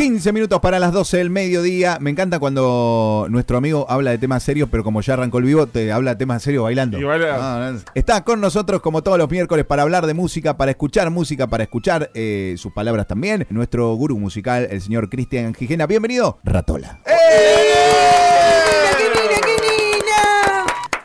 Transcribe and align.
15 0.00 0.32
minutos 0.32 0.60
para 0.60 0.78
las 0.78 0.94
12 0.94 1.18
del 1.18 1.28
mediodía. 1.28 1.98
Me 2.00 2.08
encanta 2.08 2.38
cuando 2.38 3.26
nuestro 3.28 3.58
amigo 3.58 3.84
habla 3.90 4.12
de 4.12 4.16
temas 4.16 4.42
serios, 4.42 4.66
pero 4.70 4.82
como 4.82 5.02
ya 5.02 5.12
arrancó 5.12 5.36
el 5.36 5.44
vivo, 5.44 5.66
te 5.66 5.92
habla 5.92 6.12
de 6.12 6.16
temas 6.16 6.42
serios 6.42 6.64
bailando. 6.64 6.98
Y 6.98 7.04
baila. 7.04 7.36
Ah. 7.38 7.74
Está 7.94 8.24
con 8.24 8.40
nosotros 8.40 8.80
como 8.80 9.02
todos 9.02 9.18
los 9.18 9.30
miércoles 9.30 9.66
para 9.66 9.82
hablar 9.82 10.06
de 10.06 10.14
música, 10.14 10.56
para 10.56 10.70
escuchar 10.70 11.10
música, 11.10 11.48
para 11.48 11.64
escuchar 11.64 12.10
eh, 12.14 12.54
sus 12.56 12.72
palabras 12.72 13.08
también. 13.08 13.46
Nuestro 13.50 13.92
gurú 13.94 14.18
musical, 14.18 14.68
el 14.70 14.80
señor 14.80 15.10
Cristian 15.10 15.52
Gijena. 15.52 15.86
Bienvenido, 15.86 16.38
Ratola. 16.44 17.00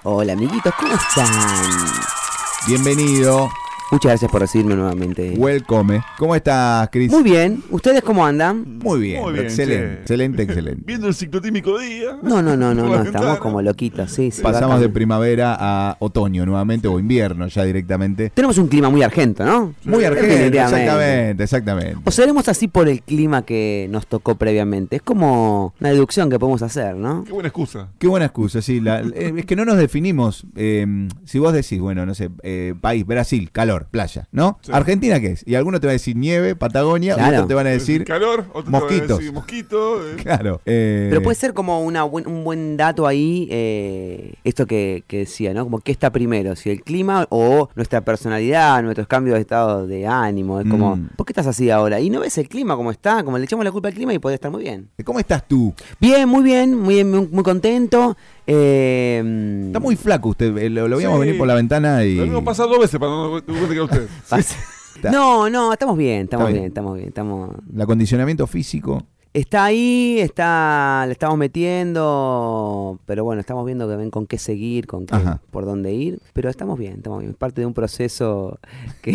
Hola 0.04 0.32
amiguitos, 0.32 0.74
¿cómo 0.80 0.94
están? 0.94 1.28
Bienvenido. 2.66 3.50
Muchas 3.92 4.10
gracias 4.10 4.32
por 4.32 4.42
recibirme 4.42 4.76
nuevamente. 4.76 5.36
Welcome. 5.38 6.02
¿Cómo 6.18 6.36
estás, 6.36 6.90
Cris? 6.92 7.12
Muy 7.12 7.22
bien, 7.24 7.64
¿ustedes 7.70 8.02
cómo 8.02 8.26
andan? 8.26 8.80
Muy 8.80 9.00
bien, 9.00 9.22
Muy 9.22 9.34
bien, 9.34 9.46
excelente, 9.46 9.86
che. 9.96 10.02
excelente, 10.02 10.44
excelente. 10.44 10.82
Viendo 10.86 11.08
el 11.08 11.14
ciclotímico 11.14 11.78
día. 11.78 12.18
No, 12.24 12.42
no, 12.42 12.58
no, 12.58 12.74
no, 12.74 12.88
no, 12.88 13.04
estamos 13.04 13.38
como 13.38 13.62
loquitos, 13.62 14.12
sí, 14.12 14.32
sí. 14.32 14.42
Pasamos 14.42 14.82
de 14.82 14.90
primavera 14.90 15.56
a 15.60 15.98
otoño 16.00 16.46
nuevamente, 16.48 16.88
o 16.88 17.00
invierno 17.00 17.48
ya 17.48 17.64
directamente. 17.64 18.32
Tenemos 18.32 18.58
un 18.58 18.68
clima 18.68 18.90
muy 18.90 19.04
argento, 19.04 19.46
¿no? 19.46 19.76
Muy 19.86 20.04
argento, 20.04 20.58
exactamente, 20.58 21.44
exactamente. 21.44 21.98
O 22.06 22.12
seremos 22.12 22.50
así 22.50 22.68
por 22.68 22.90
el 22.90 23.02
clima 23.04 23.44
que 23.46 23.88
nos 23.92 24.08
tocó 24.08 24.36
previamente. 24.36 24.96
Es 24.96 25.02
como 25.04 25.74
una 25.80 25.90
deducción 25.92 26.30
que 26.32 26.40
podemos 26.40 26.64
hacer, 26.64 26.96
¿no? 26.96 27.24
Qué 27.24 27.32
buena 27.32 27.48
excusa. 27.50 27.88
Qué 28.00 28.08
buena 28.08 28.26
excusa, 28.26 28.62
sí. 28.64 28.82
la- 28.82 29.02
eh, 29.02 29.34
es 29.38 29.46
que 29.46 29.56
no 29.56 29.64
nos 29.64 29.78
definimos. 29.78 30.44
eh, 30.56 31.08
si 31.26 31.38
vos 31.40 31.54
decís, 31.54 31.80
bueno, 31.80 32.06
no 32.06 32.16
sé, 32.16 32.30
eh, 32.44 32.74
país, 32.82 33.06
Brasil, 33.06 33.50
calor, 33.52 33.75
playa, 33.84 34.28
¿no? 34.32 34.58
Sí. 34.62 34.72
¿Argentina 34.74 35.20
qué 35.20 35.28
es? 35.34 35.44
Y 35.46 35.56
alguno 35.56 35.80
te 35.80 35.88
va 35.88 35.92
a 35.92 36.00
decir 36.00 36.16
nieve, 36.16 36.56
Patagonia, 36.56 37.16
Claro. 37.16 37.34
otros 37.34 37.48
te 37.50 37.54
van 37.54 37.68
a 37.68 37.72
decir. 37.72 38.06
calor, 38.06 38.46
otro 38.54 38.64
te 38.64 38.72
va 38.72 38.78
a 38.78 38.82
mosquitos. 38.82 39.18
decir 39.20 39.34
mosquito. 39.34 40.08
eh. 40.10 40.16
Claro. 40.24 40.62
eh, 40.66 41.08
Pero 41.10 41.22
puede 41.22 41.36
ser 41.36 41.54
como 41.54 41.82
una 41.84 42.04
buen- 42.04 42.28
un 42.28 42.44
buen 42.44 42.78
dato 42.78 43.06
ahí, 43.08 43.48
eh, 43.52 44.34
esto 44.44 44.66
que, 44.66 45.04
que 45.08 45.20
decía, 45.20 45.54
¿no? 45.54 45.64
Como 45.64 45.80
qué 45.80 45.92
está 45.92 46.12
primero, 46.12 46.56
si 46.56 46.70
el 46.70 46.82
clima 46.84 47.28
o 47.30 47.70
nuestra 47.76 48.02
personalidad, 48.02 48.82
nuestros 48.84 49.08
cambios 49.08 49.36
de 49.36 49.42
estado 49.42 49.88
de 49.88 50.08
ánimo. 50.08 50.60
Es 50.62 50.68
como, 50.70 50.96
Mm. 50.96 51.10
¿por 51.16 51.26
qué 51.26 51.32
estás 51.34 51.48
así 51.48 51.70
ahora? 51.70 52.00
Y 52.00 52.10
no 52.10 52.20
ves 52.22 52.38
el 52.38 52.48
clima 52.48 52.76
como 52.76 52.92
está, 52.92 53.24
como 53.24 53.38
le 53.38 53.44
echamos 53.46 53.66
la 53.66 53.72
culpa 53.72 53.88
al 53.90 53.94
clima 53.94 54.14
y 54.14 54.20
puede 54.20 54.36
estar 54.36 54.52
muy 54.52 54.64
bien. 54.64 54.90
¿Cómo 55.04 55.20
estás 55.20 55.48
tú? 55.48 55.74
Bien, 56.00 56.28
muy 56.30 56.44
bien, 56.44 56.76
muy 56.76 56.96
bien, 56.96 57.12
muy, 57.12 57.28
muy 57.28 57.44
contento. 57.44 58.16
Eh, 58.48 59.64
Está 59.68 59.80
muy 59.80 59.96
flaco 59.96 60.30
usted. 60.30 60.56
eh, 60.58 60.70
Lo, 60.70 60.88
lo 60.88 60.98
veíamos 60.98 61.18
Sí. 61.20 61.26
venir 61.26 61.38
por 61.38 61.48
la 61.48 61.56
ventana 61.56 62.04
y. 62.04 62.16
Lo 62.16 62.24
mismo 62.24 62.44
pasa 62.44 62.64
dos 62.66 62.80
veces 62.80 63.00
para 63.00 63.12
no 63.12 63.42
que 63.46 63.74
era 63.74 63.84
usted. 63.84 64.08
No, 65.12 65.50
no, 65.50 65.72
estamos 65.74 65.98
bien, 65.98 66.22
estamos 66.24 66.48
bien. 66.48 66.56
bien, 66.62 66.68
estamos 66.68 66.96
bien, 66.96 67.10
estamos... 67.10 67.52
El 67.76 67.82
acondicionamiento 67.82 68.48
físico. 68.48 69.04
Está 69.34 69.66
ahí, 69.66 70.18
está, 70.20 71.04
le 71.06 71.12
estamos 71.12 71.38
metiendo, 71.38 73.00
pero 73.06 73.26
bueno, 73.26 73.42
estamos 73.42 73.66
viendo 73.66 73.88
que 73.90 73.98
ven 73.98 74.10
con 74.10 74.26
qué 74.26 74.38
seguir, 74.38 74.88
con 74.88 75.06
qué, 75.06 75.18
por 75.52 75.66
dónde 75.66 75.94
ir, 75.94 76.20
pero 76.32 76.50
estamos 76.50 76.80
bien, 76.80 76.94
estamos 76.94 77.20
bien, 77.20 77.32
es 77.32 77.38
parte 77.38 77.60
de 77.60 77.68
un 77.68 77.74
proceso 77.74 78.58
que, 79.02 79.12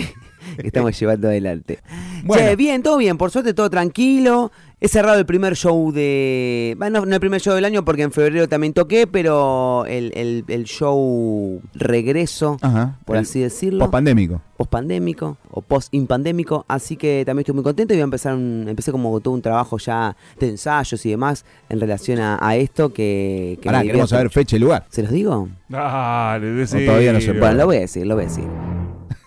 que 0.58 0.67
estamos 0.67 0.97
llevando 1.01 1.28
adelante. 1.28 1.78
Bueno. 2.25 2.45
Che, 2.47 2.56
bien, 2.56 2.83
todo 2.83 2.98
bien, 2.98 3.17
por 3.17 3.31
suerte 3.31 3.55
todo 3.55 3.70
tranquilo. 3.70 4.53
He 4.83 4.89
cerrado 4.89 5.19
el 5.19 5.27
primer 5.27 5.56
show 5.56 5.92
de. 5.92 6.75
Bueno, 6.78 7.05
no 7.05 7.14
el 7.14 7.20
primer 7.20 7.39
show 7.42 7.55
del 7.55 7.67
año 7.67 7.84
porque 7.84 8.00
en 8.03 8.12
febrero 8.12 8.48
también 8.48 8.73
toqué, 8.73 9.06
pero 9.06 9.84
el, 9.86 10.11
el- 10.14 10.45
el 10.48 10.64
show 10.64 11.61
regreso, 11.75 12.56
Ajá. 12.62 12.97
por 13.05 13.17
El 13.17 13.23
así 13.25 13.41
decirlo 13.41 13.81
Pospandémico. 13.84 14.41
post-pandémico 14.56 15.36
o 15.51 15.61
post-impandémico, 15.61 16.64
así 16.67 16.97
que 16.97 17.25
también 17.27 17.41
estoy 17.42 17.55
muy 17.56 17.64
contento 17.64 17.92
y 17.92 17.98
voy 17.98 18.01
a 18.01 18.05
empezar 18.05 18.34
un- 18.34 18.64
empecé 18.70 18.91
como 18.91 19.20
todo 19.20 19.34
un 19.34 19.42
trabajo 19.42 19.77
ya 19.77 20.17
de 20.39 20.48
ensayos 20.48 21.05
y 21.05 21.11
demás 21.11 21.45
en 21.69 21.78
relación 21.78 22.19
a, 22.19 22.39
a 22.41 22.56
esto 22.56 22.91
que, 22.91 23.58
que 23.61 23.70
me 23.70 23.83
queremos 23.83 24.08
saber 24.08 24.27
mucho. 24.27 24.34
fecha 24.41 24.56
y 24.56 24.61
lugar. 24.61 24.86
¿Se 24.89 25.03
los 25.03 25.12
digo? 25.12 25.48
Dale, 25.68 26.47
decí. 26.52 26.86
todavía 26.86 27.12
no 27.12 27.20
se 27.20 27.27
puede. 27.29 27.41
Bueno, 27.41 27.57
lo 27.58 27.67
voy 27.67 27.77
a 27.77 27.80
decir, 27.80 28.07
lo 28.07 28.14
voy 28.14 28.24
a 28.24 28.29
decir. 28.29 28.45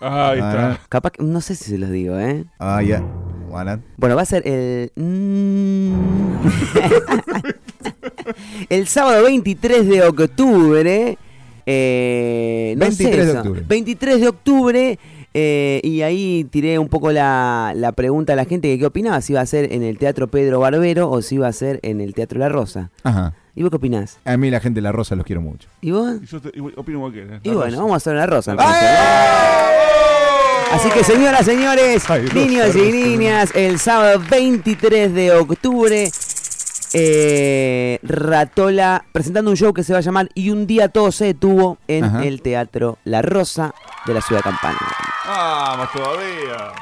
Ah, 0.00 0.34
está. 0.34 0.80
Capaz 0.88 1.12
que, 1.12 1.22
no 1.22 1.40
sé 1.40 1.54
si 1.54 1.70
se 1.70 1.78
los 1.78 1.90
digo, 1.90 2.18
¿eh? 2.18 2.44
Ah, 2.58 2.82
ya. 2.82 3.04
Bueno, 3.54 3.80
Bueno, 3.96 4.16
va 4.16 4.22
a 4.22 4.24
ser 4.26 4.42
el... 4.48 4.90
el 8.68 8.86
sábado 8.88 9.22
23 9.24 9.86
de 9.88 10.02
octubre. 10.02 11.16
eh, 11.66 12.74
no 12.76 12.84
sé 12.90 13.04
23 13.04 13.16
de 13.16 13.30
eso. 13.30 13.38
octubre. 13.40 13.62
23 13.66 14.20
de 14.20 14.28
octubre. 14.28 14.98
eh, 15.34 15.80
y 15.84 16.02
ahí 16.02 16.44
tiré 16.50 16.78
un 16.78 16.88
poco 16.88 17.10
la, 17.12 17.72
la 17.76 17.92
pregunta 17.92 18.32
a 18.32 18.36
la 18.36 18.44
gente 18.44 18.68
que 18.68 18.78
qué 18.78 18.86
opinaba, 18.86 19.20
si 19.20 19.32
iba 19.34 19.40
a 19.40 19.46
ser 19.46 19.72
en 19.72 19.82
el 19.82 19.98
Teatro 19.98 20.28
Pedro 20.28 20.60
Barbero 20.60 21.10
o 21.10 21.22
si 21.22 21.36
iba 21.36 21.46
a 21.48 21.52
ser 21.52 21.80
en 21.82 22.00
el 22.00 22.12
Teatro 22.14 22.38
La 22.40 22.48
Rosa. 22.48 22.90
Ajá. 23.04 23.34
¿Y 23.56 23.62
vos 23.62 23.70
qué 23.70 23.76
opinás? 23.76 24.18
A 24.24 24.36
mí 24.36 24.50
la 24.50 24.58
gente 24.58 24.78
de 24.78 24.82
La 24.82 24.90
Rosa 24.92 25.14
los 25.14 25.24
quiero 25.24 25.40
mucho. 25.40 25.68
¿Y 25.80 25.92
vos? 25.92 26.16
Y 26.22 26.26
yo 26.26 26.40
te- 26.40 26.60
opino 26.76 26.98
igual 26.98 27.12
que 27.12 27.22
él. 27.22 27.32
eh. 27.34 27.40
Y 27.44 27.48
La 27.50 27.54
bueno, 27.54 27.70
rosa. 27.70 27.82
vamos 27.82 27.92
a 27.92 27.96
hacer 27.98 28.14
La 28.16 28.26
Rosa. 28.26 28.54
La 28.56 28.62
entonces. 28.64 30.13
Así 30.74 30.88
que 30.90 31.04
señoras, 31.04 31.44
señores, 31.44 32.10
Ay, 32.10 32.22
niños 32.34 32.74
y 32.74 32.90
niñas, 32.90 33.50
el 33.54 33.78
sábado 33.78 34.20
23 34.28 35.14
de 35.14 35.32
octubre, 35.32 36.10
eh, 36.92 37.98
Ratola 38.02 39.04
presentando 39.12 39.50
un 39.52 39.56
show 39.56 39.72
que 39.72 39.84
se 39.84 39.92
va 39.92 39.98
a 40.00 40.02
llamar 40.02 40.28
Y 40.34 40.50
un 40.50 40.66
día 40.66 40.88
todo 40.88 41.12
se 41.12 41.26
detuvo 41.26 41.78
en 41.86 42.04
Ajá. 42.04 42.24
el 42.24 42.42
Teatro 42.42 42.98
La 43.04 43.22
Rosa 43.22 43.72
de 44.06 44.14
la 44.14 44.20
ciudad 44.20 44.40
de 44.40 44.50
Campana. 44.50 44.78
Ah, 45.26 45.74
más 45.78 45.92
todavía. 45.92 46.72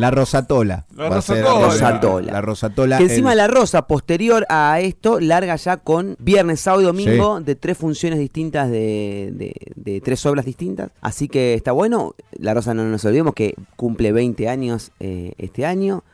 La 0.00 0.10
Rosatola. 0.10 0.86
La 0.96 1.08
Va 1.08 1.16
Rosatola. 1.16 1.64
Rosatola. 1.66 2.32
La 2.32 2.40
Rosatola. 2.40 2.98
Que 2.98 3.04
encima 3.04 3.32
el- 3.32 3.38
La 3.38 3.46
Rosa, 3.48 3.86
posterior 3.86 4.44
a 4.48 4.80
esto, 4.80 5.20
larga 5.20 5.56
ya 5.56 5.76
con 5.78 6.16
viernes, 6.18 6.60
sábado 6.60 6.82
y 6.82 6.86
domingo 6.86 7.40
de 7.40 7.54
tres 7.54 7.78
funciones 7.78 8.18
distintas 8.18 8.70
de, 8.70 9.30
de- 9.32 9.54
de 9.76 10.00
tres 10.00 10.24
obras 10.26 10.44
distintas. 10.44 10.90
Así 11.00 11.28
que 11.28 11.54
está 11.54 11.72
bueno. 11.72 12.14
La 12.32 12.54
Rosa 12.54 12.74
no 12.74 12.84
nos 12.84 13.04
olvidemos 13.04 13.34
que 13.34 13.54
cumple 13.76 14.12
20 14.12 14.48
años 14.48 14.90
eh, 15.00 15.32
este 15.38 15.66
año. 15.66 16.04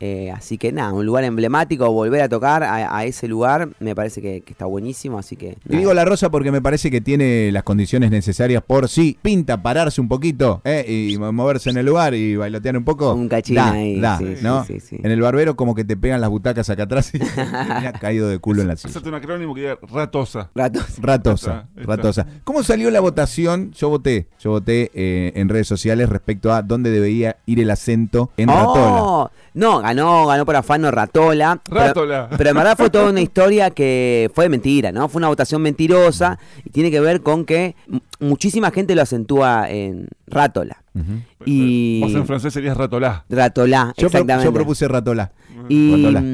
Eh, 0.00 0.30
así 0.34 0.58
que 0.58 0.72
nada, 0.72 0.92
un 0.92 1.04
lugar 1.06 1.24
emblemático, 1.24 1.90
volver 1.92 2.22
a 2.22 2.28
tocar 2.28 2.62
a, 2.62 2.96
a 2.96 3.04
ese 3.04 3.28
lugar 3.28 3.68
me 3.80 3.94
parece 3.94 4.20
que, 4.22 4.40
que 4.42 4.52
está 4.52 4.64
buenísimo, 4.66 5.18
así 5.18 5.36
que... 5.36 5.56
Y 5.68 5.76
digo 5.76 5.92
La 5.94 6.04
Rosa 6.04 6.30
porque 6.30 6.50
me 6.52 6.60
parece 6.62 6.90
que 6.90 7.00
tiene 7.00 7.50
las 7.52 7.62
condiciones 7.62 8.10
necesarias 8.10 8.62
por 8.66 8.88
sí. 8.88 9.18
Pinta 9.22 9.62
pararse 9.62 10.00
un 10.00 10.08
poquito 10.08 10.60
eh, 10.64 10.84
y 11.10 11.16
mo- 11.18 11.32
moverse 11.32 11.70
en 11.70 11.76
el 11.78 11.86
lugar 11.86 12.14
y 12.14 12.36
bailotear 12.36 12.76
un 12.76 12.84
poco. 12.84 13.12
Un 13.14 13.28
cachín 13.36 13.56
da, 13.56 13.70
ahí, 13.72 14.00
da, 14.00 14.18
sí, 14.18 14.34
¿no? 14.42 14.64
sí, 14.64 14.80
sí. 14.80 14.96
En 15.02 15.10
el 15.10 15.20
barbero 15.20 15.56
como 15.56 15.74
que 15.74 15.84
te 15.84 15.96
pegan 15.96 16.20
las 16.20 16.30
butacas 16.30 16.68
acá 16.70 16.84
atrás 16.84 17.14
y 17.14 17.18
me 17.80 17.86
ha 17.88 17.92
caído 17.92 18.28
de 18.28 18.38
culo 18.38 18.62
en 18.62 18.68
la 18.68 18.76
silla. 18.76 18.90
Hacerte 18.90 19.08
un 19.08 19.14
acrónimo 19.14 19.54
que 19.54 19.60
diga 19.62 19.78
ratosa. 19.90 20.50
Ratos. 20.54 20.84
Ratosa, 20.98 21.68
ratosa. 21.76 22.26
¿Cómo 22.44 22.62
salió 22.62 22.90
la 22.90 23.00
votación? 23.00 23.72
Yo 23.72 23.88
voté, 23.88 24.28
yo 24.40 24.50
voté 24.50 24.90
eh, 24.94 25.32
en 25.36 25.48
redes 25.48 25.66
sociales 25.68 26.08
respecto 26.08 26.52
a 26.52 26.62
dónde 26.62 26.90
debería 26.90 27.36
ir 27.46 27.60
el 27.60 27.70
acento 27.70 28.30
en 28.36 28.48
Ratola. 28.48 29.02
Oh, 29.02 29.30
no, 29.54 29.80
ganó, 29.80 30.26
ganó 30.26 30.44
por 30.44 30.56
afano 30.56 30.90
Ratola. 30.90 31.60
pero- 31.64 31.80
Ratola. 31.80 32.28
Pero, 32.36 32.50
en 32.50 32.56
verdad 32.56 32.76
fue 32.76 32.90
toda 32.90 33.10
una 33.10 33.20
historia 33.20 33.70
que 33.70 34.30
fue 34.34 34.44
de 34.44 34.48
mentira, 34.50 34.92
¿no? 34.92 35.08
Fue 35.08 35.18
una 35.18 35.28
votación 35.28 35.62
mentirosa 35.62 36.38
y 36.64 36.70
tiene 36.70 36.90
que 36.90 37.00
ver 37.00 37.22
con 37.22 37.44
que 37.44 37.74
muchísima 38.20 38.70
gente 38.70 38.94
lo 38.94 39.02
acentúa 39.02 39.70
en 39.70 40.08
Ratola. 40.26 40.82
Ujú. 41.00 41.20
Y... 41.44 42.00
Vos 42.00 42.14
en 42.14 42.26
francés 42.26 42.52
serías 42.54 42.76
ratolá. 42.76 43.24
Ratolá, 43.28 43.88
Yo, 43.96 44.08
pro- 44.08 44.20
exactamente. 44.20 44.44
yo 44.46 44.52
propuse 44.52 44.88
Ratola. 44.88 45.30
Y 45.68 45.90
Ratola. 46.04 46.24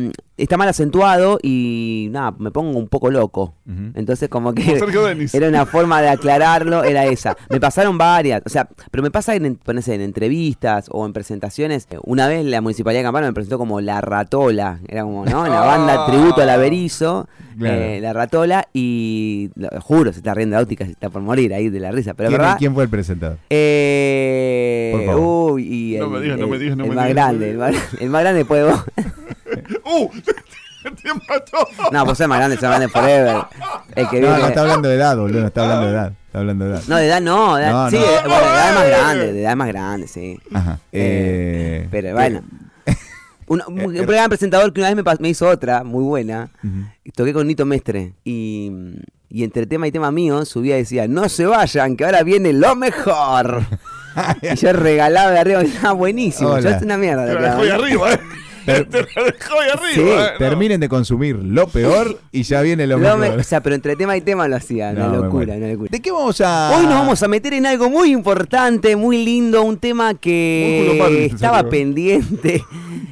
Está 0.44 0.56
mal 0.56 0.68
acentuado 0.68 1.38
y 1.42 2.08
nada, 2.10 2.34
me 2.38 2.50
pongo 2.50 2.78
un 2.78 2.88
poco 2.88 3.10
loco. 3.10 3.54
Entonces 3.94 4.28
como 4.28 4.52
que 4.54 4.62
era 5.32 5.48
una 5.48 5.66
forma 5.66 6.00
de 6.02 6.08
aclararlo, 6.10 6.84
era 6.84 7.06
esa. 7.06 7.36
Me 7.50 7.60
pasaron 7.60 7.96
varias, 7.98 8.42
o 8.44 8.48
sea, 8.48 8.68
pero 8.90 9.02
me 9.02 9.10
pasa 9.10 9.34
en, 9.34 9.46
en 9.46 10.00
entrevistas 10.00 10.86
o 10.90 11.06
en 11.06 11.12
presentaciones. 11.12 11.86
Una 12.04 12.28
vez 12.28 12.44
la 12.44 12.60
Municipalidad 12.60 13.00
de 13.00 13.04
Campana 13.04 13.26
me 13.28 13.32
presentó 13.32 13.58
como 13.58 13.80
La 13.80 14.00
Ratola, 14.00 14.80
era 14.88 15.02
como, 15.02 15.24
¿no? 15.24 15.46
En 15.46 15.52
la 15.52 15.60
banda 15.60 16.04
Ah. 16.04 16.06
tributo 16.10 16.40
al 16.42 16.50
Averizo, 16.50 17.28
Claro. 17.58 17.80
eh, 17.80 18.00
La 18.00 18.12
Ratola 18.14 18.66
y, 18.72 19.50
lo 19.56 19.68
juro, 19.80 20.12
se 20.12 20.18
está 20.20 20.32
riendo 20.34 20.56
de 20.56 20.62
óptica, 20.62 20.84
se 20.86 20.92
está 20.92 21.10
por 21.10 21.20
morir 21.22 21.52
ahí 21.54 21.68
de 21.68 21.80
la 21.80 21.90
risa, 21.92 22.14
pero 22.14 22.28
¿Quién, 22.30 22.40
¿verdad? 22.40 22.56
quién 22.58 22.74
fue 22.74 22.84
el 22.84 22.88
presentador? 22.88 23.36
Eh, 23.50 24.90
Por 24.94 25.04
favor. 25.06 25.52
Uy, 25.52 25.94
y 25.94 25.98
No 25.98 26.04
el, 26.06 26.10
me 26.10 26.20
digas, 26.20 26.38
no 26.38 26.46
me 26.48 26.56
el- 26.56 26.62
digas, 26.62 26.76
no 26.76 26.84
el 26.84 26.90
me 26.90 26.96
más 26.96 27.08
digas, 27.08 27.32
no 27.32 27.38
grande, 27.38 27.50
el 27.50 27.58
más, 27.58 27.74
el 28.00 28.10
más 28.10 28.20
grande 28.22 28.38
después 28.38 28.64
de 28.64 28.70
vos. 28.70 28.84
¡Uh! 29.84 30.08
¡Te 30.82 31.14
mató! 31.28 31.58
No, 31.92 32.04
pues 32.04 32.20
es 32.20 32.26
más 32.28 32.38
grande, 32.38 32.56
es 32.56 32.62
más 32.62 32.70
grande 32.70 32.88
forever. 32.88 33.36
El 33.94 34.08
que 34.08 34.20
No, 34.20 34.26
viene. 34.28 34.42
no 34.42 34.48
está 34.48 34.60
hablando 34.62 34.88
de 34.88 34.94
edad, 34.96 35.16
boludo, 35.16 35.40
no 35.42 35.46
está 35.46 35.62
hablando 35.62 35.86
de 35.86 35.92
edad. 35.92 36.12
Está 36.26 36.38
hablando 36.40 36.64
de 36.64 36.70
edad. 36.72 36.82
No, 36.88 36.96
de 36.96 37.06
edad 37.06 37.20
no, 37.20 37.56
de 37.56 37.62
edad, 37.62 37.72
No, 37.72 37.90
sí, 37.90 37.96
no. 37.96 38.02
de- 38.02 38.28
bueno, 38.28 38.40
de 38.40 38.52
edad 38.52 38.68
es 38.68 38.74
más 38.74 38.84
¡Eh! 38.84 38.88
grande, 38.90 39.32
de 39.32 39.40
edad 39.42 39.50
es 39.52 39.56
más 39.56 39.68
grande, 39.68 40.06
sí. 40.08 40.38
Ajá. 40.52 40.78
Eh, 40.90 41.82
Eh, 41.84 41.88
pero 41.90 42.14
bueno. 42.14 42.42
Un, 43.46 43.62
un- 43.66 43.80
un 43.84 44.06
gran 44.06 44.28
presentador 44.28 44.72
que 44.72 44.80
una 44.80 44.92
vez 44.94 45.04
me, 45.04 45.12
me 45.20 45.28
hizo 45.28 45.46
otra, 45.46 45.84
muy 45.84 46.02
buena. 46.04 46.48
Y 47.04 47.10
Toqué 47.10 47.32
con 47.34 47.46
Nito 47.46 47.66
Mestre. 47.66 48.14
Y, 48.24 48.70
y 49.28 49.44
entre 49.44 49.66
tema 49.66 49.86
y 49.86 49.92
tema 49.92 50.10
mío 50.10 50.44
subía 50.46 50.76
y 50.76 50.80
decía, 50.80 51.06
no 51.06 51.28
se 51.28 51.44
vayan, 51.44 51.96
que 51.96 52.04
ahora 52.06 52.22
viene 52.22 52.52
lo 52.54 52.74
mejor. 52.76 53.62
y 54.42 54.54
yo 54.56 54.72
regalaba 54.72 55.30
de 55.32 55.38
arriba, 55.38 55.60
estaba 55.62 55.92
buenísimo. 55.92 56.50
Hola. 56.50 56.60
Yo 56.62 56.76
es 56.76 56.82
una 56.82 56.96
mierda. 56.96 57.24
Ahí 57.24 57.68
hago. 57.68 57.82
arriba, 57.84 58.12
¿eh? 58.14 58.20
Ter- 58.64 58.86
Te 58.90 58.98
la 59.14 59.24
dejó 59.24 59.60
ahí 59.60 59.68
arriba. 59.70 59.92
Sí, 59.94 60.00
eh, 60.00 60.26
no. 60.32 60.38
terminen 60.38 60.80
de 60.80 60.88
consumir 60.88 61.36
lo 61.36 61.66
peor 61.68 62.18
y 62.32 62.42
ya 62.42 62.60
viene 62.62 62.86
lo 62.86 62.98
Lo 62.98 63.16
me- 63.16 63.26
mejor. 63.26 63.40
o 63.40 63.44
sea, 63.44 63.62
pero 63.62 63.74
entre 63.74 63.96
tema 63.96 64.16
y 64.16 64.20
tema 64.20 64.48
lo 64.48 64.56
hacía, 64.56 64.92
No, 64.92 65.08
una 65.08 65.16
locura, 65.18 65.54
una 65.54 65.68
locura. 65.68 65.88
¿De 65.90 66.00
qué 66.00 66.10
vamos 66.12 66.40
a...? 66.40 66.76
Hoy 66.76 66.84
nos 66.86 66.94
vamos 66.94 67.22
a 67.22 67.28
meter 67.28 67.54
en 67.54 67.66
algo 67.66 67.90
muy 67.90 68.10
importante, 68.12 68.96
muy 68.96 69.24
lindo, 69.24 69.62
un 69.62 69.78
tema 69.78 70.14
que 70.14 71.26
estaba 71.26 71.68
pendiente, 71.68 72.62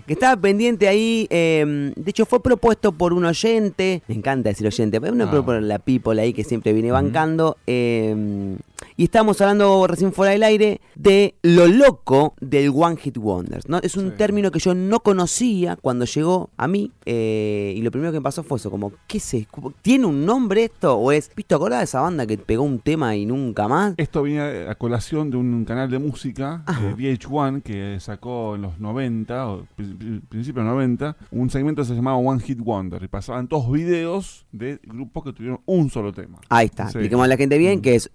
que 0.06 0.12
estaba 0.12 0.41
pendiente 0.41 0.88
ahí, 0.88 1.26
eh, 1.31 1.93
de 1.97 2.11
hecho 2.11 2.26
fue 2.26 2.43
propuesto 2.43 2.93
por 2.93 3.12
un 3.12 3.25
oyente, 3.25 4.02
me 4.08 4.14
encanta 4.14 4.49
decir 4.50 4.67
oyente, 4.67 5.00
pero 5.00 5.12
uno 5.12 5.29
Ah. 5.31 5.43
por 5.44 5.62
la 5.62 5.79
people 5.79 6.20
ahí 6.20 6.32
que 6.32 6.44
siempre 6.44 6.73
viene 6.73 6.91
bancando, 6.93 7.56
eh, 7.67 8.56
y 8.97 9.05
estamos 9.05 9.41
hablando 9.41 9.87
recién 9.87 10.12
fuera 10.12 10.32
del 10.32 10.43
aire 10.43 10.81
de 10.94 11.35
lo 11.43 11.67
loco 11.67 12.35
del 12.41 12.71
One 12.75 12.97
Hit 12.97 13.17
Wonders, 13.19 13.69
¿no? 13.69 13.79
Es 13.82 13.97
un 13.97 14.11
Sí. 14.11 14.15
término 14.17 14.50
que 14.50 14.59
yo 14.59 14.75
no 14.75 15.00
conocía 15.00 15.77
cuando 15.77 16.05
llegó 16.05 16.50
a 16.56 16.67
mí, 16.69 16.91
eh, 17.06 17.75
y 17.77 17.82
lo 17.82 17.91
primero 17.91 18.12
que 18.12 18.19
me 18.19 18.23
pasó 18.25 18.43
fue 18.43 18.59
eso, 18.59 18.71
como, 18.71 18.93
¿qué 19.06 19.21
sé? 19.21 19.47
¿Tiene 19.82 20.06
un 20.06 20.25
nombre 20.25 20.65
esto? 20.65 20.97
¿O 20.97 21.12
es, 21.12 21.31
viste, 21.35 21.55
acordás 21.55 21.81
de 21.81 21.85
esa 21.85 22.00
banda 22.00 22.27
que 22.27 22.38
pegó 22.38 22.62
un 22.62 22.79
tema 22.81 23.15
y 23.17 23.27
nunca 23.27 23.69
más? 23.69 23.94
Esto 23.97 24.23
viene 24.23 24.67
a 24.69 24.75
colación 24.75 25.31
de 25.31 25.37
un 25.37 25.65
canal 25.65 25.91
de 25.91 25.99
música, 25.99 26.62
Ajá. 26.67 26.91
eh, 26.91 26.94
VH1, 26.97 27.62
que 27.62 27.99
sacó 28.00 28.55
en 28.56 28.62
los 28.62 28.79
90, 28.81 29.49
o 29.49 29.67
pri- 29.76 29.94
pri- 29.94 30.21
principios 30.29 30.65
de 30.65 30.69
los 30.71 30.75
90, 30.75 31.17
un 31.31 31.50
segmento 31.50 31.83
que 31.83 31.88
se 31.88 31.94
llamaba 31.94 32.17
One 32.17 32.41
Hit 32.41 32.59
Wonder. 32.61 33.03
Y 33.03 33.09
pasaban 33.09 33.49
todos 33.49 33.71
videos 33.71 34.47
de 34.53 34.81
grupos 34.85 35.25
que 35.25 35.33
tuvieron 35.33 35.61
un 35.67 35.91
solo 35.91 36.12
tema. 36.12 36.38
Ahí 36.49 36.67
está, 36.67 36.85
Sí. 36.85 36.91
expliquemos 36.99 37.25
a 37.25 37.29
la 37.29 37.37
gente 37.37 37.59
bien 37.59 37.79
Mm. 37.79 37.83
que 37.83 37.94
es 37.94 38.11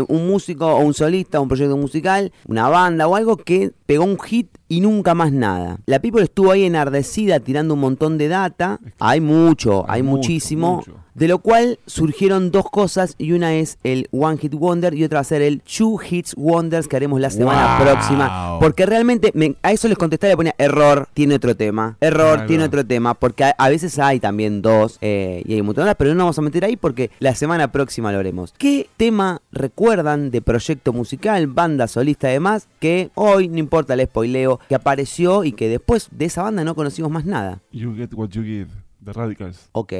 un 0.00 0.26
músico 0.26 0.66
o 0.66 0.78
un 0.78 0.94
solista, 0.94 1.40
un 1.40 1.48
proyecto 1.48 1.76
musical, 1.76 2.32
una 2.46 2.68
banda 2.68 3.08
o 3.08 3.16
algo 3.16 3.36
que 3.36 3.72
pegó 3.86 4.04
un 4.04 4.18
hit 4.18 4.57
y 4.68 4.80
nunca 4.80 5.14
más 5.14 5.32
nada. 5.32 5.78
La 5.86 5.98
People 6.00 6.22
estuvo 6.22 6.50
ahí 6.52 6.64
enardecida 6.64 7.40
tirando 7.40 7.74
un 7.74 7.80
montón 7.80 8.18
de 8.18 8.28
data, 8.28 8.78
hay 8.98 9.20
mucho, 9.20 9.84
hay, 9.88 10.02
muchísimo, 10.02 10.76
mucho. 10.76 10.94
de 11.14 11.26
lo 11.28 11.38
cual 11.38 11.78
surgieron 11.86 12.50
dos 12.50 12.70
cosas 12.70 13.14
y 13.18 13.32
una 13.32 13.54
es 13.54 13.78
el 13.82 14.08
One 14.12 14.36
Hit 14.38 14.54
Wonder 14.54 14.94
y 14.94 15.04
otra 15.04 15.16
va 15.16 15.20
a 15.22 15.24
ser 15.24 15.42
el 15.42 15.62
Two 15.62 15.98
Hits 16.08 16.34
Wonders 16.36 16.86
que 16.86 16.96
haremos 16.96 17.20
la 17.20 17.30
semana 17.30 17.76
Wow. 17.78 17.86
próxima, 17.86 18.58
porque 18.60 18.86
realmente 18.86 19.30
me- 19.34 19.54
a 19.62 19.72
eso 19.72 19.88
les 19.88 19.98
contestaba 19.98 20.28
y 20.28 20.32
le 20.32 20.36
ponía 20.36 20.54
error, 20.58 21.08
tiene 21.14 21.34
otro 21.34 21.56
tema, 21.56 21.96
error, 22.00 22.46
tiene 22.46 22.64
otro 22.64 22.84
tema, 22.86 23.14
porque 23.14 23.44
a, 23.44 23.54
a 23.58 23.68
veces 23.68 23.98
hay 23.98 24.20
también 24.20 24.62
dos 24.62 24.98
eh, 25.00 25.42
y 25.46 25.54
hay 25.54 25.60
un 25.60 25.66
montón 25.66 25.86
de 25.86 25.94
pero 25.94 26.10
no 26.10 26.16
nos 26.16 26.24
vamos 26.24 26.38
a 26.38 26.42
meter 26.42 26.64
ahí 26.64 26.76
porque 26.76 27.10
la 27.20 27.34
semana 27.34 27.72
próxima 27.72 28.12
lo 28.12 28.18
haremos. 28.18 28.52
¿Qué 28.58 28.88
tema 28.96 29.40
recuerdan 29.50 30.30
de 30.30 30.40
proyecto 30.42 30.92
musical, 30.92 31.46
banda 31.46 31.88
solista 31.88 32.28
además, 32.28 32.68
que 32.80 33.10
hoy, 33.14 33.48
no 33.48 33.58
importa 33.58 33.94
el 33.94 34.04
spoileo, 34.06 34.57
que 34.68 34.74
apareció 34.74 35.44
y 35.44 35.52
que 35.52 35.68
después 35.68 36.08
de 36.10 36.24
esa 36.24 36.42
banda 36.42 36.64
no 36.64 36.74
conocimos 36.74 37.10
más 37.10 37.24
nada? 37.24 37.62
You 37.72 37.94
Get 37.94 38.14
What 38.14 38.30
You 38.30 38.42
Give, 38.42 38.68
The 39.04 39.12
Radicals. 39.12 39.68
Ok. 39.72 39.92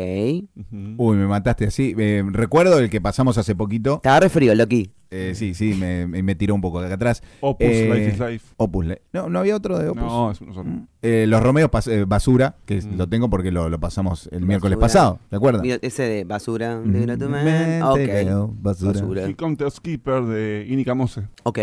Uy, 0.72 1.16
me 1.16 1.26
mataste 1.26 1.66
así. 1.66 1.94
Eh, 1.98 2.24
recuerdo 2.30 2.78
el 2.78 2.90
que 2.90 3.00
pasamos 3.00 3.38
hace 3.38 3.54
poquito. 3.54 4.00
Te 4.02 4.08
agarré 4.08 4.28
frío, 4.28 4.54
Loki. 4.54 4.90
Eh, 5.10 5.32
sí, 5.34 5.54
sí, 5.54 5.74
me, 5.74 6.06
me- 6.06 6.34
tiró 6.34 6.54
un 6.54 6.60
poco 6.60 6.80
acá 6.80 6.94
atrás. 6.94 7.22
Opus, 7.40 7.66
Eh, 7.66 7.90
Life 7.92 8.08
is 8.14 8.18
Life. 8.20 8.46
Opus. 8.58 8.86
No, 9.12 9.28
no 9.30 9.38
había 9.38 9.56
otro 9.56 9.78
de 9.78 9.88
Opus. 9.88 10.02
No, 10.02 10.30
es 10.30 10.40
uno 10.42 10.52
solo. 10.52 10.70
Eh, 11.00 11.24
los 11.28 11.42
Romeos 11.42 11.70
pas- 11.70 11.90
eh, 11.90 12.04
Basura, 12.04 12.56
que 12.66 12.82
Mm. 12.82 12.96
lo 12.98 13.08
tengo 13.08 13.30
porque 13.30 13.50
lo, 13.50 13.68
lo 13.70 13.80
pasamos 13.80 14.28
el 14.32 14.44
miércoles 14.44 14.76
pasado, 14.78 15.18
¿te 15.30 15.36
acuerdas? 15.36 15.62
Ese 15.80 16.02
de 16.02 16.24
basura. 16.24 16.76
Mm, 16.76 16.92
de 16.92 17.00
Grato 17.00 17.28
Man. 17.30 17.44
mente 17.44 17.82
Ok. 17.84 17.96
veo, 17.96 18.54
basura. 18.60 19.34
Contest 19.36 19.78
Keeper 19.78 20.22
de 20.24 20.66
Inika 20.68 20.94
Mose. 20.94 21.22
Ok. 21.44 21.58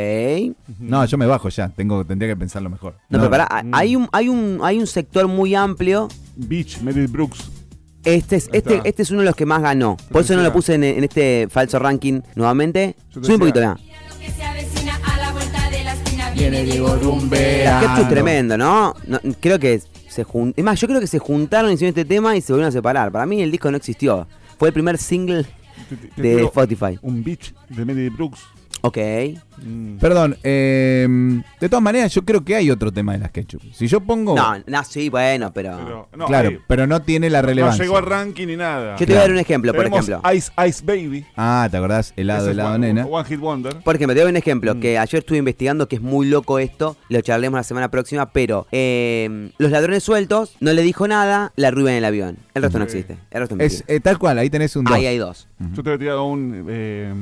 No, 0.79 1.05
yo 1.05 1.17
me 1.17 1.25
bajo 1.27 1.49
ya, 1.49 1.69
tengo, 1.69 2.03
tendría 2.05 2.31
que 2.31 2.37
pensarlo 2.37 2.69
mejor. 2.69 2.95
No, 3.09 3.19
pero 3.19 3.29
pará, 3.29 3.63
Mm. 3.63 3.71
hay 3.73 3.95
un, 3.95 4.07
hay 4.11 4.29
un, 4.29 4.59
hay 4.63 4.79
un 4.79 4.87
sector 4.87 5.27
muy 5.27 5.53
amplio 5.55 6.07
Beach, 6.35 6.81
Meredith 6.81 7.11
Brooks. 7.11 7.51
Este 8.05 8.35
es, 8.35 8.49
este, 8.53 8.81
este 8.83 9.01
es 9.01 9.09
uno 9.11 9.19
de 9.21 9.25
los 9.25 9.35
que 9.35 9.45
más 9.45 9.61
ganó. 9.61 9.97
Por 10.11 10.21
eso 10.21 10.35
no 10.35 10.43
lo 10.43 10.53
puse 10.53 10.75
en, 10.75 10.83
en 10.83 11.03
este 11.03 11.47
falso 11.49 11.79
ranking 11.79 12.21
nuevamente. 12.35 12.95
Sube 13.09 13.33
un 13.33 13.39
poquito, 13.39 13.59
decía. 13.59 13.77
ya. 13.77 14.09
Lo 14.13 14.19
que 14.19 14.31
se 14.31 14.43
avecina 14.43 14.99
a 15.03 15.17
la 15.19 15.31
vuelta 15.31 15.69
de 15.71 15.83
la 15.83 15.93
esquina 15.93 16.29
Viene 16.31 16.63
Diego 16.63 16.95
Rumbe. 16.97 17.63
La 17.65 17.79
Ketchup 17.81 17.99
es 18.03 18.09
tremendo, 18.09 18.57
¿no? 18.57 18.93
No, 19.07 19.19
Creo 19.39 19.57
que 19.59 19.81
se 20.07 20.23
juntaron. 20.23 20.53
Es 20.57 20.63
más, 20.63 20.79
yo 20.79 20.87
creo 20.87 20.99
que 20.99 21.07
se 21.07 21.19
juntaron, 21.19 21.71
hicieron 21.71 21.89
este 21.97 22.05
tema 22.05 22.35
y 22.37 22.41
se 22.41 22.53
volvieron 22.53 22.69
a 22.69 22.71
separar. 22.71 23.11
Para 23.11 23.25
mí 23.25 23.41
el 23.41 23.51
disco 23.51 23.71
no 23.71 23.77
existió. 23.77 24.27
Fue 24.59 24.69
el 24.69 24.73
primer 24.73 24.97
single 24.97 25.43
Te- 25.89 25.95
te- 25.95 26.07
te 26.15 26.21
de 26.21 26.43
Spotify. 26.43 26.99
Un 27.01 27.23
Beach 27.23 27.53
de 27.69 27.85
Meredith 27.85 28.13
Brooks. 28.15 28.39
Ok. 28.85 28.97
Mm. 29.57 29.97
Perdón, 29.99 30.35
eh, 30.43 31.07
de 31.61 31.69
todas 31.69 31.81
maneras 31.81 32.13
yo 32.13 32.23
creo 32.23 32.43
que 32.43 32.55
hay 32.55 32.69
otro 32.69 32.91
tema 32.91 33.13
de 33.13 33.19
las 33.19 33.31
Ketchup. 33.31 33.61
Si 33.73 33.87
yo 33.87 34.01
pongo... 34.01 34.35
No, 34.35 34.55
no, 34.67 34.83
sí, 34.83 35.09
bueno, 35.09 35.51
pero. 35.53 35.77
Pero, 35.85 36.07
no, 36.17 36.25
claro, 36.25 36.49
ahí, 36.49 36.59
pero 36.67 36.85
no 36.87 37.01
tiene 37.01 37.29
la 37.29 37.41
no 37.41 37.47
relevancia. 37.47 37.83
llegó 37.85 37.97
al 37.97 38.05
ranking 38.05 38.47
ni 38.47 38.57
nada. 38.57 38.97
Yo 38.97 39.05
te 39.05 39.13
voy 39.13 39.15
a 39.17 39.21
dar 39.21 39.31
un 39.31 39.37
ejemplo, 39.39 39.73
por 39.73 39.85
Tenemos 39.85 40.09
ejemplo. 40.09 40.33
Ice 40.33 40.51
Ice 40.67 40.83
Baby. 40.85 41.25
Ah, 41.37 41.67
¿te 41.71 41.77
acordás? 41.77 42.13
Helado, 42.17 42.41
Ese 42.41 42.49
es 42.51 42.53
helado, 42.53 42.75
one, 42.75 42.87
nena. 42.87 43.05
One 43.05 43.27
Hit 43.29 43.39
Wonder. 43.39 43.77
Por 43.79 43.95
ejemplo, 43.95 44.13
te 44.13 44.21
doy 44.21 44.29
un 44.29 44.37
ejemplo 44.37 44.75
Mm. 44.75 44.79
que 44.81 44.97
ayer 44.99 45.19
estuve 45.19 45.37
investigando 45.37 45.87
que 45.87 45.95
es 45.95 46.01
muy 46.01 46.27
loco 46.27 46.59
esto, 46.59 46.97
lo 47.09 47.21
charlemos 47.21 47.57
la 47.57 47.63
semana 47.63 47.89
próxima, 47.89 48.31
pero 48.31 48.67
eh, 48.73 49.49
los 49.57 49.71
ladrones 49.71 50.03
sueltos 50.03 50.57
no 50.59 50.73
le 50.73 50.81
dijo 50.81 51.07
nada, 51.07 51.53
la 51.55 51.71
rubia 51.71 51.91
en 51.91 51.97
el 51.99 52.05
avión. 52.05 52.37
El 52.53 52.61
resto 52.63 52.77
no 52.77 52.85
Sí. 52.89 52.97
existe. 52.97 53.17
El 53.31 53.39
resto 53.39 53.55
no 53.55 53.63
Es 53.63 53.71
existe. 53.73 53.95
eh, 53.95 53.99
tal 54.01 54.19
cual, 54.19 54.37
ahí 54.37 54.49
tenés 54.49 54.75
un 54.75 54.83
dos. 54.83 54.93
Ahí 54.93 55.05
hay 55.05 55.17
dos. 55.17 55.47
Yo 55.73 55.81
te 55.81 55.89
había 55.91 55.99
tirado 55.99 56.25
un 56.25 56.65
eh, 56.69 57.13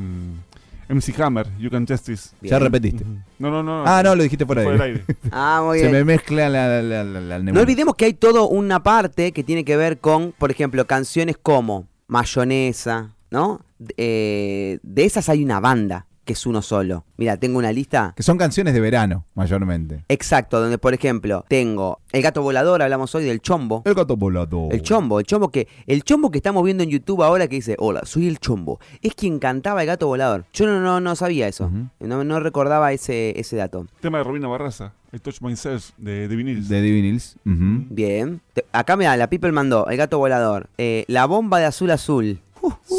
MC 0.93 1.19
Hammer, 1.21 1.47
You 1.59 1.69
Can 1.69 1.85
Justice. 1.87 2.29
Ya 2.41 2.59
repetiste. 2.59 3.03
No, 3.39 3.49
no, 3.49 3.63
no. 3.63 3.83
Ah, 3.85 4.01
no, 4.03 4.15
lo 4.15 4.23
dijiste 4.23 4.45
fuera 4.45 4.61
de 4.61 4.71
del 4.71 4.81
aire. 4.81 5.03
aire. 5.07 5.19
Ah, 5.31 5.61
muy 5.65 5.79
Se 5.79 5.85
bien. 5.87 5.97
me 5.97 6.03
mezcla 6.05 6.49
la, 6.49 6.81
la, 6.81 7.03
la, 7.03 7.21
la 7.21 7.39
No 7.39 7.61
olvidemos 7.61 7.95
que 7.95 8.05
hay 8.05 8.13
toda 8.13 8.43
una 8.43 8.83
parte 8.83 9.31
que 9.31 9.43
tiene 9.43 9.63
que 9.65 9.75
ver 9.77 9.99
con, 9.99 10.33
por 10.37 10.51
ejemplo, 10.51 10.85
canciones 10.87 11.37
como 11.41 11.87
Mayonesa, 12.07 13.11
¿no? 13.31 13.61
Eh, 13.97 14.79
de 14.83 15.05
esas 15.05 15.27
hay 15.29 15.43
una 15.43 15.59
banda 15.59 16.05
que 16.25 16.33
es 16.33 16.45
uno 16.45 16.61
solo. 16.61 17.05
Mira, 17.17 17.37
tengo 17.37 17.57
una 17.59 17.71
lista. 17.71 18.13
Que 18.15 18.23
son 18.23 18.37
canciones 18.37 18.73
de 18.73 18.79
verano, 18.79 19.25
mayormente. 19.35 20.03
Exacto, 20.07 20.59
donde 20.61 20.77
por 20.77 20.93
ejemplo 20.93 21.45
tengo 21.47 21.99
El 22.11 22.21
gato 22.21 22.41
volador, 22.41 22.81
hablamos 22.81 23.13
hoy 23.15 23.23
del 23.25 23.41
chombo. 23.41 23.81
El 23.85 23.93
gato 23.93 24.15
volador. 24.17 24.73
El 24.73 24.81
chombo, 24.81 25.19
el 25.19 25.25
chombo 25.25 25.49
que 25.49 25.67
el 25.87 26.03
chombo 26.03 26.31
que 26.31 26.37
estamos 26.37 26.63
viendo 26.63 26.83
en 26.83 26.89
YouTube 26.89 27.23
ahora 27.23 27.47
que 27.47 27.55
dice, 27.55 27.75
"Hola, 27.79 28.01
soy 28.05 28.27
el 28.27 28.39
chombo." 28.39 28.79
Es 29.01 29.15
quien 29.15 29.39
cantaba 29.39 29.81
El 29.81 29.87
gato 29.87 30.07
volador. 30.07 30.45
Yo 30.53 30.65
no 30.65 30.79
no, 30.79 30.99
no 30.99 31.15
sabía 31.15 31.47
eso. 31.47 31.65
Ujú. 31.65 31.87
no, 31.99 32.23
no 32.23 32.39
recordaba 32.39 32.91
ese 32.93 33.39
ese 33.39 33.55
dato. 33.55 33.87
Tema 33.99 34.19
de 34.19 34.23
Robina 34.23 34.47
Barraza. 34.47 34.93
I 35.11 35.19
Touch 35.19 35.41
Myself 35.41 35.91
de, 35.97 36.27
de 36.27 36.35
Vinils. 36.35 36.67
De 36.69 36.81
Divinils. 36.81 37.35
Ujú. 37.45 37.85
Bien. 37.89 38.41
Te- 38.53 38.65
acá 38.71 38.97
mira, 38.97 39.15
la 39.15 39.27
People 39.29 39.51
mandó 39.51 39.85
El 39.87 39.97
gato 39.97 40.17
volador, 40.17 40.69
eh, 40.79 41.05
La 41.07 41.25
bomba 41.25 41.59
de 41.59 41.65
azul 41.65 41.91
azul. 41.91 42.39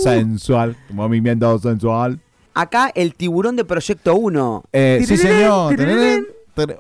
Sensual. 0.03 0.77
Movimiento 0.91 1.59
sensual. 1.59 2.21
Acá 2.55 2.91
el 2.95 3.15
tiburón 3.15 3.57
de 3.57 3.65
Proyecto 3.65 4.15
1. 4.15 4.65
Eh, 4.73 5.03
sí, 5.07 5.17
señor. 5.17 5.75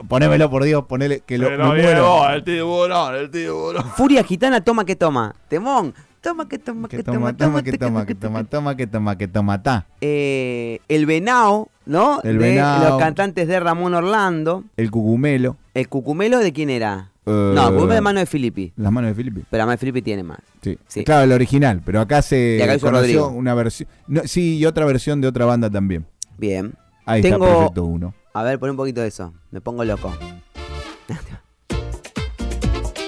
Ponémelo, 0.08 0.48
por 0.50 0.62
Dios, 0.62 0.84
ponele 0.86 1.20
que 1.26 1.36
lo, 1.36 1.48
Pero 1.48 1.72
me 1.72 1.82
muero. 1.82 2.06
vos, 2.08 2.28
el 2.32 2.44
tiburón, 2.44 3.14
el 3.16 3.30
tiburón. 3.30 3.84
Furia 3.96 4.22
gitana, 4.22 4.60
toma 4.62 4.84
que 4.84 4.94
toma. 4.94 5.34
Temón. 5.48 5.92
Toma 6.20 6.48
que 6.48 6.58
toma 6.58 6.88
Que 6.88 7.02
toma, 7.02 7.36
toma, 7.36 7.62
que 7.62 7.72
toma, 7.76 8.06
que 8.06 8.14
toma, 8.14 8.44
toma, 8.44 8.76
que 8.76 8.86
toma, 8.86 9.18
que 9.18 9.28
toma, 9.28 9.62
ta. 9.62 9.86
Eh, 10.00 10.78
el 10.88 11.04
venao, 11.04 11.68
¿no? 11.84 12.20
El 12.22 12.38
de 12.38 12.50
Venao. 12.50 12.88
los 12.90 12.98
cantantes 12.98 13.46
de 13.46 13.60
Ramón 13.60 13.92
Orlando. 13.94 14.64
El 14.78 14.90
cucumelo. 14.90 15.56
El 15.74 15.88
cucumelo 15.88 16.38
de 16.38 16.52
quién 16.54 16.70
era? 16.70 17.10
Eh, 17.26 17.52
No, 17.54 17.62
el 17.68 17.74
cucumelo 17.74 17.94
de 17.94 18.00
mano 18.00 18.20
de 18.20 18.26
Filippi. 18.26 18.72
Las 18.76 18.92
manos 18.92 19.08
de 19.10 19.14
Felipe. 19.14 19.40
Pero 19.50 19.58
la 19.58 19.64
mano 19.66 19.72
de 19.72 19.78
Filippi 19.78 20.02
tiene 20.02 20.22
más. 20.22 20.38
Sí. 20.62 20.78
Sí. 20.86 21.04
Claro, 21.04 21.24
el 21.24 21.32
original, 21.32 21.80
pero 21.84 22.00
acá 22.00 22.20
se 22.22 22.56
Y 22.58 22.62
acá 22.62 22.74
hizo 22.74 22.86
conoció 22.86 23.20
Rodrigo. 23.22 23.28
una 23.38 23.54
versión. 23.54 23.88
no, 24.06 24.22
sí, 24.24 24.56
y 24.58 24.66
otra 24.66 24.84
versión 24.84 25.20
de 25.20 25.28
otra 25.28 25.44
banda 25.46 25.70
también. 25.70 26.06
Bien. 26.38 26.74
Ahí 27.06 27.22
Tengo- 27.22 27.44
está 27.44 27.56
Proyecto 27.56 27.84
1. 27.84 28.14
A 28.34 28.42
ver, 28.42 28.58
pon 28.58 28.70
un 28.70 28.76
poquito 28.76 29.00
de 29.00 29.08
eso. 29.08 29.32
Me 29.50 29.60
pongo 29.60 29.84
loco. 29.84 30.12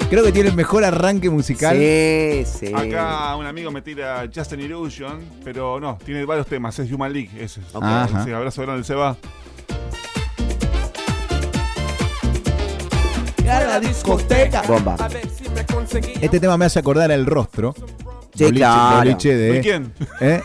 Creo 0.08 0.22
que 0.22 0.30
tiene 0.30 0.50
el 0.50 0.54
mejor 0.54 0.84
arranque 0.84 1.28
musical. 1.28 1.76
Sí, 1.76 2.44
sí. 2.46 2.72
Acá 2.72 3.34
un 3.36 3.44
amigo 3.44 3.72
me 3.72 3.82
tira 3.82 4.24
Just 4.32 4.52
an 4.52 4.60
Illusion, 4.60 5.18
pero 5.42 5.80
no, 5.80 5.98
tiene 6.04 6.24
varios 6.24 6.46
temas, 6.46 6.78
es 6.78 6.92
Human 6.92 7.12
League, 7.12 7.30
ese. 7.40 7.60
Ok. 7.72 7.82
Ajá. 7.82 8.24
Sí, 8.24 8.30
abrazo 8.30 8.62
grande, 8.62 8.84
va. 13.80 14.62
Bomba. 14.68 14.96
Este 16.20 16.40
tema 16.40 16.56
me 16.56 16.64
hace 16.64 16.78
acordar 16.78 17.10
el 17.10 17.26
rostro. 17.26 17.74
Sí, 18.34 18.44
Boliche- 18.44 18.56
claro. 18.58 18.96
boliche 18.98 19.34
¿De 19.36 19.52
de. 19.52 19.60
quién? 19.60 19.92
¿Eh? 20.20 20.40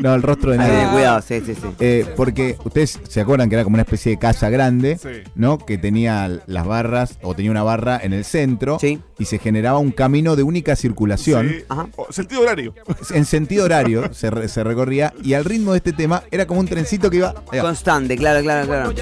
No, 0.00 0.14
el 0.14 0.22
rostro 0.22 0.52
de 0.52 0.58
Ah, 0.58 0.66
nadie. 0.68 0.92
cuidado, 0.92 1.22
sí, 1.22 1.40
sí, 1.44 1.54
sí. 1.54 1.68
Eh, 1.80 2.06
porque 2.16 2.56
ustedes 2.64 2.98
se 3.08 3.20
acuerdan 3.20 3.48
que 3.48 3.56
era 3.56 3.64
como 3.64 3.74
una 3.74 3.82
especie 3.82 4.12
de 4.12 4.18
casa 4.18 4.48
grande, 4.50 4.98
Sí. 5.00 5.08
¿no? 5.34 5.58
Que 5.58 5.78
tenía 5.78 6.40
las 6.46 6.66
barras, 6.66 7.18
o 7.22 7.34
tenía 7.34 7.50
una 7.50 7.62
barra 7.62 8.00
en 8.02 8.12
el 8.12 8.24
centro, 8.24 8.78
Sí. 8.80 9.00
y 9.18 9.24
se 9.24 9.38
generaba 9.38 9.78
un 9.78 9.90
camino 9.92 10.36
de 10.36 10.42
única 10.42 10.76
circulación. 10.76 11.48
Sí. 11.48 11.64
Ajá. 11.68 11.88
Sentido 12.10 12.42
horario. 12.42 12.74
En 13.14 13.24
sentido 13.24 13.64
horario 13.64 14.12
se, 14.14 14.30
re- 14.30 14.48
se 14.48 14.64
recorría, 14.64 15.12
y 15.22 15.34
al 15.34 15.44
ritmo 15.44 15.72
de 15.72 15.78
este 15.78 15.92
tema 15.92 16.22
era 16.30 16.46
como 16.46 16.60
un 16.60 16.66
trencito 16.66 17.10
que 17.10 17.18
iba. 17.18 17.34
Constante, 17.60 18.16
claro, 18.16 18.42
claro, 18.42 18.66
claro. 18.66 18.92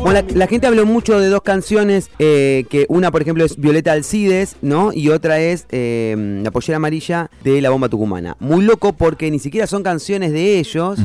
Bueno, 0.00 0.12
la, 0.12 0.24
la 0.34 0.46
gente 0.46 0.66
habló 0.66 0.86
mucho 0.86 1.20
de 1.20 1.28
dos 1.28 1.42
canciones, 1.42 2.10
eh, 2.18 2.64
que 2.70 2.86
una, 2.88 3.10
por 3.10 3.22
ejemplo, 3.22 3.44
es 3.44 3.56
Violeta 3.56 3.92
Alcides, 3.92 4.56
¿no? 4.62 4.92
Y 4.92 5.10
otra 5.10 5.38
es 5.38 5.66
eh, 5.70 6.40
La 6.42 6.50
pollera 6.50 6.76
amarilla 6.76 7.30
de 7.44 7.60
La 7.60 7.70
Bomba 7.70 7.88
Tucumana. 7.88 8.36
Muy 8.40 8.64
loco 8.64 8.92
porque 8.94 9.26
ni 9.32 9.38
siquiera 9.40 9.66
son 9.66 9.82
canciones 9.82 10.30
de 10.32 10.58
ellos, 10.60 10.98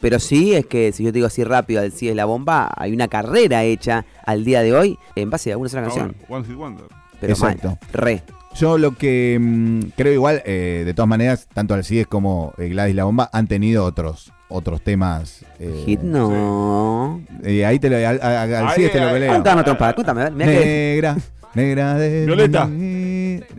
pero 0.00 0.18
sí 0.18 0.54
es 0.54 0.64
que, 0.66 0.92
si 0.92 1.04
yo 1.04 1.10
te 1.10 1.14
digo 1.18 1.26
así 1.26 1.44
rápido, 1.44 1.80
Alcides 1.82 2.16
La 2.16 2.24
Bomba, 2.24 2.72
hay 2.76 2.92
una 2.92 3.08
carrera 3.08 3.62
hecha 3.64 4.04
al 4.24 4.44
día 4.44 4.62
de 4.62 4.74
hoy 4.74 4.98
en 5.16 5.28
base 5.30 5.52
a 5.52 5.58
una 5.58 5.68
sola 5.68 5.82
canción. 5.82 6.16
bueno, 6.28 6.44
One 6.44 6.46
Hit 6.46 6.56
Wonder. 6.56 6.84
Pero 7.20 7.36
mal, 7.36 7.52
Exacto. 7.52 7.78
re. 7.92 8.22
Yo 8.54 8.76
lo 8.78 8.96
que 8.96 9.38
mm, 9.40 9.80
creo 9.96 10.12
igual, 10.12 10.42
eh, 10.44 10.82
de 10.84 10.92
todas 10.92 11.08
maneras, 11.08 11.46
tanto 11.54 11.72
Alcides 11.74 12.06
como 12.06 12.52
eh, 12.58 12.68
Gladys 12.68 12.94
La 12.96 13.04
Bomba 13.04 13.30
han 13.32 13.46
tenido 13.46 13.84
otros 13.84 14.32
otros 14.48 14.82
temas. 14.82 15.44
eh, 15.58 15.84
Hit 15.86 16.00
no. 16.00 17.22
eh, 17.42 17.64
ahí 17.64 17.78
te 17.78 17.88
lo, 17.88 17.96
al- 17.96 18.20
a- 18.20 18.42
a- 18.42 18.42
Alcides 18.42 18.88
Ahí, 18.88 18.92
te 18.92 19.00
lo 19.00 19.10
peleo. 19.12 19.32
Contame, 19.32 19.62
trompada, 19.64 19.94
contame, 19.94 20.22
a 20.24 20.30
Negra, 20.30 21.16
negra 21.54 21.94
de. 21.94 22.26
Violeta. 22.26 22.68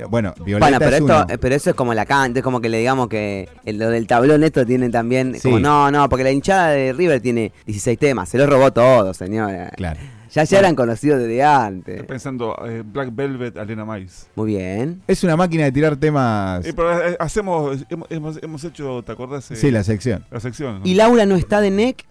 Bueno, 0.10 0.34
Violeta 0.46 0.66
Bueno, 0.66 0.80
pero, 0.80 0.90
es 0.92 1.02
esto, 1.02 1.06
uno. 1.06 1.26
eh, 1.30 1.38
pero 1.38 1.56
eso 1.56 1.70
es 1.72 1.76
como 1.76 1.94
la 1.94 2.06
canta, 2.06 2.40
es 2.40 2.44
como 2.44 2.62
que 2.62 2.70
le 2.70 2.80
digamos 2.80 3.08
que 3.08 3.50
el, 3.66 3.78
lo 3.78 3.90
del 3.90 4.08
tablón 4.08 4.44
esto 4.44 4.66
tiene 4.66 4.90
también, 4.90 5.36
Sí. 5.36 5.42
como 5.44 5.60
no, 5.60 5.90
no, 5.92 6.10
porque 6.10 6.24
la 6.24 6.32
hinchada 6.32 6.70
de 6.70 6.94
River 6.94 7.22
tiene 7.22 7.52
16 7.66 7.98
temas, 8.00 8.30
se 8.30 8.38
los 8.38 8.50
robó 8.50 8.72
todo, 8.72 9.14
señora. 9.14 9.70
Claro. 9.76 10.00
Ya, 10.34 10.44
ya 10.46 10.58
eran 10.58 10.74
conocidos 10.76 11.20
desde 11.20 11.34
Estoy 11.38 11.42
antes. 11.68 12.04
pensando, 12.06 12.56
eh, 12.66 12.82
Black 12.84 13.10
Velvet, 13.14 13.56
Alena 13.56 13.86
Mais. 13.86 14.28
Muy 14.36 14.48
bien. 14.56 15.00
Es 15.08 15.24
una 15.24 15.36
máquina 15.38 15.66
de 15.66 15.72
tirar 15.72 15.96
temas. 15.96 16.66
Eh, 16.66 16.74
pero 16.76 17.08
eh, 17.10 17.16
hacemos, 17.20 17.86
hemos, 18.10 18.40
hemos, 18.42 18.64
hecho, 18.64 19.04
¿te 19.04 19.12
acordás? 19.12 19.52
eh, 19.52 19.56
Sí, 19.56 19.70
la 19.70 19.84
sección. 19.84 20.26
la 20.32 20.40
sección. 20.40 20.80
¿no? 20.80 20.86
¿Y 20.86 20.96
Laura 20.96 21.28
no 21.28 21.36
está 21.36 21.62
de 21.62 21.70
NEC? 21.70 22.04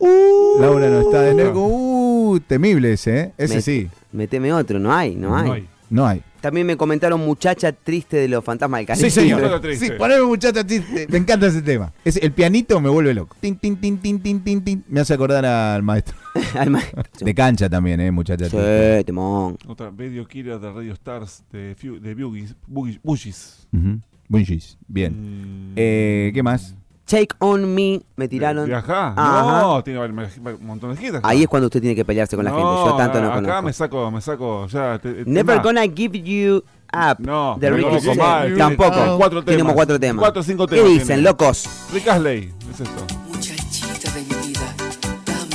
Laura 0.60 0.88
no 0.88 1.00
está 1.00 1.20
de 1.22 1.34
negro. 1.34 1.52
Uh, 1.66 2.38
temible 2.46 2.92
ese, 2.92 3.18
¿eh? 3.20 3.32
Ese 3.38 3.56
Me- 3.56 3.60
sí. 3.60 3.88
Meteme 4.12 4.52
otro, 4.52 4.78
no 4.78 4.94
hay, 4.94 5.16
no 5.16 5.36
hay. 5.36 5.44
No 5.48 5.52
hay. 5.54 5.68
No 5.90 6.06
hay. 6.06 6.22
También 6.42 6.66
me 6.66 6.76
comentaron 6.76 7.20
muchacha 7.20 7.72
triste 7.72 8.18
de 8.18 8.28
los 8.28 8.44
fantasmas 8.44 8.80
del 8.80 8.86
Caribe. 8.88 9.08
Sí, 9.10 9.20
señor. 9.20 9.40
Muchacha 9.40 9.60
triste. 9.62 9.86
Sí, 9.86 9.92
poneme 9.96 10.22
muchacha 10.22 10.66
triste. 10.66 11.06
Me 11.08 11.18
encanta 11.18 11.46
ese 11.46 11.62
tema. 11.62 11.92
Es, 12.04 12.16
el 12.16 12.32
pianito 12.32 12.78
me 12.80 12.90
vuelve 12.90 13.14
loco. 13.14 13.36
Tin, 13.40 13.56
tin, 13.56 13.76
tin, 13.76 13.96
tin, 13.98 14.20
tin, 14.20 14.40
tin, 14.40 14.62
tin. 14.62 14.84
Me 14.88 15.00
hace 15.00 15.14
acordar 15.14 15.46
al 15.46 15.82
maestro. 15.82 16.16
Al 16.58 16.70
maestro. 16.70 17.02
De 17.20 17.34
cancha 17.34 17.68
también, 17.70 18.00
¿eh? 18.00 18.10
Muchacha 18.10 18.48
triste. 18.48 18.98
Sí, 18.98 19.04
temón. 19.04 19.56
Otra, 19.66 19.90
Radio 19.96 20.26
Killer 20.26 20.58
de 20.58 20.72
Radio 20.72 20.92
Stars 20.94 21.44
de, 21.52 21.74
Fu- 21.78 22.00
de. 22.00 22.14
Boogies. 22.14 23.66
Ujú. 23.72 24.00
Bungees. 24.28 24.78
Bien. 24.88 25.12
Mm. 25.12 25.74
Eh, 25.76 26.30
¿Qué 26.34 26.42
más? 26.42 26.74
Take 27.04 27.28
on 27.40 27.74
me, 27.74 28.00
me 28.16 28.28
tiraron. 28.28 28.66
¿Viajá? 28.66 29.08
Ajá. 29.16 29.60
No, 29.62 29.82
tiene 29.84 30.00
un 30.00 30.66
montón 30.66 30.94
de 30.94 31.02
hits. 31.04 31.16
acá. 31.16 31.28
Ahí 31.28 31.42
es 31.42 31.48
cuando 31.48 31.66
usted 31.66 31.80
tiene 31.80 31.94
que 31.96 32.04
pelearse 32.04 32.36
con 32.36 32.44
la 32.44 32.50
gente. 32.52 32.64
Yo 32.64 32.94
tanto 32.96 33.20
no 33.20 33.26
acá 33.28 33.34
conozco. 33.42 33.62
me 33.62 33.72
saco, 33.72 34.10
me 34.10 34.20
saco, 34.20 34.66
ya. 34.68 34.98
te- 34.98 35.24
Never 35.26 35.56
tema. 35.60 35.62
gonna 35.62 35.82
give 35.94 36.18
you 36.22 36.58
up. 36.94 37.16
No, 37.18 37.56
de 37.58 37.70
no 37.70 37.76
Ricky 37.76 38.16
Tampoco. 38.56 38.90
tiene 38.92 39.16
Cuatro 39.16 39.44
temas. 39.44 39.74
cuatro 39.74 40.00
temas. 40.00 40.20
Cuatro 40.20 40.40
o 40.40 40.44
cinco 40.44 40.66
¿Qué 40.66 40.76
temas. 40.76 40.90
dicen, 40.90 41.06
tiene. 41.08 41.22
locos? 41.22 41.68
Rick 41.92 42.08
Astley, 42.08 42.52
es 42.72 42.80
esto. 42.80 43.06
Muchachita 43.28 44.10
de 44.12 44.20
mi 44.22 44.48
vida, 44.48 44.74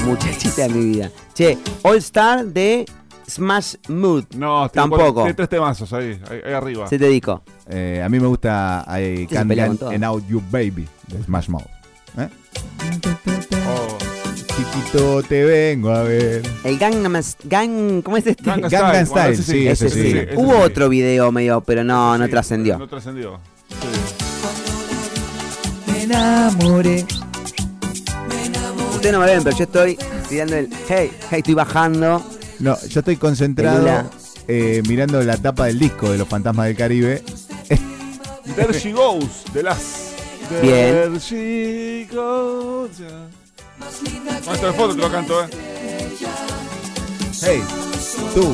Muchachita 0.06 0.62
de 0.63 0.70
mi 0.70 0.86
vida. 0.86 1.12
Che, 1.34 1.58
All 1.84 1.98
Star 1.98 2.46
de 2.46 2.86
Smash 3.30 3.75
Mood. 3.89 4.25
No, 4.36 4.70
Tampoco. 4.70 5.22
Tiene 5.22 5.34
tres 5.34 5.50
temazos 5.50 5.92
ahí, 5.94 6.20
ahí, 6.30 6.39
ahí 6.46 6.54
arriba. 6.54 6.88
Se 6.88 6.98
te 7.00 7.06
dedico. 7.06 7.42
Eh, 7.69 8.01
a 8.03 8.07
mí 8.09 8.19
me 8.19 8.27
gusta 8.27 8.86
I 8.88 9.27
con 9.27 9.50
Get 9.50 9.83
and 9.83 10.03
Out 10.03 10.27
You 10.27 10.41
Baby 10.50 10.88
de 11.07 11.24
Smash 11.24 11.50
Mouth. 11.50 11.65
¿Eh? 12.17 12.29
Oh, 13.67 13.97
Chiquito, 14.55 15.21
te 15.24 15.43
vengo 15.43 15.91
a 15.91 16.03
ver. 16.03 16.41
El 16.63 16.77
Gangnam 16.77 17.21
Gang, 17.43 18.01
¿cómo 18.01 18.17
es 18.17 18.25
este? 18.25 18.43
Gangnam 18.43 18.71
Gangnam 18.71 19.05
Style, 19.05 19.21
bueno, 19.21 19.29
ese 19.33 19.43
sí, 19.43 19.67
ese 19.67 19.88
Ese 19.88 19.95
sí. 19.95 20.12
sí. 20.12 20.17
ese 20.17 20.36
Hubo 20.38 20.53
sí. 20.53 20.62
otro 20.62 20.89
video 20.89 21.31
medio, 21.31 21.62
pero 21.62 21.83
no, 21.83 22.17
no 22.17 22.29
trascendió. 22.29 22.77
No 22.77 22.88
trascendió. 22.88 23.39
Me 25.88 26.03
enamoré. 26.03 27.05
Ustedes 28.95 29.13
no 29.13 29.19
me 29.19 29.25
ven, 29.25 29.43
pero 29.43 29.55
yo 29.55 29.63
estoy 29.65 29.97
tirando 30.29 30.55
el 30.55 30.69
hey, 30.88 31.12
hey, 31.29 31.39
estoy 31.39 31.53
bajando. 31.53 32.24
No, 32.59 32.77
yo 32.88 33.01
estoy 33.01 33.17
concentrado 33.17 34.09
eh, 34.47 34.81
mirando 34.88 35.21
la 35.21 35.38
tapa 35.38 35.65
del 35.65 35.77
disco 35.77 36.09
de 36.09 36.17
los 36.17 36.27
Fantasmas 36.27 36.67
del 36.67 36.75
Caribe. 36.77 37.21
There 38.55 38.74
She 38.79 38.91
Goes, 38.91 39.43
de 39.53 39.63
las. 39.63 40.13
Bien. 40.62 40.93
There 41.12 41.19
She 41.19 42.07
Goes. 42.13 42.97
ya. 43.00 43.27
Maestro 44.45 44.67
de 44.71 44.74
foto 44.74 44.95
te 44.95 45.01
lo 45.01 45.12
canto, 45.12 45.43
eh. 45.43 45.47
Hey, 47.41 47.62
tú, 48.33 48.53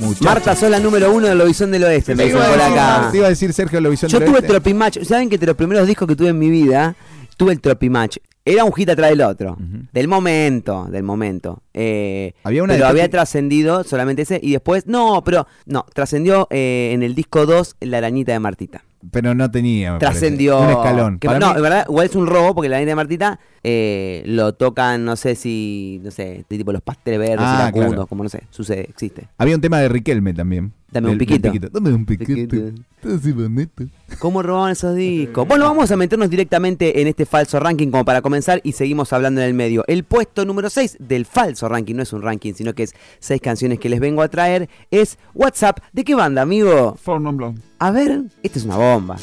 muchacho. 0.00 0.24
Marta 0.24 0.56
Sola 0.56 0.80
número 0.80 1.12
uno 1.12 1.28
del 1.28 1.38
Lobizón 1.38 1.70
del 1.70 1.84
Oeste, 1.84 2.14
me 2.16 2.24
dicen 2.24 2.38
por 2.40 2.60
acá. 2.60 3.08
te 3.12 3.18
iba 3.18 3.26
a 3.26 3.30
decir 3.30 3.52
Sergio 3.52 3.80
Lovisión 3.80 4.10
Yo 4.10 4.18
del 4.18 4.26
tuve 4.28 4.38
Oeste. 4.38 4.48
Tropimatch. 4.48 5.02
¿Saben 5.04 5.28
que 5.30 5.38
de 5.38 5.46
los 5.46 5.56
primeros 5.56 5.86
discos 5.86 6.08
que 6.08 6.16
tuve 6.16 6.30
en 6.30 6.38
mi 6.38 6.50
vida, 6.50 6.96
tuve 7.36 7.52
el 7.52 7.60
Tropimatch? 7.60 8.18
Era 8.44 8.64
un 8.64 8.72
hit 8.72 8.88
atrás 8.90 9.10
del 9.10 9.22
otro. 9.22 9.56
Del 9.92 10.06
momento, 10.06 10.86
del 10.88 11.02
momento. 11.02 11.62
Eh, 11.74 12.32
Había 12.44 12.62
una 12.62 12.74
pero 12.74 12.86
había 12.86 13.10
trascendido 13.10 13.82
solamente 13.82 14.22
ese. 14.22 14.38
Y 14.40 14.52
después, 14.52 14.86
no, 14.86 15.22
pero 15.24 15.48
no, 15.66 15.84
trascendió 15.92 16.46
eh, 16.50 16.90
en 16.92 17.02
el 17.02 17.16
disco 17.16 17.44
2 17.44 17.76
La 17.80 17.98
Arañita 17.98 18.30
de 18.32 18.38
Martita. 18.38 18.84
Pero 19.10 19.34
no 19.34 19.50
tenía. 19.50 19.98
Trascendió. 19.98 20.60
Un 20.60 20.70
escalón. 20.70 21.18
que- 21.18 21.26
no, 21.28 21.54
mí- 21.54 21.60
verdad, 21.60 21.86
igual 21.88 22.06
es 22.06 22.14
un 22.14 22.26
robo 22.28 22.54
porque 22.54 22.68
La 22.68 22.76
Arañita 22.76 22.92
de 22.92 22.96
Martita 22.96 23.40
eh, 23.68 24.22
lo 24.26 24.54
tocan, 24.54 25.04
no 25.04 25.16
sé 25.16 25.34
si, 25.34 26.00
no 26.04 26.12
sé, 26.12 26.44
de 26.48 26.56
tipo 26.56 26.70
los 26.72 26.82
pasteles 26.82 27.18
verdes, 27.18 27.38
Ah, 27.40 27.68
claro. 27.74 28.06
como 28.06 28.22
no 28.22 28.28
sé, 28.28 28.44
sucede, 28.50 28.82
existe. 28.88 29.26
Había 29.38 29.56
un 29.56 29.60
tema 29.60 29.80
de 29.80 29.88
Riquelme 29.88 30.32
también. 30.32 30.72
Dame 30.92 31.10
un 31.10 31.18
piquito. 31.18 31.50
Dame 31.72 31.92
un 31.92 32.06
piquito. 32.06 32.32
Piquito. 32.32 32.82
Todo 33.02 33.16
así 33.16 33.32
bonito. 33.32 33.84
¿Cómo 34.20 34.40
robaban 34.40 34.70
esos 34.70 34.94
discos? 34.94 35.48
Bueno, 35.48 35.64
vamos 35.64 35.90
a 35.90 35.96
meternos 35.96 36.30
directamente 36.30 37.00
en 37.02 37.08
este 37.08 37.26
falso 37.26 37.58
ranking 37.58 37.88
como 37.90 38.04
para 38.04 38.22
comenzar 38.22 38.60
y 38.62 38.70
seguimos 38.70 39.12
hablando 39.12 39.40
en 39.40 39.48
el 39.48 39.54
medio. 39.54 39.82
El 39.88 40.04
puesto 40.04 40.44
número 40.44 40.70
6 40.70 40.98
del 41.00 41.26
falso 41.26 41.68
ranking, 41.68 41.96
no 41.96 42.04
es 42.04 42.12
un 42.12 42.22
ranking, 42.22 42.52
sino 42.54 42.72
que 42.72 42.84
es 42.84 42.94
seis 43.18 43.40
canciones 43.40 43.80
que 43.80 43.88
les 43.88 43.98
vengo 43.98 44.22
a 44.22 44.28
traer, 44.28 44.68
es 44.92 45.18
WhatsApp. 45.34 45.80
¿De 45.92 46.04
qué 46.04 46.14
banda, 46.14 46.42
amigo? 46.42 46.96
For 47.02 47.20
Non 47.20 47.36
Blonde. 47.36 47.60
A 47.80 47.90
ver, 47.90 48.22
esta 48.44 48.58
es 48.60 48.64
una 48.64 48.76
bomba. 48.76 49.16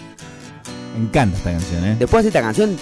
Me 0.98 1.06
encanta 1.06 1.38
esta 1.38 1.52
canción, 1.54 1.86
¿eh? 1.86 1.96
Después 1.98 2.24
de 2.26 2.28
esta 2.28 2.42
canción, 2.42 2.76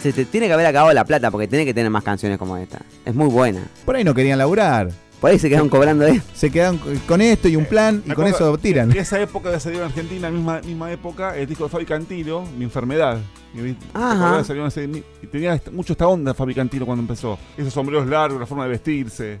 se 0.00 0.12
te 0.12 0.24
tiene 0.24 0.46
que 0.46 0.52
haber 0.52 0.66
acabado 0.66 0.92
la 0.94 1.04
plata 1.04 1.30
porque 1.30 1.46
tiene 1.48 1.64
que 1.64 1.74
tener 1.74 1.90
más 1.90 2.02
canciones 2.04 2.38
como 2.38 2.56
esta. 2.56 2.80
Es 3.04 3.14
muy 3.14 3.28
buena. 3.28 3.62
Por 3.84 3.96
ahí 3.96 4.04
no 4.04 4.14
querían 4.14 4.38
laburar. 4.38 4.90
Por 5.20 5.30
ahí 5.30 5.38
se 5.38 5.50
quedaron 5.50 5.68
cobrando 5.68 6.06
de... 6.06 6.22
Se 6.34 6.50
quedaron 6.50 6.80
con 7.06 7.20
esto 7.20 7.46
y 7.48 7.54
un 7.56 7.66
plan 7.66 7.96
y 8.06 8.12
con 8.12 8.26
acuerdo 8.26 8.54
eso 8.54 8.58
tiran. 8.58 8.90
que 8.90 9.00
esa 9.00 9.20
época 9.20 9.50
de 9.50 9.60
salir 9.60 9.78
en 9.80 9.84
Argentina, 9.84 10.30
misma, 10.30 10.60
misma 10.62 10.90
época, 10.90 11.36
el 11.36 11.46
disco 11.46 11.64
de 11.64 11.70
Fabi 11.70 11.84
Cantilo, 11.84 12.42
Mi 12.56 12.64
Enfermedad. 12.64 13.18
Y 13.54 13.60
vi- 13.60 13.72
¿te 13.74 13.86
Ajá. 13.92 14.42
Salió 14.44 14.66
ese- 14.66 14.84
y 14.84 15.26
tenía 15.26 15.60
mucho 15.72 15.92
esta 15.92 16.06
onda 16.08 16.32
Fabi 16.32 16.54
Cantilo 16.54 16.86
cuando 16.86 17.02
empezó. 17.02 17.38
Esos 17.58 17.72
sombreros 17.74 18.06
largos, 18.06 18.40
la 18.40 18.46
forma 18.46 18.64
de 18.64 18.70
vestirse. 18.70 19.38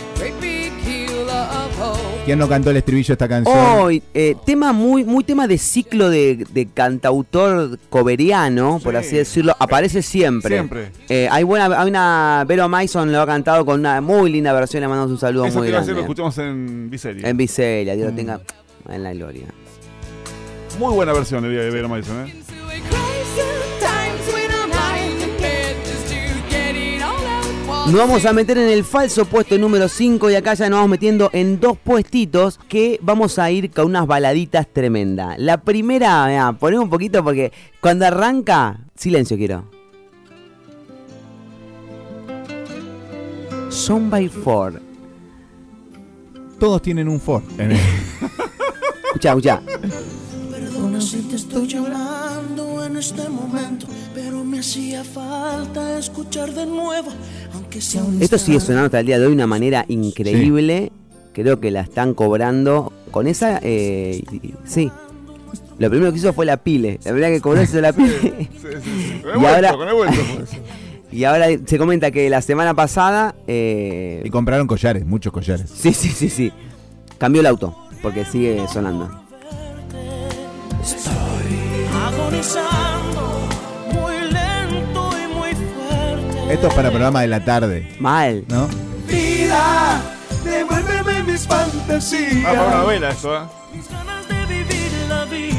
25 0.00 0.85
¿Quién 2.24 2.38
no 2.40 2.48
cantó 2.48 2.70
el 2.70 2.76
estribillo 2.78 3.06
de 3.08 3.12
esta 3.12 3.28
canción? 3.28 3.56
Hoy, 3.78 4.02
eh, 4.12 4.34
tema 4.44 4.72
muy, 4.72 5.04
muy 5.04 5.22
tema 5.22 5.46
de 5.46 5.58
ciclo 5.58 6.10
de, 6.10 6.44
de 6.52 6.66
cantautor 6.66 7.78
coberiano, 7.88 8.80
por 8.82 8.94
Sí. 8.94 8.98
así 8.98 9.16
decirlo, 9.16 9.54
aparece 9.60 10.02
siempre. 10.02 10.56
Siempre. 10.56 10.90
Eh, 11.08 11.28
hay 11.30 11.44
buena, 11.44 11.66
hay 11.80 11.88
una 11.88 12.44
Vero 12.48 12.68
Mason 12.68 13.12
lo 13.12 13.20
ha 13.20 13.26
cantado 13.26 13.64
con 13.64 13.78
una 13.80 14.00
muy 14.00 14.30
linda 14.32 14.52
versión, 14.52 14.80
le 14.80 14.88
mandamos 14.88 15.12
un 15.12 15.18
saludo 15.18 15.46
Eso 15.46 15.58
muy 15.58 15.68
decir, 15.68 15.80
lo 15.80 15.84
grande. 15.84 16.00
escuchamos 16.00 16.38
en 16.38 16.90
Viseria. 16.90 17.28
En 17.28 17.36
Viselia, 17.36 17.94
Dios 17.94 18.06
lo 18.06 18.12
Mm. 18.12 18.16
tenga 18.16 18.40
en 18.88 19.02
la 19.04 19.12
gloria. 19.14 19.46
Muy 20.80 20.92
buena 20.94 21.12
versión 21.12 21.42
de 21.44 21.48
de 21.50 21.70
Vera 21.70 21.86
Mason, 21.86 22.26
¿eh? 22.26 22.34
Nos 27.86 27.94
vamos 27.94 28.24
a 28.24 28.32
meter 28.32 28.58
en 28.58 28.68
el 28.68 28.84
falso 28.84 29.24
puesto 29.26 29.56
número 29.58 29.88
5 29.88 30.30
y 30.30 30.34
acá 30.34 30.54
ya 30.54 30.68
nos 30.68 30.78
vamos 30.78 30.90
metiendo 30.90 31.30
en 31.32 31.60
dos 31.60 31.78
puestitos 31.78 32.58
que 32.68 32.98
vamos 33.00 33.38
a 33.38 33.50
ir 33.50 33.70
con 33.70 33.86
unas 33.86 34.06
baladitas 34.06 34.66
tremendas. 34.72 35.36
La 35.38 35.58
primera, 35.62 36.26
mirá, 36.26 36.52
ponemos 36.52 36.84
un 36.84 36.90
poquito 36.90 37.22
porque 37.22 37.52
cuando 37.80 38.04
arranca, 38.06 38.80
silencio 38.96 39.36
quiero. 39.36 39.64
Son 43.70 44.10
by 44.10 44.28
Four. 44.28 44.82
Todos 46.58 46.82
tienen 46.82 47.08
un 47.08 47.20
Ford. 47.20 47.44
en 47.58 47.72
el- 47.72 47.78
Escuchá, 49.06 49.28
escuchá. 49.30 49.62
Perdona 50.50 51.00
si 51.00 51.18
te 51.22 51.36
estoy 51.36 51.66
llamando 51.68 52.84
en 52.84 52.96
este 52.96 53.28
momento, 53.28 53.86
pero 54.14 54.42
me 54.44 54.60
hacía 54.60 55.04
falta 55.04 55.98
escuchar 55.98 56.52
de 56.52 56.64
nuevo, 56.66 57.08
Esto 58.20 58.38
sigue 58.38 58.60
sonando 58.60 58.86
hasta 58.86 59.00
el 59.00 59.06
día 59.06 59.18
de 59.18 59.24
hoy 59.24 59.30
de 59.30 59.34
una 59.36 59.46
manera 59.46 59.84
increíble. 59.88 60.92
Creo 61.32 61.60
que 61.60 61.70
la 61.70 61.80
están 61.82 62.14
cobrando 62.14 62.92
con 63.10 63.26
esa. 63.26 63.60
eh, 63.62 64.22
sí. 64.64 64.90
Lo 65.78 65.90
primero 65.90 66.10
que 66.10 66.18
hizo 66.18 66.32
fue 66.32 66.46
la 66.46 66.56
pile. 66.56 66.98
La 67.04 67.12
verdad 67.12 67.28
que 67.28 67.40
cobró 67.42 67.60
eso 67.60 67.80
la 67.80 67.92
pile. 67.92 68.18
Sí, 68.52 68.68
sí, 68.82 68.90
sí. 69.12 69.20
Con 69.22 69.30
el 69.32 69.36
Y 69.36 69.40
vuelto, 69.40 69.68
ahora- 69.68 70.06
y 71.12 71.24
ahora 71.24 71.46
se 71.66 71.78
comenta 71.78 72.10
que 72.10 72.30
la 72.30 72.40
semana 72.42 72.72
pasada. 72.74 73.34
eh, 73.46 74.22
Y 74.24 74.30
compraron 74.30 74.66
collares, 74.66 75.04
muchos 75.04 75.32
collares. 75.32 75.70
sí, 75.70 75.92
sí, 75.92 76.08
sí, 76.08 76.30
sí. 76.30 76.52
Cambió 77.18 77.40
el 77.40 77.46
auto. 77.46 77.76
Porque 78.02 78.24
sigue 78.24 78.62
sonando. 78.72 79.10
agonizando 82.06 82.85
Esto 86.50 86.68
es 86.68 86.74
para 86.74 86.90
programa 86.90 87.22
de 87.22 87.28
la 87.28 87.44
tarde, 87.44 87.88
Mal. 87.98 88.44
¿no? 88.48 88.68
Vida, 89.08 90.00
devuélveme 90.44 91.22
mis 91.24 91.46
fantasías. 91.46 92.44
Ah, 92.46 92.52
para 92.52 92.62
una 92.66 92.76
novela 92.78 93.10
eso, 93.10 93.36
¿eh? 93.36 93.40
Mis 93.74 93.88
ganas 93.90 94.28
de 94.28 94.46
vivir 94.46 94.92
la 95.08 95.24
vida, 95.24 95.56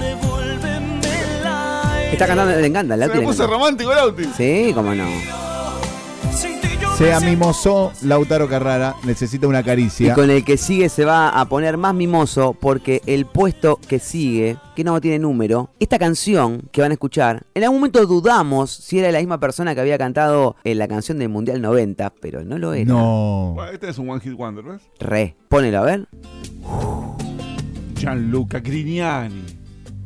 devuélvemela. 0.00 1.82
Está 2.12 2.26
cantando, 2.26 2.56
le 2.56 2.66
encanta, 2.66 2.94
el 2.94 3.00
Se 3.00 3.06
Lauti 3.06 3.18
me 3.18 3.22
le 3.22 3.26
puso 3.26 3.42
encanta. 3.44 3.58
romántico 3.58 3.92
el 3.92 3.98
Auti. 3.98 4.24
Sí, 4.36 4.72
cómo 4.74 4.94
no. 4.94 5.04
Siento 6.98 7.20
mimoso, 7.26 7.92
Lautaro 8.02 8.48
Carrara 8.48 8.96
necesita 9.04 9.46
una 9.46 9.60
Y 9.60 9.64
caricia. 9.64 10.14
con 10.14 10.30
el 10.30 10.44
que 10.44 10.56
sigue 10.56 10.88
se 10.88 11.04
va 11.04 11.28
a 11.28 11.48
poner 11.48 11.76
más 11.76 11.94
mimoso 11.94 12.54
porque 12.58 13.02
el 13.06 13.24
puesto 13.24 13.78
que 13.88 14.00
sigue, 14.00 14.56
que 14.74 14.82
no 14.82 15.00
tiene 15.00 15.20
número, 15.20 15.70
esta 15.78 15.96
canción 15.96 16.62
que 16.72 16.80
van 16.80 16.90
a 16.90 16.94
escuchar, 16.94 17.46
en 17.54 17.62
algún 17.62 17.78
momento 17.78 18.04
dudamos 18.04 18.72
si 18.72 18.98
era 18.98 19.12
la 19.12 19.20
misma 19.20 19.38
persona 19.38 19.76
que 19.76 19.80
había 19.80 19.96
cantado 19.96 20.56
en 20.64 20.78
la 20.78 20.88
canción 20.88 21.20
del 21.20 21.28
Mundial 21.28 21.62
90, 21.62 22.14
pero 22.20 22.42
no 22.42 22.58
lo 22.58 22.74
era. 22.74 22.92
No. 22.92 23.52
Bueno, 23.54 23.70
este 23.70 23.90
es 23.90 23.98
un 23.98 24.10
One 24.10 24.20
Hit 24.20 24.34
Wonder, 24.34 24.64
¿ves? 24.64 24.82
Re. 24.98 25.36
Ponelo 25.48 25.78
a 25.78 25.82
ver. 25.82 26.08
Gianluca 27.94 28.58
Grignani. 28.58 29.57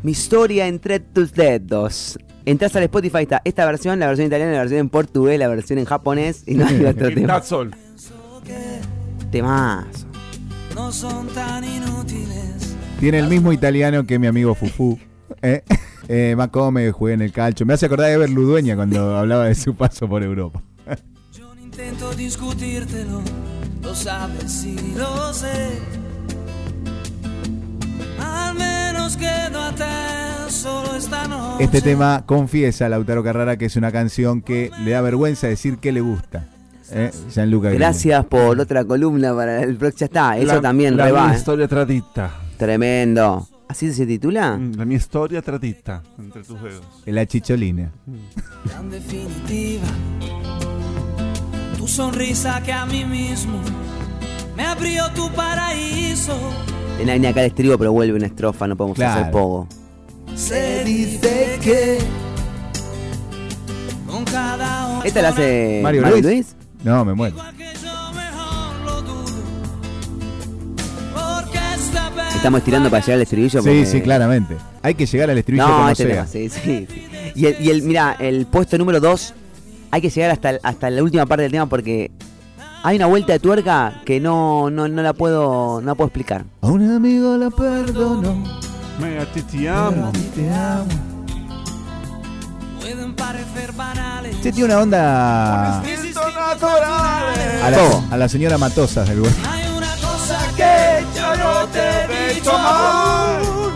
Mi 0.02 0.12
historia 0.12 0.66
entre 0.66 0.98
tus 1.00 1.32
dedos. 1.32 2.18
Entras 2.44 2.74
al 2.74 2.82
Spotify, 2.82 3.18
está 3.22 3.40
esta 3.44 3.64
versión, 3.64 4.00
la 4.00 4.08
versión 4.08 4.26
italiana, 4.26 4.52
la 4.52 4.58
versión 4.58 4.80
en 4.80 4.88
portugués, 4.88 5.38
la 5.38 5.46
versión 5.46 5.78
en 5.78 5.84
japonés 5.84 6.42
y 6.46 6.54
no 6.54 6.66
hay 6.66 6.84
otro 6.84 7.08
tema. 7.14 7.40
Temazo. 9.30 10.06
no 10.74 10.92
son 10.92 11.28
tan 11.28 11.62
inútiles. 11.64 12.74
Tiene 12.98 13.20
el 13.20 13.28
mismo 13.28 13.52
italiano 13.52 14.04
que 14.04 14.18
mi 14.18 14.26
amigo 14.26 14.54
Fufu. 14.56 14.98
¿eh? 15.42 15.62
Eh, 16.08 16.34
Macome, 16.36 16.90
jugué 16.90 17.14
en 17.14 17.22
el 17.22 17.32
calcho. 17.32 17.64
Me 17.64 17.74
hace 17.74 17.86
acordar 17.86 18.08
de 18.08 18.14
Ever 18.14 18.30
Ludueña 18.30 18.74
cuando 18.74 19.16
hablaba 19.16 19.46
de 19.46 19.54
su 19.54 19.76
paso 19.76 20.08
por 20.08 20.24
Europa. 20.24 20.62
Yo 21.32 21.54
no 21.54 21.60
intento 21.62 22.12
discutírtelo, 22.14 23.22
lo 23.82 23.94
sabes 23.94 24.64
y 24.64 24.94
lo 24.96 25.32
sé. 25.32 25.78
Al 28.18 28.54
menos 29.02 29.16
quédate 29.16 30.50
solo 30.50 30.94
esta 30.96 31.26
noche. 31.28 31.64
Este 31.64 31.80
tema 31.82 32.22
confiesa 32.26 32.88
Lautaro 32.88 33.22
Carrara 33.24 33.56
que 33.56 33.66
es 33.66 33.76
una 33.76 33.90
canción 33.90 34.42
que 34.42 34.70
le 34.84 34.92
da 34.92 35.00
vergüenza 35.00 35.48
decir 35.48 35.78
que 35.78 35.92
le 35.92 36.00
gusta. 36.00 36.46
¿eh? 36.90 37.10
Gracias 37.74 38.24
por 38.26 38.60
otra 38.60 38.84
columna 38.84 39.34
para 39.34 39.62
el 39.62 39.76
próximo. 39.76 39.98
Ya 40.00 40.06
está, 40.06 40.36
eso 40.38 40.54
La- 40.54 40.60
también 40.60 40.96
La 40.96 41.06
mia 41.10 41.34
¿eh? 41.34 41.38
storia 41.38 41.66
tradita. 41.68 42.30
Tremendo. 42.56 43.48
¿Así 43.68 43.92
se 43.92 44.06
titula? 44.06 44.56
Mm, 44.58 44.74
La 44.76 44.84
mia 44.84 44.98
storia 45.00 45.40
tradita. 45.42 46.02
Entre 46.18 46.42
tus 46.42 46.62
dedos. 46.62 46.84
La 47.06 47.26
chicholina. 47.26 47.90
tan 48.70 48.90
definitiva. 48.90 49.86
Tu 51.78 51.88
sonrisa 51.88 52.62
que 52.62 52.72
a 52.72 52.86
mí 52.86 53.04
mismo 53.04 53.58
me 54.56 54.64
abrió 54.66 55.10
tu 55.14 55.28
paraíso. 55.32 56.36
Tenía 57.02 57.18
ni 57.18 57.26
acá 57.26 57.40
el 57.40 57.46
estribo, 57.48 57.76
pero 57.78 57.90
vuelve 57.92 58.16
una 58.16 58.26
estrofa, 58.26 58.68
no 58.68 58.76
podemos 58.76 58.94
Claro. 58.96 59.20
hacer 59.22 59.32
poco. 59.32 59.66
Se 60.36 60.84
dice 60.84 61.58
que 61.60 61.98
con 64.06 64.24
cada 64.24 65.00
¿Esta 65.04 65.20
la 65.20 65.30
hace 65.30 65.80
Mario 65.82 66.02
Mario, 66.02 66.16
Luis. 66.20 66.24
Luis? 66.24 66.56
No, 66.84 67.04
me 67.04 67.12
muero. 67.14 67.34
Estamos 72.36 72.58
estirando 72.58 72.88
para 72.90 73.00
llegar 73.04 73.16
al 73.16 73.22
estribillo. 73.22 73.50
Sí, 73.62 73.68
porque- 73.68 73.86
sí, 73.86 74.00
claramente. 74.00 74.56
Hay 74.82 74.94
que 74.94 75.06
llegar 75.06 75.30
al 75.30 75.38
estribillo 75.38 75.66
No, 75.66 75.74
como 75.76 75.88
este 75.90 76.04
sea. 76.04 76.14
tema, 76.14 76.26
sí, 76.28 76.48
sí. 76.48 76.60
sí. 76.88 77.32
Y 77.34 77.46
el, 77.46 77.56
y 77.60 77.70
el, 77.70 77.82
mira, 77.82 78.16
el 78.18 78.46
puesto 78.46 78.78
número 78.78 79.00
2, 79.00 79.34
hay 79.90 80.00
que 80.00 80.10
llegar 80.10 80.30
hasta, 80.30 80.58
hasta 80.62 80.90
la 80.90 81.02
última 81.02 81.26
parte 81.26 81.42
del 81.42 81.52
tema 81.52 81.66
porque 81.66 82.10
hay 82.84 82.96
una 82.96 83.06
vuelta 83.06 83.32
de 83.32 83.38
tuerca 83.38 84.02
que 84.04 84.18
no, 84.18 84.68
no, 84.70 84.88
no 84.88 85.02
la 85.02 85.12
puedo, 85.12 85.80
no 85.80 85.86
la 85.86 85.94
puedo 85.94 86.08
explicar. 86.08 86.44
A 86.62 86.66
un 86.66 86.90
amigo 86.90 87.36
la 87.36 87.50
perdono. 87.50 88.42
Me 88.98 89.18
a 89.18 89.32
ti 89.32 89.42
te 89.42 89.68
amo. 89.68 90.10
Te 90.34 90.52
amo. 90.52 90.86
pueden 92.80 93.14
parecer 93.14 93.72
banales. 93.72 94.36
Che, 94.42 94.52
tiene 94.52 94.64
una 94.64 94.82
onda 94.82 95.78
a 95.78 95.82
la, 97.70 97.76
Todo. 97.76 98.04
a 98.10 98.16
la 98.16 98.28
señora 98.28 98.58
Matosas 98.58 99.08
del 99.08 99.20
güey. 99.20 99.32
Hay 99.48 99.68
una 99.76 99.94
cosa 99.96 100.38
que 100.56 101.04
yo 101.16 101.36
no 101.36 101.66
te 101.68 101.80
he 101.80 102.34
dicho 102.34 102.50
aún. 102.52 103.72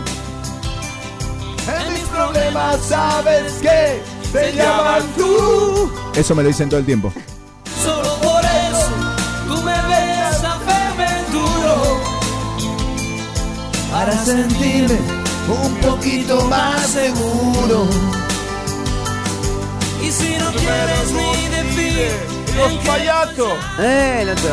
En 1.67 1.93
mis 1.93 2.03
problemas 2.03 2.77
sabes 2.81 3.53
que 3.61 4.01
se 4.31 4.53
llaman 4.53 5.03
tú. 5.17 5.89
Eso 6.13 6.35
me 6.35 6.43
lo 6.43 6.49
dicen 6.49 6.67
todo 6.67 6.79
el 6.79 6.85
tiempo. 6.85 7.13
Sentirme 14.27 14.99
un 15.47 15.73
poquito 15.75 16.43
más 16.49 16.81
seguro. 16.81 17.87
Y 20.03 20.11
si 20.11 20.37
no 20.37 20.51
quieres 20.51 21.11
ni 21.13 21.47
decir 21.47 22.09
Los 22.57 22.73
payasos. 22.85 23.53
Eh, 23.79 24.19
el 24.23 24.29
otro, 24.29 24.49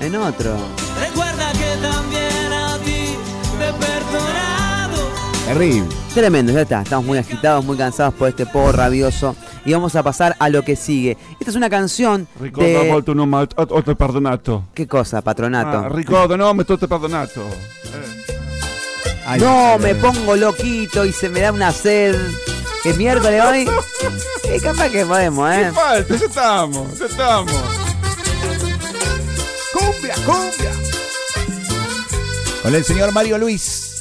en 0.00 0.16
otro. 0.16 0.56
recuerda 1.00 1.50
que 1.52 1.80
también 1.80 2.52
a 2.52 2.78
ti 2.84 3.16
te 3.58 3.68
he 3.68 3.72
perdonado. 3.72 5.08
Terrible. 5.46 5.96
Tremendo, 6.12 6.52
ya 6.52 6.62
está. 6.62 6.82
Estamos 6.82 7.06
muy 7.06 7.16
agitados, 7.16 7.64
muy 7.64 7.78
cansados 7.78 8.12
por 8.14 8.28
este 8.28 8.44
poco 8.44 8.72
rabioso. 8.72 9.34
Y 9.64 9.72
vamos 9.72 9.96
a 9.96 10.02
pasar 10.02 10.36
a 10.38 10.50
lo 10.50 10.62
que 10.62 10.76
sigue. 10.76 11.16
Esta 11.40 11.50
es 11.50 11.56
una 11.56 11.70
canción 11.70 12.28
Ricordo 12.38 12.80
a 12.80 12.82
de... 12.82 12.90
volte 12.92 13.10
un 13.12 13.82
te 13.82 13.96
perdonato. 13.96 14.64
¿Qué 14.74 14.86
cosa, 14.86 15.22
patronato? 15.22 15.78
Ah, 15.78 15.88
ricordo, 15.88 16.36
no, 16.36 16.52
me 16.52 16.64
te 16.64 16.76
perdonato. 16.86 17.40
Eh. 17.40 18.35
Ay, 19.26 19.40
No, 19.40 19.78
me 19.78 19.94
pongo 19.96 20.36
loquito 20.36 21.04
y 21.04 21.12
se 21.12 21.28
me 21.28 21.40
da 21.40 21.50
una 21.52 21.72
sed. 21.72 22.14
¿Es 22.84 22.96
miércoles 22.96 23.42
hoy? 23.44 23.68
Eh, 24.48 24.60
capaz 24.62 24.90
que 24.90 25.04
podemos, 25.04 25.50
¿Qué 25.50 25.60
¿eh? 25.62 25.72
falta? 25.72 26.16
Ya 26.16 26.26
estamos, 26.26 26.98
ya 27.00 27.06
estamos. 27.06 27.52
Cumbia, 29.72 30.14
cumbia. 30.24 30.70
Con 32.62 32.72
el 32.76 32.84
señor 32.84 33.10
Mario 33.10 33.38
Luis. 33.38 33.96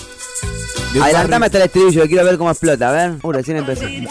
Del 0.93 1.01
Adelantame 1.01 1.47
hasta 1.47 1.57
el 1.57 1.63
estribillo, 1.63 2.03
que 2.03 2.09
quiero 2.09 2.25
ver 2.25 2.37
cómo 2.37 2.51
explota, 2.51 2.89
a 2.89 2.91
ver. 2.91 3.13
Uh, 3.23 3.31
recién 3.31 3.57
empezó. 3.57 3.85
Ahí 3.85 4.05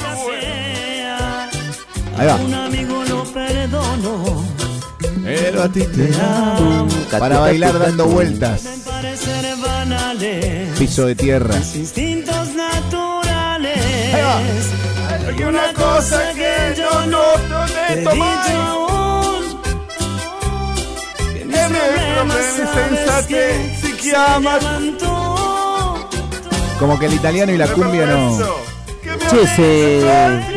va. 2.26 2.34
Un 2.34 2.52
amigo 2.54 3.04
lo 3.08 3.22
perdono. 3.32 4.44
Pero 5.22 5.62
a 5.62 5.68
ti 5.68 5.84
te 5.84 6.10
amo. 6.20 6.88
Para 7.16 7.38
bailar 7.38 7.78
dando 7.78 8.06
vueltas. 8.06 8.62
Piso 10.78 11.06
de 11.06 11.14
tierra. 11.14 11.56
Instintos 11.74 12.48
naturales. 12.54 13.78
Ahí 14.14 14.22
va. 14.22 14.38
Hay 15.28 15.42
una 15.42 15.72
cosa 15.72 16.32
que 16.34 16.74
yo 16.76 17.06
no 17.06 17.22
te. 17.66 18.04
Como 26.78 26.98
que 26.98 27.06
el 27.06 27.14
italiano 27.14 27.52
y 27.52 27.56
la 27.56 27.66
cumbia 27.68 28.06
no. 28.06 28.38
Che, 29.30 29.46
se... 29.56 30.53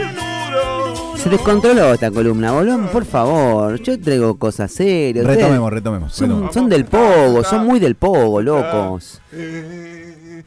Se 1.18 1.30
descontroló 1.30 1.94
esta 1.94 2.12
columna, 2.12 2.52
volvamos, 2.52 2.92
por 2.92 3.04
favor. 3.06 3.82
Yo 3.82 4.00
traigo 4.00 4.38
cosas 4.38 4.72
serias. 4.72 5.26
Retomemos, 5.26 5.72
retomemos. 5.72 6.14
Son, 6.14 6.28
retomemos. 6.30 6.54
son 6.54 6.70
del 6.70 6.86
pogo, 6.86 7.44
son 7.44 7.66
muy 7.66 7.80
del 7.80 7.96
pogo, 7.96 8.42
locos. 8.42 9.20
Eh. 9.34 10.44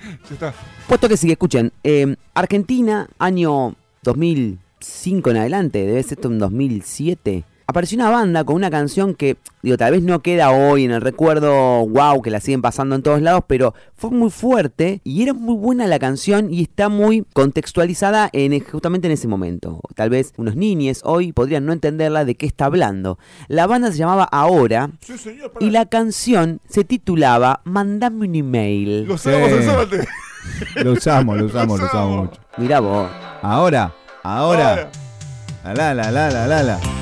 Puesto 0.88 1.08
que 1.08 1.16
sigue, 1.16 1.32
escuchen. 1.32 1.72
eh, 1.84 2.14
Argentina, 2.34 3.08
año 3.18 3.74
2005 4.02 5.30
en 5.30 5.36
adelante, 5.36 5.84
debe 5.84 6.02
ser 6.02 6.18
esto 6.18 6.28
en 6.28 6.38
2007. 6.38 7.44
Apareció 7.70 7.96
una 7.96 8.10
banda 8.10 8.44
con 8.44 8.56
una 8.56 8.70
canción 8.70 9.14
que, 9.14 9.36
digo, 9.62 9.76
tal 9.76 9.92
vez 9.92 10.02
no 10.02 10.20
queda 10.20 10.50
hoy 10.50 10.84
en 10.84 10.90
el 10.90 11.00
recuerdo, 11.00 11.86
wow, 11.86 12.20
que 12.22 12.30
la 12.30 12.40
siguen 12.40 12.62
pasando 12.62 12.94
en 12.94 13.02
todos 13.02 13.22
lados, 13.22 13.44
pero 13.46 13.74
fue 13.96 14.10
muy 14.10 14.30
fuerte 14.30 15.00
y 15.04 15.22
era 15.22 15.32
muy 15.32 15.54
buena 15.54 15.86
la 15.86 15.98
canción 15.98 16.52
y 16.52 16.62
está 16.62 16.88
muy 16.88 17.24
contextualizada 17.32 18.28
en 18.32 18.58
justamente 18.60 19.06
en 19.06 19.12
ese 19.12 19.28
momento. 19.28 19.80
Tal 19.94 20.10
vez 20.10 20.32
unos 20.36 20.56
niños 20.56 21.00
hoy 21.04 21.32
podrían 21.32 21.64
no 21.66 21.72
entenderla 21.72 22.24
de 22.24 22.34
qué 22.34 22.46
está 22.46 22.66
hablando. 22.66 23.18
La 23.48 23.66
banda 23.66 23.90
se 23.92 23.98
llamaba 23.98 24.24
Ahora 24.24 24.90
Sí, 25.00 25.16
señor, 25.16 25.52
pará. 25.52 25.64
y 25.64 25.70
la 25.70 25.86
canción 25.86 26.60
se 26.68 26.84
titulaba 26.84 27.60
Mandame 27.64 28.26
un 28.28 28.34
email. 28.34 29.04
Lo 29.04 29.16
sabemos 29.16 29.88
Sí. 29.90 29.96
Lo 30.82 30.92
usamos, 30.92 31.36
lo 31.36 31.44
usamos, 31.46 31.78
lo 31.78 31.86
usamos 31.86 32.28
mucho. 32.30 32.40
Mirá 32.56 32.80
vos. 32.80 33.10
Ahora, 33.42 33.92
ahora. 34.22 34.90
La 35.62 35.74
la 35.94 36.10
la 36.10 36.10
la 36.30 36.46
la 36.46 36.62
la. 36.62 36.99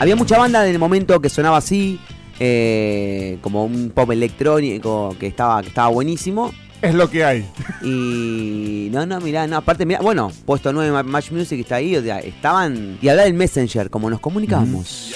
Había 0.00 0.16
mucha 0.16 0.38
banda 0.38 0.64
en 0.66 0.72
el 0.72 0.78
momento 0.78 1.20
que 1.20 1.28
sonaba 1.28 1.56
así, 1.58 1.98
eh, 2.38 3.38
como 3.40 3.64
un 3.64 3.90
pop 3.94 4.10
electrónico 4.12 5.16
que 5.18 5.26
estaba, 5.26 5.60
que 5.62 5.68
estaba 5.68 5.88
buenísimo. 5.88 6.52
Es 6.80 6.94
lo 6.94 7.10
que 7.10 7.24
hay. 7.24 7.44
Y 7.82 8.88
no, 8.92 9.04
no, 9.06 9.20
mirá, 9.20 9.48
no, 9.48 9.56
aparte, 9.56 9.84
mirá, 9.84 10.00
bueno, 10.00 10.30
puesto 10.46 10.72
9 10.72 10.92
Ma- 10.92 11.02
Match 11.02 11.32
Music 11.32 11.58
está 11.60 11.76
ahí, 11.76 11.96
o 11.96 12.02
sea, 12.02 12.20
estaban. 12.20 12.98
Y 13.02 13.08
hablar 13.08 13.24
del 13.26 13.34
Messenger, 13.34 13.90
como 13.90 14.08
nos 14.08 14.20
comunicamos. 14.20 15.12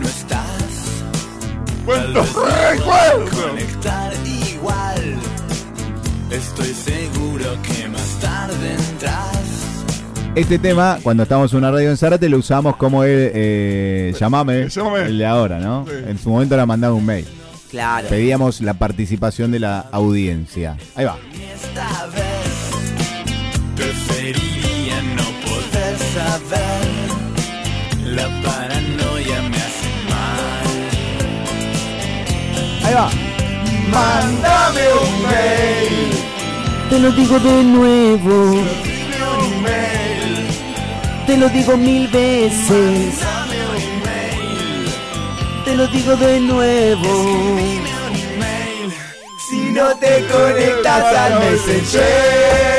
no 0.00 0.08
estás. 0.08 0.46
¿Cuántos 1.84 2.34
recuerdos? 2.34 3.30
Conectar 3.30 4.12
igual. 4.54 5.16
Estoy 6.30 6.72
seguro 6.74 7.56
que 7.62 7.88
más 7.88 8.18
tarde 8.20 8.72
entras. 8.72 9.37
Este 10.34 10.58
tema, 10.58 10.98
cuando 11.02 11.22
estamos 11.24 11.52
en 11.52 11.58
una 11.58 11.70
radio 11.72 11.90
en 11.90 11.96
Zárate, 11.96 12.28
lo 12.28 12.38
usamos 12.38 12.76
como 12.76 13.02
el 13.02 13.30
eh, 13.34 14.14
llamame, 14.18 14.68
Llámame. 14.68 15.00
el 15.06 15.18
de 15.18 15.26
ahora, 15.26 15.58
¿no? 15.58 15.84
Sí. 15.88 15.92
En 16.06 16.16
su 16.18 16.30
momento 16.30 16.56
le 16.56 16.64
mandaba 16.64 16.94
un 16.94 17.04
mail. 17.04 17.26
Claro. 17.70 18.08
Pedíamos 18.08 18.60
la 18.60 18.74
participación 18.74 19.50
de 19.50 19.58
la 19.58 19.80
audiencia. 19.90 20.76
Ahí 20.94 21.04
va. 21.04 21.16
Esta 21.54 22.06
vez 22.06 22.70
preferiría 23.74 25.02
no 25.16 25.24
poder 25.44 25.98
saber. 26.14 26.86
La 28.14 28.28
paranoia 28.42 29.42
me 29.50 29.56
hace 29.56 29.90
mal. 30.08 30.68
Ahí 32.84 32.94
va. 32.94 33.10
Mándame 33.90 34.82
un 35.02 35.22
mail, 35.22 36.12
Te 36.90 36.98
lo 37.00 37.10
digo 37.12 37.38
de 37.40 37.64
nuevo, 37.64 38.50
dime 38.84 39.16
un 39.40 39.62
mail, 39.62 40.07
te 41.28 41.36
lo 41.36 41.46
digo 41.50 41.76
mil 41.76 42.08
veces, 42.08 43.20
te 45.62 45.74
lo 45.76 45.86
digo 45.88 46.16
de 46.16 46.40
nuevo. 46.40 47.58
Si 49.50 49.60
no 49.72 49.94
te 49.98 50.24
conectas 50.26 51.16
al 51.16 51.40
Messenger. 51.40 52.77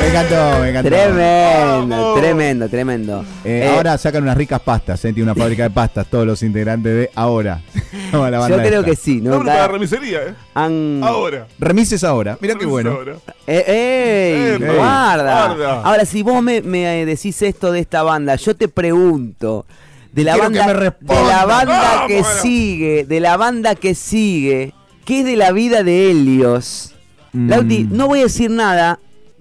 Me 0.00 0.08
encantó, 0.08 0.58
me 0.60 0.70
encantó. 0.70 0.88
Tremendo, 0.88 1.96
Vamos. 1.96 2.20
tremendo, 2.20 2.68
tremendo. 2.68 3.24
Eh, 3.44 3.60
Eh, 3.64 3.68
ahora 3.76 3.98
sacan 3.98 4.22
unas 4.22 4.36
ricas 4.36 4.60
pastas, 4.60 5.04
¿eh? 5.04 5.12
Tiene 5.12 5.30
una 5.30 5.40
fábrica 5.40 5.64
de 5.64 5.70
pastas, 5.70 6.06
todos 6.06 6.26
los 6.26 6.42
integrantes 6.42 6.92
de 6.92 7.10
ahora. 7.14 7.60
La 8.12 8.48
yo 8.48 8.56
creo 8.56 8.80
esta. 8.80 8.84
que 8.84 8.96
sí, 8.96 9.20
¿no? 9.20 9.30
No, 9.38 9.44
para 9.44 9.60
la 9.60 9.68
remisería, 9.68 10.18
¿eh? 10.22 10.34
Ahora. 10.54 11.46
Remises 11.58 12.02
ahora, 12.02 12.38
mira 12.40 12.54
qué 12.56 12.66
bueno. 12.66 12.90
ahora. 12.92 13.14
Eh, 13.46 14.56
¡Ey! 14.58 14.66
Guarda. 14.76 15.46
Guarda. 15.54 15.82
Ahora, 15.82 16.04
si 16.04 16.22
vos 16.22 16.42
me, 16.42 16.60
me, 16.62 17.04
decís 17.06 17.40
esto 17.42 17.70
de 17.70 17.80
esta 17.80 18.02
banda, 18.02 18.34
yo 18.36 18.56
te 18.56 18.68
pregunto. 18.68 19.66
De 20.12 20.24
la 20.24 20.32
Quiero 20.32 20.44
banda, 20.50 20.66
que 20.66 20.74
me 20.74 20.80
de 21.14 21.28
la 21.28 21.44
banda 21.46 21.80
Vamos, 21.82 22.06
que 22.08 22.20
bueno. 22.20 22.40
sigue, 22.42 23.04
de 23.04 23.20
la 23.20 23.36
banda 23.36 23.74
que 23.76 23.94
sigue, 23.94 24.72
¿qué 25.04 25.20
es 25.20 25.24
de 25.24 25.36
la 25.36 25.52
vida 25.52 25.84
de 25.84 26.10
Helios? 26.10 26.94
Mm. 27.32 27.48
Lauti, 27.48 27.86
no 27.88 28.08
voy 28.08 28.20
a 28.20 28.22
decir 28.24 28.50
nada. 28.50 28.98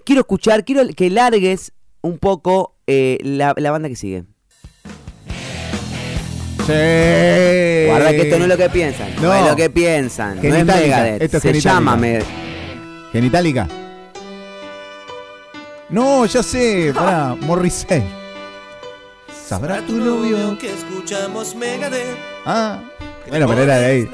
Quiero 0.09 0.21
escuchar, 0.21 0.65
quiero 0.65 0.81
que 0.97 1.11
largues 1.11 1.71
un 2.01 2.17
poco 2.17 2.73
eh, 2.87 3.19
la, 3.21 3.53
la 3.57 3.69
banda 3.69 3.89
que 3.89 3.95
sigue. 3.95 4.23
Sí. 6.65 7.85
Guarda 7.87 8.09
que 8.09 8.21
esto 8.23 8.37
no 8.39 8.45
es 8.45 8.49
lo 8.49 8.57
que 8.57 8.69
piensan. 8.71 9.15
No, 9.17 9.21
No. 9.21 9.33
es 9.35 9.49
lo 9.51 9.55
que 9.55 9.69
piensan. 9.69 10.37
No 10.37 10.41
es 10.41 10.51
Genitalica, 10.51 10.81
Megadeth. 10.97 11.21
esto 11.21 11.37
es 11.37 11.43
Se 11.43 11.49
Genitalica. 11.49 11.73
llama 11.75 11.95
Med- 11.97 12.23
Genitalica. 13.11 13.67
No, 15.89 16.25
ya 16.25 16.41
sé, 16.41 16.91
pará, 16.95 17.35
Morrissey. 17.39 18.01
¿Sabrá 19.47 19.79
tu 19.85 19.93
novio? 19.95 20.57
que 20.57 20.73
escuchamos 20.73 21.53
Megadeth. 21.53 22.17
Ah, 22.47 22.81
bueno, 23.29 23.47
pero 23.47 23.61
era 23.61 23.77
de 23.77 23.85
ahí. 23.85 24.09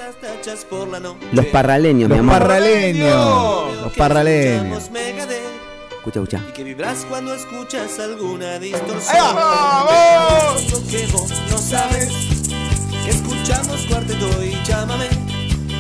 Los 1.31 1.45
parraleños, 1.45 2.09
mi 2.09 2.15
Los 2.17 2.19
amor. 2.19 2.39
parraleños. 2.39 3.81
Los 3.81 3.93
parraleños. 3.93 4.83
escuchamos 4.83 4.91
Megadeth. 4.91 5.55
Escucha, 6.05 6.19
escucha. 6.19 6.41
Y 6.49 6.53
que 6.53 6.63
vibras 6.63 7.03
cuando 7.09 7.33
escuchas 7.33 7.97
alguna 7.97 8.59
distorsión. 8.59 9.17
¡Vamos! 9.35 10.71
Lo 10.71 10.87
que 10.87 11.07
vos 11.11 11.31
no 11.49 11.57
sabes. 11.57 12.09
Que 13.03 13.09
escuchamos 13.09 13.81
cuarteto 13.89 14.43
y 14.43 14.55
llámame. 14.67 15.05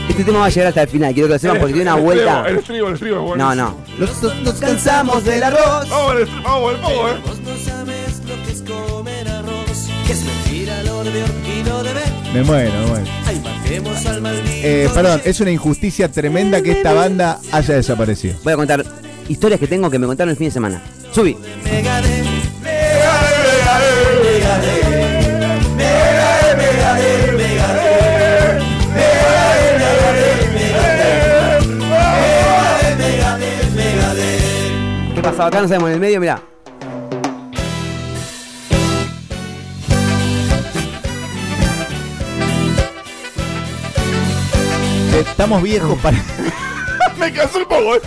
Este 0.09 0.23
tema 0.23 0.39
va 0.39 0.45
a 0.45 0.49
llegar 0.49 0.67
hasta 0.69 0.81
el 0.81 0.87
final, 0.89 1.13
quiero 1.13 1.27
que 1.27 1.33
lo 1.33 1.39
sepan 1.39 1.59
porque 1.59 1.73
tiene 1.73 1.91
una 1.91 1.99
El 1.99 2.05
vuelta. 2.05 2.39
estribo, 2.39 2.47
El 2.49 2.57
estribo, 2.57 2.87
el 2.87 2.93
estribo, 2.95 3.31
es 3.33 3.37
No, 3.37 3.55
no. 3.55 3.77
Nos, 3.99 4.23
nos 4.41 4.53
cansamos 4.55 5.23
del 5.25 5.43
arroz. 5.43 5.89
Vamos 5.89 6.43
vamos 6.43 6.73
al 6.73 6.81
pogo, 6.81 7.09
eh. 7.09 7.17
Vos 7.23 7.39
no 7.41 7.57
sabes 7.63 8.19
lo 8.27 8.43
que 8.45 8.51
es 8.51 8.61
comer 8.63 9.27
arroz. 9.29 9.89
Que 10.07 10.13
es 10.13 10.23
mentira 10.23 10.83
lo 10.83 11.03
de 11.03 11.11
y 11.11 11.63
lo 11.63 11.83
de 11.83 11.93
ver. 11.93 12.03
Me 12.33 12.41
muero, 12.41 12.71
me 12.71 12.87
muero. 12.87 13.05
Ay, 13.27 13.41
matemos 13.43 14.05
al 14.07 14.21
maldito. 14.21 14.49
Eh, 14.67 14.89
perdón, 14.91 15.21
es 15.23 15.39
una 15.39 15.51
injusticia 15.51 16.11
tremenda 16.11 16.61
que 16.63 16.71
esta 16.71 16.93
banda 16.93 17.39
haya 17.51 17.75
desaparecido. 17.75 18.35
Voy 18.43 18.53
a 18.53 18.55
contar 18.55 18.83
historias 19.27 19.59
que 19.59 19.67
tengo 19.67 19.89
que 19.89 19.99
me 19.99 20.07
contaron 20.07 20.31
el 20.31 20.37
fin 20.37 20.47
de 20.47 20.51
semana. 20.51 20.81
Subí. 21.11 21.37
¿Qué 35.13 35.21
pasaba 35.21 35.47
acá? 35.47 35.61
No 35.61 35.67
sabemos, 35.67 35.89
en 35.89 35.93
el 35.93 35.99
medio, 35.99 36.19
mirá. 36.19 36.41
Estamos 45.17 45.63
viejos 45.63 45.97
para... 45.99 46.17
Me 47.17 47.31
cansó 47.31 47.59
el 47.59 47.65
pogo, 47.65 47.95
eh. 47.95 48.01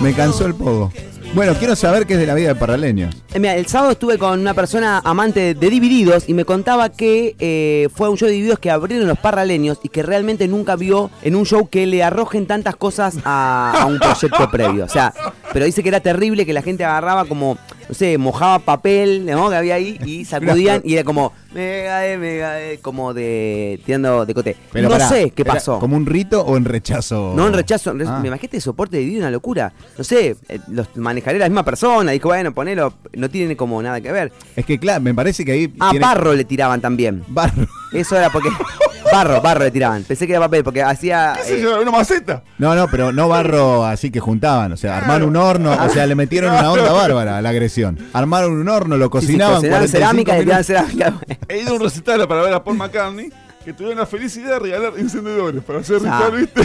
Me 0.00 0.12
cansó 0.12 0.46
el 0.46 0.54
pogo. 0.54 0.92
Bueno, 1.34 1.54
quiero 1.58 1.76
saber 1.76 2.06
qué 2.06 2.14
es 2.14 2.20
de 2.20 2.26
la 2.26 2.34
vida 2.34 2.48
de 2.48 2.54
parraleños. 2.54 3.14
Eh, 3.34 3.38
mira, 3.38 3.56
el 3.56 3.66
sábado 3.66 3.92
estuve 3.92 4.16
con 4.16 4.40
una 4.40 4.54
persona 4.54 5.02
amante 5.04 5.54
de 5.54 5.70
Divididos 5.70 6.28
y 6.28 6.34
me 6.34 6.44
contaba 6.44 6.88
que 6.88 7.36
eh, 7.38 7.88
fue 7.94 8.08
un 8.08 8.16
show 8.16 8.26
de 8.26 8.32
Divididos 8.32 8.58
que 8.58 8.70
abrieron 8.70 9.06
los 9.06 9.18
parraleños 9.18 9.78
y 9.82 9.88
que 9.88 10.02
realmente 10.02 10.48
nunca 10.48 10.76
vio 10.76 11.10
en 11.22 11.36
un 11.36 11.44
show 11.44 11.68
que 11.68 11.86
le 11.86 12.02
arrojen 12.02 12.46
tantas 12.46 12.76
cosas 12.76 13.18
a, 13.24 13.82
a 13.82 13.86
un 13.86 13.98
proyecto 13.98 14.50
previo. 14.50 14.84
O 14.84 14.88
sea, 14.88 15.12
pero 15.52 15.66
dice 15.66 15.82
que 15.82 15.90
era 15.90 16.00
terrible 16.00 16.46
que 16.46 16.52
la 16.52 16.62
gente 16.62 16.84
agarraba 16.84 17.26
como, 17.26 17.58
no 17.88 17.94
sé, 17.94 18.18
mojaba 18.18 18.58
papel 18.58 19.24
¿no? 19.26 19.48
que 19.50 19.56
había 19.56 19.74
ahí 19.76 19.98
y 20.04 20.24
sacudían 20.26 20.80
y 20.84 20.94
era 20.94 21.04
como, 21.04 21.32
mega, 21.54 22.06
eh, 22.06 22.18
mega, 22.18 22.60
eh", 22.60 22.78
como 22.82 23.14
de 23.14 23.80
tirando 23.84 24.26
de 24.26 24.34
cote. 24.34 24.56
Pero 24.72 24.88
no 24.88 24.94
pará, 24.94 25.08
sé 25.08 25.30
qué 25.30 25.42
¿era 25.42 25.54
pasó. 25.54 25.78
¿Como 25.78 25.96
un 25.96 26.06
rito 26.06 26.42
o 26.42 26.56
en 26.56 26.64
rechazo? 26.64 27.32
No, 27.36 27.46
en 27.46 27.52
rechazo. 27.52 27.90
en 27.92 28.00
re- 28.00 28.06
Ah. 28.08 28.18
Me 28.20 28.28
imagino 28.28 28.46
este 28.46 28.60
soporte 28.60 28.96
de 28.96 29.00
Divididos 29.02 29.22
una 29.22 29.30
locura. 29.30 29.72
No 29.98 30.04
sé, 30.04 30.36
eh, 30.48 30.58
los 30.68 30.94
manejaré 30.96 31.38
la 31.38 31.48
misma 31.48 31.64
persona. 31.64 32.12
Dijo, 32.12 32.28
bueno, 32.28 32.52
ponelo. 32.52 32.92
No 33.14 33.28
tiene 33.30 33.56
como 33.56 33.82
nada 33.82 34.00
que 34.00 34.12
ver. 34.12 34.32
Es 34.54 34.64
que 34.66 34.78
claro, 34.78 35.00
me 35.00 35.14
parece 35.14 35.44
que 35.44 35.52
ahí... 35.52 35.72
Ah, 35.80 35.90
tiene- 35.90 36.04
barro 36.06 36.32
le 36.34 36.44
tiraban 36.44 36.80
también. 36.80 37.24
Barro. 37.28 37.66
Eso 37.92 38.16
era 38.16 38.30
porque. 38.30 38.48
barro, 39.16 39.40
barro 39.40 39.64
le 39.64 39.70
tiraban. 39.70 40.04
Pensé 40.04 40.26
que 40.26 40.32
era 40.32 40.40
papel, 40.40 40.64
porque 40.64 40.82
hacía. 40.82 41.34
¿Qué 41.36 41.42
sé 41.42 41.58
eh, 41.58 41.62
yo? 41.62 41.80
Una 41.80 41.90
maceta. 41.90 42.42
No, 42.58 42.74
no, 42.74 42.88
pero 42.88 43.12
no 43.12 43.28
barro 43.28 43.84
así 43.84 44.10
que 44.10 44.20
juntaban. 44.20 44.72
O 44.72 44.76
sea, 44.76 44.98
armaron 44.98 45.28
un 45.28 45.36
horno, 45.36 45.72
o 45.72 45.88
sea, 45.88 46.06
le 46.06 46.14
metieron 46.14 46.52
una 46.52 46.70
onda 46.70 46.92
bárbara 46.92 47.38
a 47.38 47.42
la 47.42 47.48
agresión. 47.48 47.98
Armaron 48.12 48.52
un 48.52 48.68
horno, 48.68 48.96
lo 48.96 49.06
sí, 49.06 49.08
sí, 49.08 49.10
cocinaban. 49.10 49.56
cocinaban 49.56 49.88
45 49.88 50.32
cerámica 50.32 50.60
y 50.60 50.64
cerámica. 50.64 51.14
He 51.48 51.60
ido 51.60 51.70
a 51.70 51.74
un 51.74 51.80
recital 51.80 52.26
para 52.28 52.42
ver 52.42 52.54
a 52.54 52.62
Paul 52.62 52.76
McCartney 52.76 53.30
que 53.64 53.72
tuvieron 53.72 53.98
la 53.98 54.06
felicidad 54.06 54.52
de 54.52 54.58
regalar 54.60 54.92
encendedores 54.96 55.62
para 55.64 55.80
hacer 55.80 55.96
ritual, 55.96 56.32
¿viste? 56.32 56.62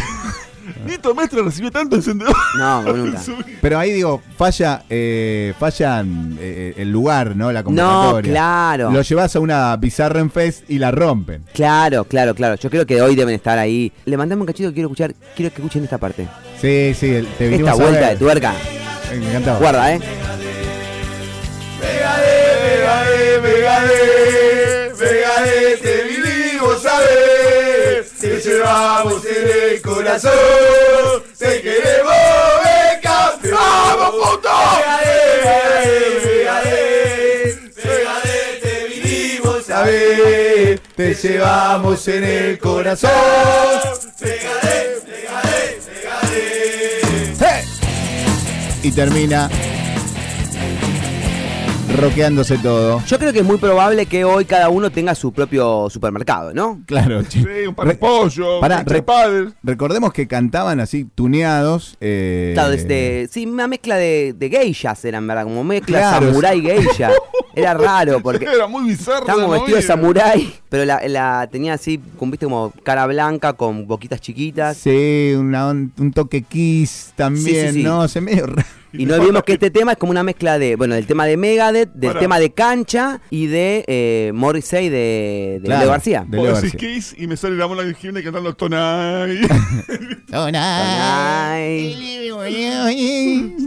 Nito 0.85 1.13
Mestre 1.15 1.41
recibió 1.41 1.71
tanto 1.71 1.95
encendedor. 1.95 2.35
No, 2.57 2.81
nunca. 2.93 3.19
en. 3.25 3.57
Pero 3.61 3.79
ahí 3.79 3.91
digo, 3.91 4.21
falla, 4.37 4.83
eh, 4.89 5.53
fallan 5.59 6.37
eh, 6.39 6.73
el 6.77 6.91
lugar, 6.91 7.35
¿no? 7.35 7.51
La 7.51 7.61
No, 7.61 7.65
convocatoria. 7.65 8.31
claro. 8.31 8.91
Lo 8.91 9.01
llevas 9.01 9.35
a 9.35 9.39
una 9.39 9.75
Bizarren 9.77 10.29
Fest 10.31 10.69
y 10.69 10.79
la 10.79 10.91
rompen. 10.91 11.45
Claro, 11.53 12.03
claro, 12.05 12.35
claro. 12.35 12.55
Yo 12.55 12.69
creo 12.69 12.85
que 12.85 13.01
hoy 13.01 13.15
deben 13.15 13.35
estar 13.35 13.57
ahí. 13.57 13.91
Le 14.05 14.17
mandame 14.17 14.41
un 14.41 14.47
cachito 14.47 14.69
que 14.69 14.75
quiero 14.75 14.87
escuchar. 14.89 15.13
Quiero 15.35 15.53
que 15.53 15.61
escuchen 15.61 15.83
esta 15.83 15.97
parte. 15.97 16.27
Sí, 16.59 16.93
sí, 16.97 17.09
el- 17.15 17.27
te 17.27 17.47
vinimos 17.49 17.71
Esta 17.71 17.83
a 17.83 17.87
vuelta 17.87 18.07
ver. 18.07 18.09
de 18.11 18.15
tuerca. 18.17 18.53
Me 19.17 19.27
encantaba. 19.29 19.59
Guarda, 19.59 19.93
eh. 19.93 19.99
Megadeth, 21.81 22.81
Megadeth. 28.21 28.45
llevamos 28.45 29.25
en 29.25 29.71
el 29.73 29.81
corazón. 29.81 30.31
Te 31.37 31.61
queremos 31.61 32.15
ver 32.63 33.01
campeón. 33.01 33.57
¡Vamos, 33.57 34.11
puto! 34.11 34.49
te 38.61 38.87
vinimos 38.87 39.69
a 39.69 39.83
ver. 39.83 40.79
Te 40.95 41.13
llevamos 41.13 42.07
en 42.07 42.23
el 42.23 42.59
corazón. 42.59 43.11
Pegadé, 44.19 44.99
pegadé, 45.05 45.79
pegadé. 47.39 47.65
Y 48.83 48.91
termina 48.91 49.49
roqueándose 51.93 52.57
todo. 52.57 53.01
Yo 53.05 53.19
creo 53.19 53.33
que 53.33 53.39
es 53.39 53.45
muy 53.45 53.57
probable 53.57 54.05
que 54.05 54.23
hoy 54.25 54.45
cada 54.45 54.69
uno 54.69 54.89
tenga 54.89 55.15
su 55.15 55.31
propio 55.31 55.89
supermercado, 55.89 56.53
¿no? 56.53 56.81
Claro. 56.85 57.21
Sí, 57.29 57.45
un 57.67 57.75
par 57.75 57.87
de 57.87 57.95
pollo, 57.95 58.59
Pará, 58.59 58.83
re- 58.85 59.01
padre. 59.01 59.49
Recordemos 59.63 60.13
que 60.13 60.27
cantaban 60.27 60.79
así, 60.79 61.07
tuneados. 61.15 61.97
eh, 62.01 62.51
Claro, 62.53 62.73
este, 62.73 63.27
sí, 63.31 63.45
una 63.45 63.67
mezcla 63.67 63.95
de, 63.97 64.33
de 64.37 64.49
geishas 64.49 65.03
eran, 65.05 65.25
¿verdad? 65.27 65.43
Como 65.43 65.63
mezcla 65.63 65.99
Claro, 65.99 66.27
samurai 66.27 66.61
geisha. 66.61 67.11
Era 67.55 67.73
raro 67.73 68.19
porque 68.23 68.45
Era 68.45 68.67
muy 68.67 68.83
bizarro. 68.89 69.19
estábamos 69.19 69.49
la 69.49 69.55
vestidos 69.57 69.87
de 69.87 69.95
movida. 69.97 70.21
samurái, 70.23 70.53
pero 70.69 70.85
la, 70.85 71.01
la 71.07 71.47
tenía 71.51 71.73
así, 71.73 71.99
con, 72.17 72.31
viste, 72.31 72.45
como 72.45 72.71
cara 72.83 73.05
blanca, 73.07 73.53
con 73.53 73.87
boquitas 73.87 74.21
chiquitas. 74.21 74.77
Sí, 74.77 75.33
una 75.37 75.67
on- 75.67 75.91
un 75.99 76.11
toque 76.11 76.41
kiss 76.43 77.13
también, 77.15 77.67
Sí, 77.67 77.67
sí, 77.67 77.73
sí. 77.79 77.83
¿no? 77.83 78.07
Se 78.07 78.21
medio 78.21 78.47
raro. 78.47 78.67
Y 78.93 79.05
no 79.05 79.15
olvidemos 79.15 79.43
que 79.43 79.53
este 79.53 79.71
tema 79.71 79.93
es 79.93 79.97
como 79.97 80.11
una 80.11 80.23
mezcla 80.23 80.59
de, 80.59 80.75
bueno, 80.75 80.95
del 80.95 81.05
tema 81.07 81.25
de 81.25 81.37
Megadeth, 81.37 81.91
del 81.93 82.09
Pará. 82.09 82.19
tema 82.19 82.39
de 82.39 82.51
Cancha 82.53 83.21
y 83.29 83.47
de 83.47 83.85
eh, 83.87 84.31
Morrissey 84.33 84.89
de, 84.89 85.59
de 85.61 85.65
Claro, 85.65 85.81
Leo 85.83 85.91
García. 85.91 86.25
de 86.27 86.37
Leo 86.37 86.53
García. 86.53 86.71
Kiss 86.71 87.15
y 87.17 87.27
me 87.27 87.37
sale 87.37 87.55
la 87.55 87.67
mona 87.67 87.83
de 87.83 87.93
Jiménez 87.93 88.23
cantando 88.23 88.53
Tonay. 88.53 89.39
Ay. 90.33 92.29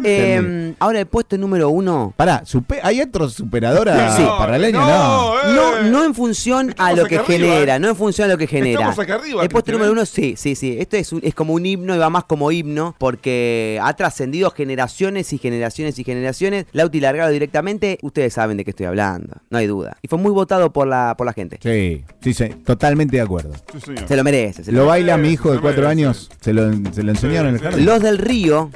Eh, 0.06 0.74
ahora 0.78 1.00
el 1.00 1.06
puesto 1.06 1.36
número 1.38 1.68
uno. 1.70 2.12
Pará, 2.16 2.42
¿hay 2.82 3.00
otro 3.00 3.28
superadora 3.28 4.16
Sí. 4.16 4.22
paraleño? 4.22 4.80
No, 4.80 4.86
No. 4.86 5.38
eh. 5.40 5.52
No, 5.54 5.90
no 5.90 6.04
en 6.04 6.14
función 6.14 6.74
a 6.78 6.92
lo 6.92 7.06
que 7.06 7.16
arriba, 7.18 7.26
genera, 7.54 7.76
eh. 7.76 7.80
no 7.80 7.88
en 7.88 7.96
función 7.96 8.28
a 8.28 8.32
lo 8.32 8.38
que 8.38 8.46
genera. 8.46 8.80
Estamos 8.80 8.98
acá 8.98 9.14
arriba, 9.16 9.42
El 9.42 9.48
puesto 9.48 9.72
número 9.72 9.92
uno, 9.92 10.04
sí, 10.06 10.34
sí, 10.36 10.54
sí. 10.54 10.76
Esto 10.78 10.96
es, 10.96 11.12
un- 11.12 11.20
es 11.22 11.34
como 11.34 11.54
un 11.54 11.64
himno 11.64 11.94
y 11.94 11.98
va 11.98 12.10
más 12.10 12.24
como 12.24 12.50
himno 12.50 12.94
porque 12.98 13.78
ha 13.82 13.92
trascendido 13.94 14.50
generaciones 14.50 15.13
y 15.32 15.38
generaciones 15.38 15.98
y 15.98 16.04
generaciones. 16.04 16.66
Lauti 16.72 17.00
Largado 17.00 17.30
directamente, 17.30 17.98
ustedes 18.02 18.32
saben 18.34 18.56
de 18.56 18.64
qué 18.64 18.70
estoy 18.70 18.86
hablando, 18.86 19.36
no 19.50 19.58
hay 19.58 19.66
duda. 19.66 19.96
Y 20.02 20.08
fue 20.08 20.18
muy 20.18 20.32
votado 20.32 20.72
por 20.72 20.86
la, 20.86 21.14
por 21.16 21.26
la 21.26 21.32
gente. 21.32 21.58
Sí, 21.62 22.04
sí, 22.20 22.34
sí, 22.34 22.48
totalmente 22.64 23.16
de 23.16 23.22
acuerdo. 23.22 23.52
Sí, 23.72 23.80
señor. 23.80 24.08
Se 24.08 24.16
lo 24.16 24.24
merece. 24.24 24.64
se 24.64 24.72
lo 24.72 24.80
Lo 24.80 24.86
baila 24.86 25.16
mi 25.16 25.28
hijo 25.30 25.52
de 25.52 25.60
cuatro 25.60 25.82
merece. 25.82 25.90
años. 26.02 26.30
Se 26.40 26.52
lo, 26.52 26.70
se 26.92 27.02
lo 27.02 27.10
enseñaron 27.12 27.48
en 27.50 27.54
el 27.56 27.60
jardín. 27.60 27.84
Los 27.86 28.02
del 28.02 28.18
Río. 28.18 28.70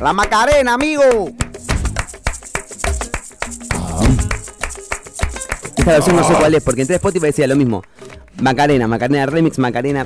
La 0.00 0.12
Macarena, 0.12 0.74
amigo. 0.74 1.02
Ah, 3.72 4.00
Esta 5.76 5.92
versión 5.92 6.16
no 6.16 6.24
sé 6.26 6.34
cuál 6.34 6.54
es, 6.54 6.62
porque 6.62 6.80
entré 6.82 6.94
a 6.94 6.96
Spotify 6.96 7.26
y 7.26 7.28
decía 7.28 7.46
lo 7.46 7.56
mismo. 7.56 7.82
Macarena, 8.40 8.88
Macarena 8.88 9.26
Remix, 9.26 9.58
Macarena, 9.58 10.04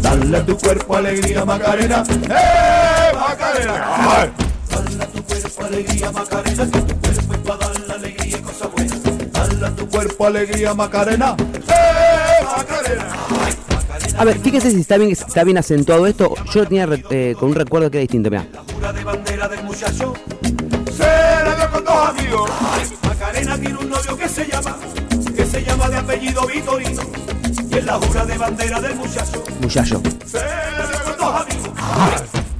Dale 0.00 0.36
a 0.36 0.46
tu 0.46 0.56
cuerpo 0.56 0.96
alegría, 0.96 1.44
Macarena. 1.44 2.02
¡Eh, 2.08 3.12
Macarena! 3.14 3.84
¡Ay! 3.96 4.32
Dale 4.70 5.02
a 5.02 5.06
tu 5.06 5.22
cuerpo 5.22 5.64
alegría, 5.64 6.10
Macarena. 6.10 6.64
Que 6.64 6.80
tu 6.80 7.00
cuerpo 7.00 7.32
es 7.34 7.38
para 7.40 7.58
dar 7.58 7.80
la 7.88 7.94
alegría 7.94 8.38
y 8.38 8.40
cosas 8.40 8.72
buenas. 8.72 9.32
Dale 9.32 9.66
a 9.66 9.70
tu 9.70 9.88
cuerpo 9.88 10.26
alegría, 10.26 10.74
Macarena. 10.74 11.36
¡Eh, 11.38 12.44
Macarena! 12.44 13.06
A 14.18 14.24
ver, 14.24 14.38
fíjense 14.38 14.70
si 14.70 14.80
está 14.80 14.96
bien, 14.96 15.10
está 15.12 15.44
bien 15.44 15.58
acentuado 15.58 16.06
esto. 16.06 16.34
Yo 16.52 16.62
lo 16.62 16.68
tenía 16.68 16.88
eh, 17.10 17.34
con 17.38 17.50
un 17.50 17.54
recuerdo 17.54 17.90
que 17.90 17.98
era 17.98 18.02
distinto, 18.02 18.30
mira. 18.30 18.46
Jura 18.74 18.92
de 18.92 19.04
bandera 19.04 19.48
del 19.48 19.62
muchacho. 19.64 20.14
Se 20.96 21.02
la 21.02 21.54
dio 21.56 21.70
con 21.70 21.84
dos 21.84 22.08
amigos. 22.08 22.50
Macarena 23.02 23.58
tiene 23.58 23.78
un 23.78 23.90
novio 23.90 24.16
que 24.16 24.28
se 24.28 24.46
llama, 24.46 24.76
que 25.36 25.46
se 25.46 25.64
llama 25.64 25.88
de 25.88 25.96
apellido 25.96 26.46
Vitorino. 26.46 27.31
Es 27.82 27.86
la 27.86 27.94
jura 27.94 28.24
de 28.24 28.38
bandera 28.38 28.80
del 28.80 28.94
muchacho. 28.94 29.44
Muchacho. 29.60 30.00
Se. 30.24 30.38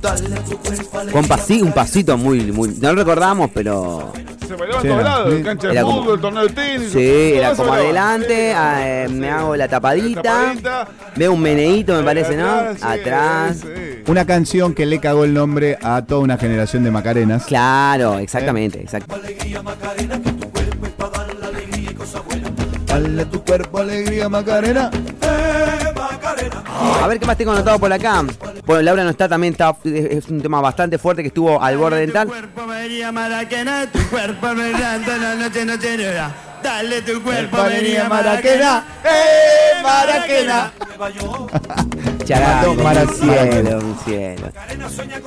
Dale 0.01 0.35
tu 0.41 0.59
cuerpo. 0.59 1.13
Con 1.13 1.25
pasi- 1.29 1.63
un 1.63 1.71
pasito 1.73 2.19
muy, 2.19 2.51
muy. 2.51 2.71
No 2.81 2.89
lo 2.93 2.97
recordamos, 3.05 3.51
pero. 3.55 4.13
Se 4.49 4.55
bailaban 4.57 4.83
Sí, 4.83 4.89
todos 4.89 5.03
lados, 5.05 5.35
sí. 5.37 5.43
cancha 5.45 5.67
de 5.69 5.73
Era 5.75 5.83
como- 5.83 6.03
fútbol, 6.03 6.21
torneo 6.21 6.43
de 6.43 6.49
tenis. 6.53 6.91
Sí, 6.93 7.33
era 7.37 7.55
como 7.55 7.73
adelante, 7.73 8.51
Sí, 8.51 8.55
ah, 8.57 8.81
eh, 8.85 9.05
sí. 9.09 9.15
me 9.15 9.31
hago 9.31 9.55
la 9.55 9.69
tapadita. 9.69 10.23
tapadita. 10.23 10.89
Veo 11.15 11.33
un 11.35 11.41
meneíto, 11.41 11.95
me 11.95 12.03
parece, 12.03 12.37
¿no? 12.37 12.49
atrás, 12.51 12.77
sí, 12.81 12.85
Atrás. 12.85 13.57
sí. 13.63 14.03
Una 14.09 14.25
canción 14.27 14.75
que 14.75 14.87
le 14.87 14.99
cagó 14.99 15.23
el 15.23 15.33
nombre 15.35 15.79
a 15.81 16.03
toda 16.03 16.21
una 16.21 16.37
generación 16.37 16.83
de 16.83 16.91
Macarenas. 16.91 17.45
Claro, 17.47 18.19
exactamente, 18.19 18.81
exacto. 18.81 19.15
Alegría, 19.15 19.63
Macarena, 19.63 20.21
que 20.21 20.33
tu 20.33 20.51
cuerpo 20.51 20.87
es 20.87 20.93
para 20.95 21.11
dar 21.11 21.35
la 21.37 21.47
alegría 21.47 21.91
y 21.93 21.95
cosas 21.95 22.23
buenas. 22.27 22.51
Dale 22.87 23.23
a 23.23 23.25
tu 23.31 23.43
cuerpo 23.45 23.79
alegría, 23.79 24.29
Macarena. 24.29 24.91
¡Eh! 26.73 27.03
A 27.03 27.07
ver 27.07 27.19
qué 27.19 27.27
más 27.27 27.37
tengo 27.37 27.53
anotado 27.53 27.79
por 27.79 27.93
acá. 27.93 28.25
Bueno, 28.67 28.83
Laura 28.83 29.05
no 29.05 29.11
está, 29.11 29.29
también 29.29 29.53
está, 29.53 29.77
es 29.85 30.29
un 30.29 30.41
tema 30.41 30.61
bastante 30.61 30.99
fuerte 30.99 31.23
que 31.23 31.29
estuvo 31.29 31.63
al 31.63 31.77
borde 31.77 32.01
dental. 32.01 32.29
Dale 36.63 37.03
tu 37.03 37.21
cuerpo 37.23 37.57
María 37.57 38.09
Maraquena. 38.09 38.85
Maraquena. 39.03 39.03
¡Eh, 39.05 39.83
Maraquena! 39.83 40.73
Mató 42.29 42.77
para 42.83 43.07
cielo, 43.07 43.79
un 43.79 43.97
cielo. 44.05 44.49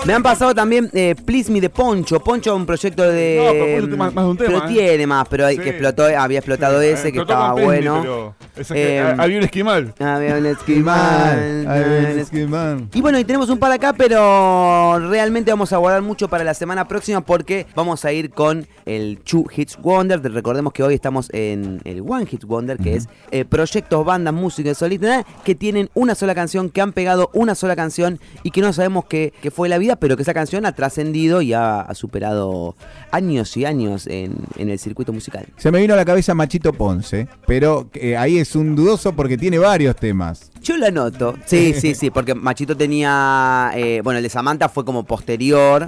Me 0.05 0.13
han 0.13 0.23
pasado 0.23 0.53
también 0.55 0.89
eh, 0.93 1.15
Please 1.25 1.51
Me 1.51 1.59
de 1.61 1.69
Poncho. 1.69 2.19
Poncho 2.19 2.51
es 2.53 2.55
un 2.57 2.65
proyecto 2.65 3.03
de. 3.03 3.41
No, 3.45 3.51
pero 3.51 3.79
tiene 3.81 3.95
más- 3.97 4.13
más 4.13 4.25
de 4.25 4.31
un 4.31 4.37
tema, 4.37 4.47
Pero 4.49 4.65
¿eh? 4.65 4.73
tiene 4.73 5.07
más, 5.07 5.27
pero 5.27 5.45
hay 5.45 5.57
Sí. 5.57 5.61
que 5.63 5.69
explotó, 5.69 6.03
había 6.17 6.39
explotado 6.39 6.81
Sí, 6.81 6.87
ese 6.87 7.11
que 7.11 7.19
estaba 7.21 7.53
bueno. 7.53 8.33
que- 8.55 8.95
Eh, 8.97 9.01
había 9.17 9.37
un 9.37 9.43
esquimal. 9.43 9.93
Había 9.99 10.37
un 10.37 10.45
Esquimal. 10.55 11.67
había 11.67 12.11
un 12.13 12.19
esquimal. 12.19 12.87
Y 12.93 13.01
bueno, 13.01 13.19
y 13.19 13.25
tenemos 13.25 13.49
un 13.49 13.57
par 13.59 13.71
acá, 13.71 13.93
pero 13.93 14.99
realmente 15.09 15.51
vamos 15.51 15.73
a 15.73 15.77
guardar 15.77 16.01
mucho 16.01 16.27
para 16.29 16.43
la 16.43 16.53
semana 16.53 16.87
próxima 16.87 17.21
porque 17.21 17.65
vamos 17.75 18.05
a 18.05 18.11
ir 18.13 18.29
con 18.31 18.67
el 18.85 19.19
Two 19.19 19.45
Hits 19.55 19.77
Wonder. 19.81 20.21
Recordemos 20.21 20.73
que 20.73 20.83
hoy 20.83 20.93
estamos 20.95 21.29
en 21.33 21.81
el 21.83 22.01
One 22.01 22.25
Hit 22.25 22.45
Wonder, 22.45 22.77
que 22.77 22.95
es 22.95 23.09
eh, 23.31 23.45
proyectos, 23.45 24.05
bandas, 24.05 24.33
músicas 24.33 24.77
solistas 24.77 25.25
que 25.43 25.55
tienen 25.55 25.89
una 25.93 26.15
sola 26.15 26.33
canción, 26.35 26.69
que 26.69 26.81
han 26.85 26.93
pegado 26.93 27.29
una 27.33 27.53
sola 27.55 27.75
canción 27.75 28.19
y 28.43 28.51
que 28.51 28.61
no 28.61 28.71
sabemos 28.71 29.05
qué, 29.05 29.33
qué 29.41 29.51
fue 29.51 29.67
la 29.67 29.77
vida, 29.77 29.97
pero 29.97 30.15
que 30.15 30.23
esa 30.23 30.33
canción 30.33 30.65
ha 30.65 30.71
trascendido 30.71 31.41
y 31.41 31.51
ha, 31.53 31.81
ha 31.81 31.93
superado 31.95 32.75
años 33.11 33.55
y 33.57 33.65
años 33.65 34.07
en, 34.07 34.35
en 34.57 34.69
el 34.69 34.79
circuito 34.79 35.11
musical. 35.11 35.45
Se 35.57 35.71
me 35.71 35.79
vino 35.81 35.93
a 35.93 35.97
la 35.97 36.05
cabeza 36.05 36.33
Machito 36.33 36.71
Ponce, 36.73 37.27
pero 37.45 37.89
eh, 37.93 38.15
ahí 38.17 38.37
es 38.37 38.55
un 38.55 38.75
dudoso 38.75 39.13
porque 39.13 39.37
tiene 39.37 39.57
varios 39.59 39.95
temas. 39.97 40.51
Yo 40.61 40.77
lo 40.77 40.85
anoto. 40.87 41.35
Sí, 41.45 41.73
sí, 41.77 41.93
sí, 41.95 42.09
porque 42.09 42.33
Machito 42.33 42.75
tenía. 42.77 43.71
eh, 43.75 44.01
bueno, 44.03 44.17
el 44.17 44.23
de 44.23 44.29
Samantha 44.29 44.69
fue 44.69 44.85
como 44.85 45.03
posterior. 45.03 45.87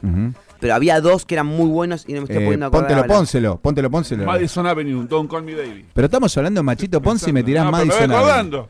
Pero 0.60 0.74
había 0.74 1.00
dos 1.02 1.24
que 1.24 1.36
eran 1.36 1.46
muy 1.46 1.70
buenos 1.70 2.04
y 2.08 2.14
no 2.14 2.22
me 2.22 2.24
estoy 2.26 2.38
Eh, 2.38 2.46
poniendo 2.46 2.66
a 2.66 2.70
acordar 2.70 2.88
póntelo, 2.90 3.08
pónselo, 3.16 3.58
póntelo, 3.60 3.92
pónselo. 3.92 4.26
Madison 4.26 4.66
Avenue, 4.66 5.06
Don't 5.08 5.30
Call 5.30 5.44
Me 5.44 5.54
Baby. 5.54 5.86
Pero 5.94 6.06
estamos 6.06 6.36
hablando 6.36 6.60
de 6.62 6.64
Machito 6.64 7.00
Ponce 7.00 7.30
y 7.30 7.34
me 7.34 7.44
tirás 7.44 7.66
No, 7.66 7.72
Madison 7.72 8.12
Avenue. 8.12 8.64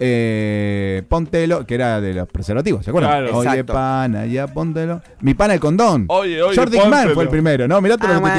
Eh, 0.00 1.02
póntelo, 1.08 1.66
que 1.66 1.74
era 1.74 2.00
de 2.00 2.14
los 2.14 2.28
preservativos, 2.28 2.84
¿se 2.84 2.90
acuerdan? 2.90 3.10
Claro. 3.10 3.36
Oye, 3.38 3.48
Exacto. 3.50 3.72
pana, 3.72 4.26
ya 4.26 4.46
póntelo. 4.46 5.00
Mi 5.20 5.34
pana 5.34 5.54
el 5.54 5.60
condón. 5.60 6.04
Oye, 6.08 6.42
oye, 6.42 6.60
Dickman 6.66 6.90
póntelo. 6.90 7.14
fue 7.14 7.22
el 7.24 7.28
primero, 7.28 7.68
¿no? 7.68 7.80
Mirá 7.80 7.96
todo 7.96 8.08
Ah, 8.08 8.14
lo 8.14 8.18
que 8.24 8.30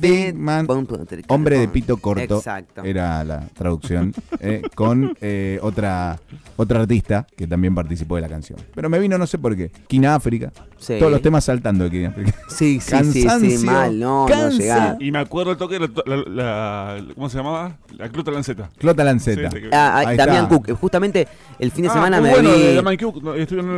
te 0.00 0.32
bueno, 0.32 0.66
Pum, 0.66 0.86
pum, 0.86 1.06
te- 1.06 1.22
hombre 1.28 1.58
de 1.58 1.68
pito 1.68 1.96
corto. 1.96 2.36
Exacto. 2.38 2.82
Era 2.84 3.22
la 3.24 3.40
traducción. 3.54 4.12
eh, 4.40 4.62
con 4.74 5.16
eh, 5.20 5.58
otra, 5.62 6.18
otra 6.56 6.80
artista 6.80 7.26
que 7.36 7.46
también 7.46 7.74
participó 7.74 8.16
de 8.16 8.22
la 8.22 8.28
canción. 8.28 8.58
Pero 8.74 8.88
me 8.88 8.98
vino, 8.98 9.16
no 9.18 9.26
sé 9.26 9.38
por 9.38 9.56
qué. 9.56 9.70
Quina 9.88 10.14
África. 10.14 10.50
Sí. 10.78 10.96
Todos 10.98 11.12
los 11.12 11.20
temas 11.22 11.44
saltando 11.44 11.84
de 11.84 11.90
Quina 11.90 12.08
África. 12.08 12.32
Sí, 12.48 12.80
sí, 12.80 12.96
sí, 13.04 13.12
sí, 13.12 13.24
Cansancio. 13.26 13.60
mal, 13.70 13.98
no, 13.98 14.22
no 14.22 14.26
Cansa. 14.26 14.58
llegaba. 14.58 14.96
Y 15.00 15.10
me 15.12 15.18
acuerdo 15.18 15.52
el 15.52 15.56
toque 15.56 15.78
de 15.78 15.88
la, 15.88 16.16
la- 16.16 16.96
la- 16.96 17.14
¿Cómo 17.14 17.28
se 17.30 17.36
llamaba? 17.38 17.76
La 17.96 18.08
Cluta 18.08 18.30
Lanceta. 18.30 18.70
Clota 18.78 19.04
Lanceta. 19.04 19.50
Sí, 19.50 19.58
sí, 19.60 19.66
Ah, 19.72 19.92
ah, 20.04 20.08
Ahí 20.08 20.16
Damián 20.16 20.44
está. 20.44 20.48
Cook, 20.56 20.78
justamente 20.80 21.28
el 21.58 21.70
fin 21.70 21.82
de 21.84 21.90
Ah, 21.90 21.94
semana 21.94 22.20
me 22.20 22.30
bueno 22.30 22.50
vi, 22.50 22.96
Cook, 22.98 23.22
no, 23.22 23.32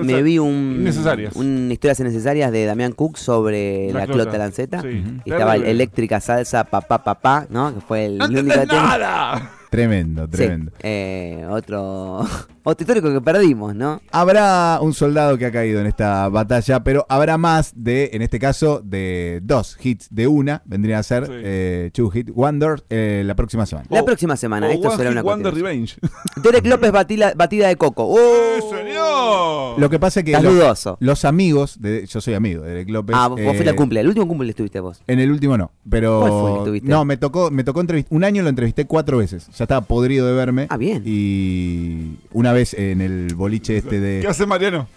me 0.05 0.23
vi 0.23 0.39
un, 0.39 0.89
un 1.35 1.71
historias 1.73 2.01
innecesarias 2.01 2.51
de 2.53 2.65
Damián 2.65 2.93
Cook 2.93 3.17
sobre 3.19 3.93
La 3.93 4.01
la, 4.01 4.07
Clota. 4.07 4.23
clota 4.25 4.39
lanceta. 4.39 4.83
Sí. 4.83 5.05
Y 5.25 5.31
estaba 5.33 5.57
eléctrica 5.57 6.21
salsa 6.21 6.65
papá 6.65 7.03
papá, 7.05 7.47
¿no? 7.51 7.75
Que 7.75 7.81
fue 7.81 8.07
el 8.07 8.19
¡No 8.19 8.27
único 8.27 8.61
tema. 8.61 8.67
nada! 8.73 9.53
Tremendo, 9.73 10.25
Sí, 10.27 10.31
tremendo. 10.33 10.71
eh, 10.83 11.47
otro, 11.51 12.19
otro 12.63 12.83
histórico 12.85 13.11
que 13.11 13.23
perdimos, 13.23 13.75
¿no? 13.75 14.03
Habrá 14.13 14.79
un 14.83 14.93
soldado 14.93 15.39
que 15.39 15.47
ha 15.47 15.51
caído 15.51 15.81
en 15.81 15.87
esta 15.87 16.29
batalla, 16.29 16.85
pero 16.85 17.07
habrá 17.09 17.39
más 17.39 17.73
de, 17.75 18.11
en 18.13 18.21
este 18.21 18.39
caso, 18.39 18.83
de 18.85 19.41
dos 19.43 19.79
hits 19.83 20.09
de 20.11 20.27
una, 20.27 20.61
vendría 20.67 20.99
a 20.99 21.03
ser 21.03 21.25
Sí. 21.25 21.33
eh, 21.37 21.91
Two 21.95 22.11
Hit 22.11 22.29
Wonders 22.35 22.85
eh, 22.91 23.23
la 23.25 23.35
próxima 23.35 23.65
semana. 23.65 23.89
La 23.91 24.05
próxima 24.05 24.37
semana, 24.37 24.67
o 24.67 24.71
esto 24.71 24.89
One 24.89 24.97
será 24.99 25.09
Hit 25.09 25.15
una 25.15 25.23
Wonder. 25.23 25.55
Revenge. 25.55 25.97
Derek 26.43 26.67
López 26.67 26.93
batila- 26.93 27.35
batida 27.35 27.69
de 27.69 27.77
coco. 27.77 28.05
¡Oh! 28.05 28.19
¡Eh, 28.19 28.61
señor! 28.61 29.81
Lo 29.81 29.89
que 29.89 29.99
pasa 29.99 30.21
es 30.21 30.27
que 30.27 30.33
los, 30.33 30.43
dudoso. 30.53 30.99
los 31.01 31.25
amigos, 31.25 31.81
de, 31.81 32.05
yo 32.07 32.21
soy 32.21 32.35
amigo 32.35 32.63
de 32.63 32.69
Derek 32.73 32.91
López. 32.91 33.17
Ah, 33.19 33.29
vos 33.29 33.39
vos 33.41 33.47
fuiste 33.47 33.65
eh, 33.65 33.71
al 33.71 33.77
cumple. 33.77 34.01
El 34.01 34.09
último 34.09 34.29
cumple 34.29 34.51
estuviste 34.51 34.81
vos. 34.81 35.01
En 35.07 35.19
el 35.19 35.31
último 35.31 35.57
no, 35.57 35.71
pero 35.89 36.21
¿Cuál 36.21 36.31
fue 36.33 36.51
el 36.53 36.59
que 36.59 36.65
tuviste? 36.67 36.89
no, 36.91 37.05
me 37.07 37.17
tocó, 37.17 37.51
me 37.51 37.65
tocó 37.65 37.81
entrevist- 37.83 38.09
un 38.11 38.23
año 38.25 38.43
lo 38.43 38.51
entrevisté 38.51 38.85
cuatro 38.87 39.17
veces. 39.17 39.49
Ya 39.57 39.62
estaba 39.65 39.81
podrido 39.83 40.27
de 40.27 40.33
verme. 40.35 40.67
Ah, 40.71 40.77
bien. 40.77 41.03
Y 41.05 42.17
una 42.33 42.53
vez 42.53 42.75
en 42.75 43.01
el 43.01 43.35
boliche 43.35 43.77
este 43.79 43.91
¿Qué 43.91 44.01
de 44.01 44.27
hace 44.27 44.47
Mariano? 44.47 44.89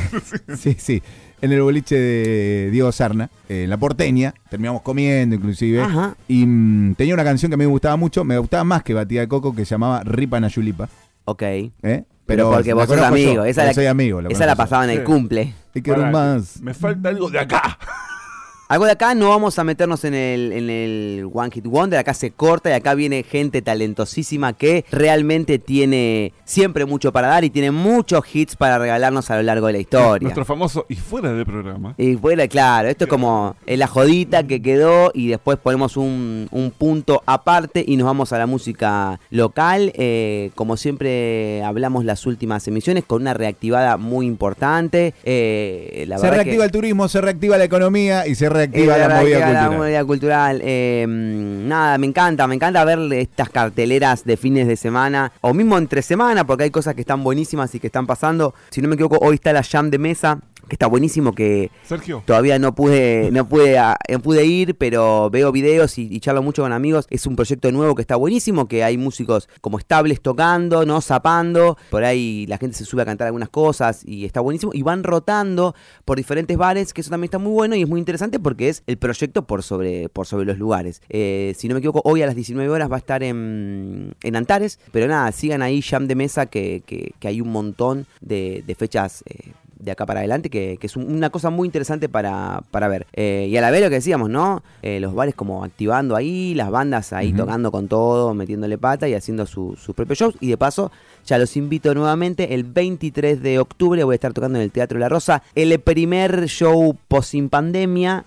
sí, 0.56 0.76
sí, 0.78 1.02
en 1.40 1.52
el 1.52 1.62
boliche 1.62 1.96
de 1.96 2.70
Diego 2.70 2.92
Sarna, 2.92 3.30
eh, 3.48 3.64
en 3.64 3.70
la 3.70 3.76
porteña, 3.76 4.34
terminamos 4.50 4.82
comiendo 4.82 5.34
inclusive. 5.36 5.80
Ajá. 5.82 6.14
Y 6.28 6.44
mm, 6.46 6.94
tenía 6.94 7.14
una 7.14 7.24
canción 7.24 7.50
que 7.50 7.54
a 7.54 7.58
mí 7.58 7.64
me 7.64 7.70
gustaba 7.70 7.96
mucho, 7.96 8.24
me 8.24 8.38
gustaba 8.38 8.64
más 8.64 8.82
que 8.82 8.94
Batida 8.94 9.20
de 9.22 9.28
Coco, 9.28 9.54
que 9.54 9.64
se 9.64 9.70
llamaba 9.70 10.02
Ripa 10.04 10.38
Nayulipa. 10.40 10.88
Ok. 11.24 11.42
¿eh? 11.42 12.04
Pero, 12.26 12.50
porque 12.50 12.68
la 12.68 12.74
vos 12.74 12.86
sos 12.86 12.96
conozco 12.96 13.16
yo, 13.16 13.24
amigo. 13.28 13.44
Esa 13.44 13.62
porque 13.62 13.66
la, 13.68 13.74
soy 13.74 13.86
amigo. 13.86 14.20
esa 14.20 14.46
la 14.46 14.52
yo. 14.52 14.56
pasaba 14.56 14.84
en 14.84 14.90
el 14.90 14.98
Sí. 14.98 15.04
cumple. 15.04 15.54
Y 15.74 15.82
quiero 15.82 16.00
Pará, 16.02 16.12
más. 16.12 16.60
Me 16.60 16.74
falta 16.74 17.08
algo 17.08 17.28
de 17.30 17.40
acá. 17.40 17.78
Algo 18.70 18.84
de 18.84 18.92
acá, 18.92 19.16
no 19.16 19.30
vamos 19.30 19.58
a 19.58 19.64
meternos 19.64 20.04
en 20.04 20.14
el, 20.14 20.52
en 20.52 20.70
el 20.70 21.28
One 21.34 21.50
Hit 21.50 21.66
Wonder, 21.66 21.98
acá 21.98 22.14
se 22.14 22.30
corta 22.30 22.70
y 22.70 22.72
acá 22.74 22.94
viene 22.94 23.24
gente 23.24 23.62
talentosísima 23.62 24.52
que 24.52 24.84
realmente 24.92 25.58
tiene 25.58 26.32
siempre 26.44 26.84
mucho 26.84 27.10
para 27.10 27.26
dar 27.26 27.42
y 27.42 27.50
tiene 27.50 27.72
muchos 27.72 28.22
hits 28.32 28.54
para 28.54 28.78
regalarnos 28.78 29.28
a 29.28 29.36
lo 29.38 29.42
largo 29.42 29.66
de 29.66 29.72
la 29.72 29.78
historia. 29.80 30.22
Nuestro 30.24 30.44
famoso 30.44 30.86
y 30.88 30.94
fuera 30.94 31.32
del 31.32 31.44
programa. 31.46 31.96
Y 31.98 32.14
fuera, 32.14 32.46
claro, 32.46 32.86
esto 32.88 33.06
es 33.06 33.10
como 33.10 33.56
la 33.66 33.88
jodita 33.88 34.44
que 34.46 34.62
quedó 34.62 35.10
y 35.14 35.26
después 35.26 35.58
ponemos 35.58 35.96
un, 35.96 36.46
un 36.52 36.70
punto 36.70 37.24
aparte 37.26 37.84
y 37.84 37.96
nos 37.96 38.06
vamos 38.06 38.32
a 38.32 38.38
la 38.38 38.46
música 38.46 39.18
local. 39.30 39.90
Eh, 39.96 40.52
como 40.54 40.76
siempre 40.76 41.64
hablamos 41.64 42.04
las 42.04 42.24
últimas 42.24 42.68
emisiones 42.68 43.02
con 43.04 43.22
una 43.22 43.34
reactivada 43.34 43.96
muy 43.96 44.26
importante. 44.26 45.12
Eh, 45.24 46.04
la 46.06 46.18
Se 46.18 46.30
reactiva 46.30 46.58
que- 46.58 46.66
el 46.66 46.70
turismo, 46.70 47.08
se 47.08 47.20
reactiva 47.20 47.58
la 47.58 47.64
economía 47.64 48.28
y 48.28 48.36
se 48.36 48.44
reactiva 48.44 48.59
Eh, 48.64 48.86
la 48.86 48.96
verdad 48.96 49.20
movida 49.20 49.36
que 49.36 49.40
la 49.40 49.46
cultural. 49.60 49.78
movida 49.78 50.04
cultural. 50.04 50.60
Eh, 50.64 51.06
nada, 51.08 51.98
me 51.98 52.06
encanta, 52.06 52.46
me 52.46 52.54
encanta 52.54 52.84
ver 52.84 52.98
estas 53.12 53.50
carteleras 53.50 54.24
de 54.24 54.36
fines 54.36 54.66
de 54.66 54.76
semana 54.76 55.32
o 55.40 55.54
mismo 55.54 55.78
entre 55.78 56.02
semana 56.02 56.44
porque 56.44 56.64
hay 56.64 56.70
cosas 56.70 56.94
que 56.94 57.00
están 57.02 57.22
buenísimas 57.22 57.74
y 57.74 57.80
que 57.80 57.86
están 57.88 58.06
pasando. 58.06 58.54
Si 58.70 58.80
no 58.80 58.88
me 58.88 58.94
equivoco, 58.94 59.18
hoy 59.20 59.36
está 59.36 59.52
la 59.52 59.62
Jam 59.62 59.90
de 59.90 59.98
Mesa, 59.98 60.38
que 60.70 60.76
está 60.76 60.86
buenísimo, 60.86 61.34
que 61.34 61.70
Sergio. 61.82 62.22
Todavía 62.24 62.58
no 62.58 62.74
pude, 62.74 63.28
no 63.32 63.46
pude, 63.46 63.76
a- 63.78 63.98
no 64.10 64.20
pude 64.20 64.46
ir, 64.46 64.74
pero 64.76 65.28
veo 65.28 65.52
videos 65.52 65.98
y, 65.98 66.08
y 66.10 66.20
charlo 66.20 66.42
mucho 66.42 66.62
con 66.62 66.72
amigos. 66.72 67.06
Es 67.10 67.26
un 67.26 67.36
proyecto 67.36 67.70
nuevo 67.72 67.94
que 67.94 68.00
está 68.00 68.16
buenísimo, 68.16 68.68
que 68.68 68.82
hay 68.84 68.96
músicos 68.96 69.48
como 69.60 69.78
estables 69.78 70.22
tocando, 70.22 70.86
no 70.86 71.02
zapando. 71.02 71.76
Por 71.90 72.04
ahí 72.04 72.46
la 72.46 72.56
gente 72.56 72.76
se 72.78 72.84
sube 72.86 73.02
a 73.02 73.04
cantar 73.04 73.26
algunas 73.26 73.50
cosas 73.50 74.02
y 74.06 74.24
está 74.24 74.40
buenísimo. 74.40 74.72
Y 74.72 74.82
van 74.82 75.04
rotando 75.04 75.74
por 76.06 76.16
diferentes 76.16 76.56
bares, 76.56 76.94
que 76.94 77.00
eso 77.02 77.10
también 77.10 77.26
está 77.26 77.38
muy 77.38 77.52
bueno 77.52 77.74
y 77.74 77.82
es 77.82 77.88
muy 77.88 77.98
interesante 77.98 78.38
porque 78.38 78.68
es 78.68 78.82
el 78.86 78.96
proyecto 78.96 79.46
por 79.46 79.62
sobre, 79.62 80.08
por 80.08 80.26
sobre 80.26 80.46
los 80.46 80.56
lugares. 80.56 81.02
Eh, 81.08 81.52
si 81.58 81.66
no 81.68 81.74
me 81.74 81.78
equivoco, 81.80 82.00
hoy 82.04 82.22
a 82.22 82.26
las 82.26 82.36
19 82.36 82.70
horas 82.70 82.90
va 82.90 82.94
a 82.94 82.98
estar 82.98 83.22
en, 83.22 84.14
en 84.22 84.36
Antares. 84.36 84.78
Pero 84.92 85.08
nada, 85.08 85.32
sigan 85.32 85.62
ahí 85.62 85.82
Jam 85.82 86.06
de 86.06 86.14
Mesa, 86.14 86.46
que, 86.46 86.82
que- 86.86 87.12
que 87.18 87.28
hay 87.28 87.40
un 87.40 87.50
montón 87.50 88.06
de, 88.20 88.62
de 88.66 88.74
fechas. 88.76 89.24
eh, 89.26 89.52
de 89.80 89.90
acá 89.90 90.06
para 90.06 90.20
adelante, 90.20 90.50
que, 90.50 90.76
que 90.80 90.86
es 90.86 90.96
un- 90.96 91.10
una 91.12 91.30
cosa 91.30 91.50
muy 91.50 91.66
interesante 91.66 92.08
para, 92.08 92.62
para 92.70 92.88
ver. 92.88 93.06
Eh, 93.12 93.48
y 93.50 93.56
a 93.56 93.60
la 93.60 93.70
vez 93.70 93.82
lo 93.82 93.88
que 93.88 93.96
decíamos, 93.96 94.28
¿no? 94.30 94.62
Eh, 94.82 95.00
los 95.00 95.14
bares 95.14 95.34
como 95.34 95.64
activando 95.64 96.16
ahí, 96.16 96.54
las 96.54 96.70
bandas 96.70 97.12
ahí 97.12 97.32
tocando 97.36 97.70
con 97.72 97.88
todo, 97.88 98.34
metiéndole 98.34 98.78
pata 98.78 99.08
y 99.08 99.14
haciendo 99.14 99.46
su- 99.46 99.76
sus 99.76 99.94
propios 99.94 100.18
shows. 100.18 100.34
Y 100.40 100.48
de 100.48 100.56
paso, 100.56 100.90
ya 101.26 101.38
los 101.38 101.56
invito 101.56 101.94
nuevamente, 101.94 102.54
el 102.54 102.64
23 102.64 103.42
de 103.42 103.58
octubre 103.58 104.02
voy 104.04 104.14
a 104.14 104.16
estar 104.16 104.32
tocando 104.32 104.58
en 104.58 104.64
el 104.64 104.70
Teatro 104.70 104.98
La 104.98 105.08
Rosa, 105.08 105.42
el 105.54 105.78
primer 105.80 106.46
show 106.46 106.96
post 107.08 107.34
pandemia. 107.50 108.24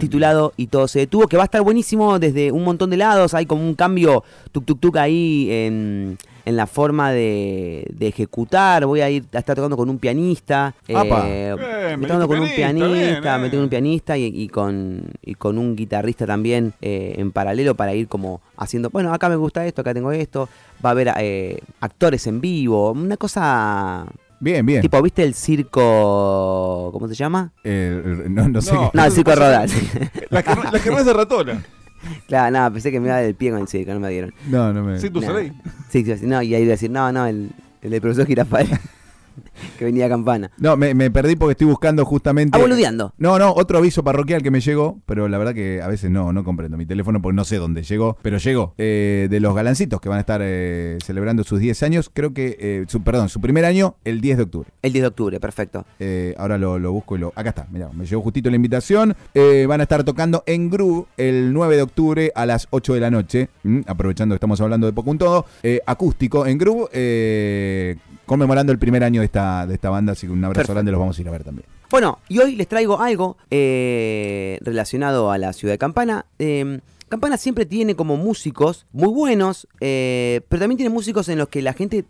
titulado 0.00 0.52
Y 0.58 0.66
todo 0.66 0.86
se 0.86 0.98
detuvo, 1.00 1.26
que 1.26 1.36
va 1.38 1.44
a 1.44 1.46
estar 1.46 1.62
buenísimo 1.62 2.18
desde 2.18 2.52
un 2.52 2.62
montón 2.62 2.90
de 2.90 2.98
lados. 2.98 3.32
Hay 3.34 3.46
como 3.46 3.62
un 3.66 3.74
cambio 3.74 4.22
tuk 4.52 4.64
tuk 4.66 4.78
tuk 4.80 4.96
ahí 4.98 5.48
en, 5.50 6.18
en 6.44 6.56
la 6.56 6.66
forma 6.66 7.10
de, 7.12 7.86
de 7.92 8.08
ejecutar. 8.08 8.86
Voy 8.86 9.00
a 9.00 9.10
ir 9.10 9.24
a 9.32 9.38
estar 9.38 9.56
tocando 9.56 9.76
con 9.76 9.88
un 9.88 9.98
pianista. 9.98 10.74
Eh, 10.88 11.54
Bien, 11.58 12.00
tocando 12.00 12.28
con 12.28 12.40
un 12.40 12.48
pianista, 12.48 12.88
bien, 12.88 13.24
eh. 13.24 13.38
metiendo 13.38 13.64
un 13.64 13.68
pianista 13.70 14.16
y, 14.16 14.26
y 14.26 14.48
con, 14.48 15.02
y 15.22 15.34
con 15.34 15.58
un 15.58 15.76
guitarrista 15.76 16.26
también 16.26 16.72
eh, 16.80 17.14
en 17.18 17.32
paralelo 17.32 17.74
para 17.74 17.94
ir 17.94 18.08
como 18.08 18.40
haciendo, 18.56 18.90
bueno, 18.90 19.12
acá 19.12 19.28
me 19.28 19.36
gusta 19.36 19.66
esto, 19.66 19.82
acá 19.82 19.94
tengo 19.94 20.12
esto. 20.12 20.48
Va 20.84 20.90
a 20.90 20.92
haber 20.92 21.12
eh, 21.18 21.60
actores 21.80 22.26
en 22.26 22.40
vivo, 22.40 22.92
una 22.92 23.16
cosa... 23.16 24.06
Bien, 24.42 24.64
bien. 24.64 24.80
Tipo, 24.80 25.02
¿viste 25.02 25.22
el 25.22 25.34
circo... 25.34 26.88
¿Cómo 26.92 27.06
se 27.08 27.14
llama? 27.14 27.52
Eh, 27.62 28.24
no, 28.30 28.48
no 28.48 28.62
sé. 28.62 28.72
No. 28.72 28.90
No, 28.94 29.04
el 29.04 29.12
circo 29.12 29.34
Rodal. 29.34 29.68
La 30.30 30.42
que, 30.42 30.54
la 30.54 30.78
que 30.80 30.88
es 30.88 31.04
de 31.04 31.12
ratola. 31.12 31.62
Claro, 32.26 32.50
nada, 32.50 32.70
pensé 32.70 32.90
que 32.90 33.00
me 33.00 33.08
iba 33.08 33.16
del 33.18 33.34
pie 33.34 33.50
con 33.50 33.60
el 33.60 33.68
circo, 33.68 33.92
no 33.92 34.00
me 34.00 34.08
dieron. 34.10 34.32
No, 34.48 34.72
no 34.72 34.82
me. 34.82 34.98
Sí, 34.98 35.10
tú 35.10 35.20
sabés. 35.20 35.52
Sí, 35.90 36.04
sí, 36.04 36.16
sí, 36.16 36.26
no, 36.26 36.40
y 36.42 36.54
ahí 36.54 36.62
iba 36.62 36.70
a 36.70 36.76
decir, 36.76 36.90
no, 36.90 37.10
no, 37.12 37.26
el, 37.26 37.50
el 37.82 37.90
del 37.90 38.00
profesor 38.00 38.26
Girafal, 38.26 38.66
que 39.78 39.84
venía 39.84 40.08
campana. 40.08 40.50
No, 40.58 40.76
me, 40.76 40.94
me 40.94 41.10
perdí 41.10 41.36
porque 41.36 41.52
estoy 41.52 41.66
buscando 41.66 42.04
justamente. 42.04 42.56
Ah, 42.56 42.60
boludeando. 42.60 43.12
No, 43.18 43.38
no, 43.38 43.52
otro 43.52 43.78
aviso 43.78 44.02
parroquial 44.04 44.42
que 44.42 44.50
me 44.50 44.60
llegó, 44.60 44.98
pero 45.06 45.28
la 45.28 45.38
verdad 45.38 45.54
que 45.54 45.80
a 45.82 45.88
veces 45.88 46.10
no, 46.10 46.32
no 46.32 46.44
comprendo 46.44 46.76
mi 46.76 46.86
teléfono 46.86 47.20
porque 47.22 47.36
no 47.36 47.44
sé 47.44 47.56
dónde 47.56 47.82
llegó, 47.82 48.16
pero 48.22 48.38
llegó. 48.38 48.74
eh, 48.78 49.28
de 49.30 49.40
los 49.40 49.54
galancitos 49.54 50.00
que 50.00 50.08
van 50.08 50.18
a 50.18 50.20
estar 50.20 50.40
eh, 50.42 50.98
celebrando 51.04 51.44
sus 51.44 51.60
10 51.60 51.82
años, 51.82 52.10
creo 52.12 52.32
que, 52.34 52.56
eh, 52.60 52.84
su, 52.88 53.02
perdón, 53.02 53.28
su 53.28 53.40
primer 53.40 53.64
año 53.64 53.96
el 54.04 54.20
10 54.20 54.36
de 54.38 54.42
octubre. 54.44 54.68
El 54.82 54.92
10 54.92 55.02
de 55.02 55.08
octubre, 55.08 55.40
perfecto. 55.40 55.84
Ahora 56.36 56.58
lo, 56.58 56.78
lo 56.78 56.92
busco 56.92 57.16
y 57.16 57.20
lo. 57.20 57.32
Acá 57.36 57.50
está, 57.50 57.66
mirá, 57.70 57.90
me 57.92 58.06
llegó 58.06 58.22
justito 58.22 58.50
la 58.50 58.56
invitación. 58.56 59.14
Van 59.68 59.80
a 59.80 59.82
estar 59.84 60.04
tocando 60.04 60.42
en 60.46 60.70
Gru 60.70 61.06
el 61.16 61.52
9 61.52 61.76
de 61.76 61.82
octubre 61.82 62.32
a 62.34 62.46
las 62.46 62.66
8 62.70 62.94
de 62.94 63.00
la 63.00 63.10
noche. 63.10 63.48
aprovechando 63.86 64.34
que 64.34 64.36
estamos 64.36 64.60
hablando 64.60 64.86
de 64.86 64.92
poco 64.92 65.10
un 65.10 65.18
todo. 65.18 65.46
acústico 65.86 66.46
en 66.46 66.58
Gru, 66.58 66.88
eh, 66.92 67.96
conmemorando 68.26 68.72
el 68.72 68.78
primer 68.78 69.02
año 69.04 69.20
de 69.20 69.26
esta, 69.26 69.49
de 69.66 69.74
esta 69.74 69.90
banda. 69.90 70.12
Así 70.12 70.26
que 70.26 70.32
un 70.32 70.44
abrazo 70.44 70.58
Perfecto. 70.58 70.74
grande, 70.74 70.92
los 70.92 71.00
vamos 71.00 71.18
a 71.18 71.20
ir 71.20 71.28
a 71.28 71.32
ver 71.32 71.44
también. 71.44 71.66
Bueno, 71.90 72.18
y 72.28 72.38
hoy 72.38 72.54
les 72.56 72.68
traigo 72.68 73.00
algo 73.00 73.36
eh, 73.50 74.58
relacionado 74.62 75.30
a 75.30 75.38
la 75.38 75.52
ciudad 75.52 75.74
de 75.74 75.78
Campana. 75.78 76.26
Eh, 76.38 76.80
Campana 77.08 77.36
siempre 77.36 77.66
tiene 77.66 77.96
como 77.96 78.16
músicos 78.16 78.86
muy 78.92 79.08
buenos, 79.08 79.66
eh, 79.80 80.42
pero 80.48 80.60
también 80.60 80.76
tiene 80.76 80.94
músicos 80.94 81.28
en 81.28 81.38
los 81.38 81.48
que 81.48 81.62
la 81.62 81.72
gente, 81.72 82.04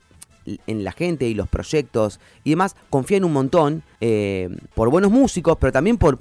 en 0.67 0.85
la 0.85 0.93
gente 0.93 1.27
y 1.29 1.35
los 1.35 1.49
proyectos 1.49 2.21
y 2.45 2.51
demás 2.51 2.77
confían 2.91 3.25
un 3.25 3.33
montón 3.33 3.83
eh, 4.03 4.51
por 4.75 4.91
buenos 4.91 5.11
músicos, 5.11 5.57
pero 5.59 5.73
también 5.73 5.97
por, 5.97 6.19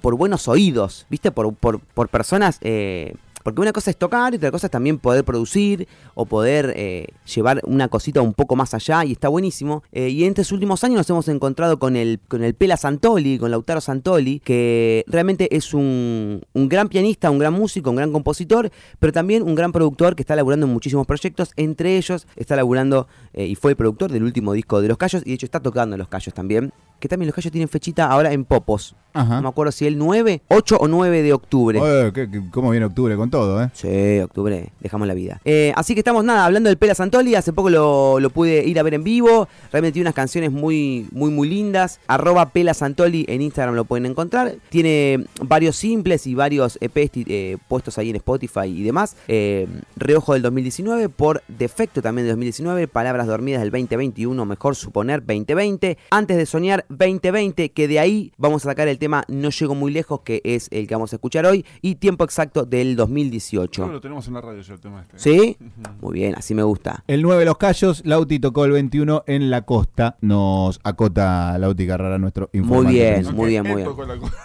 por 0.00 0.16
buenos 0.16 0.48
oídos, 0.48 1.06
¿viste? 1.08 1.30
Por, 1.30 1.54
por, 1.54 1.78
por 1.80 2.08
personas... 2.08 2.58
eh, 2.62 3.14
porque 3.46 3.60
una 3.60 3.72
cosa 3.72 3.92
es 3.92 3.96
tocar 3.96 4.34
y 4.34 4.38
otra 4.38 4.50
cosa 4.50 4.66
es 4.66 4.72
también 4.72 4.98
poder 4.98 5.24
producir 5.24 5.86
o 6.16 6.26
poder 6.26 6.72
eh, 6.74 7.06
llevar 7.32 7.60
una 7.64 7.86
cosita 7.86 8.20
un 8.20 8.34
poco 8.34 8.56
más 8.56 8.74
allá 8.74 9.04
y 9.04 9.12
está 9.12 9.28
buenísimo. 9.28 9.84
Eh, 9.92 10.08
y 10.08 10.24
en 10.24 10.30
estos 10.30 10.50
últimos 10.50 10.82
años 10.82 10.96
nos 10.96 11.10
hemos 11.10 11.28
encontrado 11.28 11.78
con 11.78 11.94
el, 11.94 12.18
con 12.26 12.42
el 12.42 12.54
Pela 12.54 12.76
Santoli, 12.76 13.38
con 13.38 13.52
Lautaro 13.52 13.80
Santoli, 13.80 14.40
que 14.40 15.04
realmente 15.06 15.54
es 15.54 15.74
un, 15.74 16.42
un 16.54 16.68
gran 16.68 16.88
pianista, 16.88 17.30
un 17.30 17.38
gran 17.38 17.52
músico, 17.52 17.90
un 17.90 17.94
gran 17.94 18.10
compositor, 18.10 18.72
pero 18.98 19.12
también 19.12 19.44
un 19.44 19.54
gran 19.54 19.70
productor 19.70 20.16
que 20.16 20.24
está 20.24 20.34
laburando 20.34 20.66
en 20.66 20.72
muchísimos 20.72 21.06
proyectos. 21.06 21.52
Entre 21.54 21.98
ellos 21.98 22.26
está 22.34 22.56
laburando 22.56 23.06
eh, 23.32 23.46
y 23.46 23.54
fue 23.54 23.70
el 23.70 23.76
productor 23.76 24.10
del 24.10 24.24
último 24.24 24.54
disco 24.54 24.82
de 24.82 24.88
Los 24.88 24.98
Callos 24.98 25.22
y 25.24 25.28
de 25.28 25.34
hecho 25.34 25.46
está 25.46 25.60
tocando 25.60 25.94
en 25.94 26.00
Los 26.00 26.08
Callos 26.08 26.34
también. 26.34 26.72
Que 27.00 27.08
también 27.08 27.26
Los 27.28 27.34
Callos 27.34 27.52
tienen 27.52 27.68
fechita 27.68 28.06
ahora 28.06 28.32
en 28.32 28.44
Popos. 28.44 28.94
Ajá. 29.12 29.36
No 29.36 29.42
me 29.42 29.48
acuerdo 29.48 29.72
si 29.72 29.86
el 29.86 29.96
9, 29.96 30.42
8 30.48 30.76
o 30.78 30.88
9 30.88 31.22
de 31.22 31.32
octubre. 31.32 31.80
Oye, 31.80 32.12
¿qué- 32.12 32.30
qué- 32.30 32.42
¿Cómo 32.50 32.70
viene 32.70 32.84
octubre 32.84 33.16
con 33.16 33.30
todo, 33.30 33.62
eh? 33.62 33.70
Sí, 33.72 34.20
octubre, 34.20 34.72
dejamos 34.80 35.08
la 35.08 35.14
vida. 35.14 35.40
Eh, 35.46 35.72
así 35.74 35.94
que 35.94 36.00
estamos 36.00 36.22
nada, 36.22 36.44
hablando 36.44 36.68
del 36.68 36.76
Pela 36.76 36.94
Santoli, 36.94 37.34
hace 37.34 37.54
poco 37.54 37.70
lo, 37.70 38.20
lo 38.20 38.28
pude 38.28 38.62
ir 38.68 38.78
a 38.78 38.82
ver 38.82 38.92
en 38.92 39.04
vivo, 39.04 39.48
realmente 39.72 39.94
tiene 39.94 40.04
unas 40.08 40.14
canciones 40.14 40.52
muy, 40.52 41.06
muy, 41.12 41.30
muy 41.30 41.48
lindas. 41.48 41.98
Arroba 42.08 42.50
Pela 42.50 42.74
Santoli 42.74 43.24
en 43.28 43.40
Instagram 43.40 43.74
lo 43.74 43.86
pueden 43.86 44.04
encontrar. 44.04 44.56
Tiene 44.68 45.24
varios 45.40 45.76
simples 45.76 46.26
y 46.26 46.34
varios 46.34 46.76
EPs 46.82 47.12
eh, 47.26 47.56
puestos 47.68 47.96
ahí 47.96 48.10
en 48.10 48.16
Spotify 48.16 48.66
y 48.66 48.82
demás. 48.82 49.16
Eh, 49.28 49.66
Reojo 49.96 50.34
del 50.34 50.42
2019, 50.42 51.08
por 51.08 51.42
defecto 51.48 52.02
también 52.02 52.26
del 52.26 52.34
2019, 52.34 52.86
Palabras 52.86 53.26
Dormidas 53.26 53.62
del 53.62 53.70
2021, 53.70 54.44
mejor 54.44 54.76
suponer 54.76 55.20
2020. 55.24 55.96
Antes 56.10 56.36
de 56.36 56.44
soñar 56.44 56.84
2020, 56.88 57.70
que 57.72 57.88
de 57.88 57.98
ahí 57.98 58.32
vamos 58.38 58.64
a 58.64 58.70
sacar 58.70 58.88
el 58.88 58.98
tema 58.98 59.24
No 59.28 59.50
llego 59.50 59.74
muy 59.74 59.92
lejos, 59.92 60.20
que 60.22 60.40
es 60.44 60.68
el 60.70 60.86
que 60.86 60.94
vamos 60.94 61.12
a 61.12 61.16
escuchar 61.16 61.46
hoy, 61.46 61.64
y 61.82 61.96
tiempo 61.96 62.24
exacto 62.24 62.64
del 62.64 62.94
Creo 62.94 63.06
que 63.06 63.12
2018. 63.12 63.86
lo 63.88 64.00
tenemos 64.00 64.26
en 64.28 64.34
la 64.34 64.40
radio 64.40 64.60
ya 64.60 64.74
el 64.74 64.80
tema 64.80 65.02
este. 65.02 65.18
¿Sí? 65.18 65.56
Muy 66.00 66.12
bien, 66.14 66.34
así 66.36 66.54
me 66.54 66.62
gusta. 66.62 67.04
El 67.06 67.22
9 67.22 67.44
Los 67.44 67.56
Cayos, 67.58 68.02
Lauti 68.04 68.38
tocó 68.38 68.64
el 68.64 68.72
21 68.72 69.24
en 69.26 69.50
la 69.50 69.62
costa. 69.62 70.16
Nos 70.20 70.80
acota 70.84 71.56
Lauti 71.58 71.86
Carrara, 71.86 72.18
nuestro 72.18 72.50
informante. 72.52 72.92
bien, 72.92 73.34
muy 73.34 73.48
bien, 73.50 73.62
muy 73.64 73.76
bien. 73.82 73.88
la 74.08 74.16
co- 74.18 74.30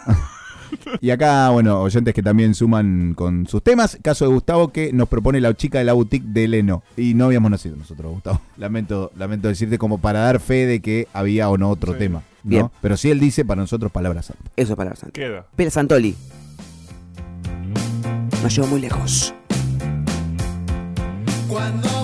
Y 1.02 1.10
acá, 1.10 1.50
bueno, 1.50 1.82
oyentes 1.82 2.14
que 2.14 2.24
también 2.24 2.56
suman 2.56 3.14
con 3.14 3.46
sus 3.46 3.62
temas. 3.62 3.98
Caso 4.02 4.26
de 4.26 4.34
Gustavo 4.34 4.70
que 4.70 4.94
nos 4.94 5.10
propone 5.10 5.42
la 5.42 5.54
chica 5.54 5.80
de 5.80 5.84
la 5.84 5.92
boutique 5.94 6.26
de 6.26 6.48
Leno. 6.48 6.82
Y 6.96 7.14
no 7.14 7.26
habíamos 7.26 7.52
nacido 7.52 7.76
nosotros, 7.76 8.10
Gustavo. 8.12 8.40
Lamento, 8.58 9.12
lamento 9.18 9.48
decirte 9.50 9.78
como 9.78 9.98
para 9.98 10.20
dar 10.22 10.40
fe 10.40 10.66
de 10.66 10.80
que 10.82 11.08
había 11.14 11.50
o 11.50 11.58
no 11.58 11.70
otro 11.70 11.94
Sí. 11.94 12.00
tema. 12.00 12.24
¿No? 12.44 12.50
Bien. 12.50 12.70
Pero 12.82 12.98
sí 12.98 13.12
él 13.12 13.20
dice 13.20 13.46
para 13.46 13.62
nosotros 13.62 13.92
palabras 13.92 14.28
santas. 14.28 14.52
Eso 14.56 14.74
es 14.74 14.78
palabra 14.78 15.00
santa. 15.00 15.14
Queda. 15.14 15.46
Pérez 15.56 15.74
Santoli. 15.74 16.16
No 18.42 18.48
llego 18.48 18.68
muy 18.68 18.82
lejos. 18.82 19.34
Cuando 21.48 22.01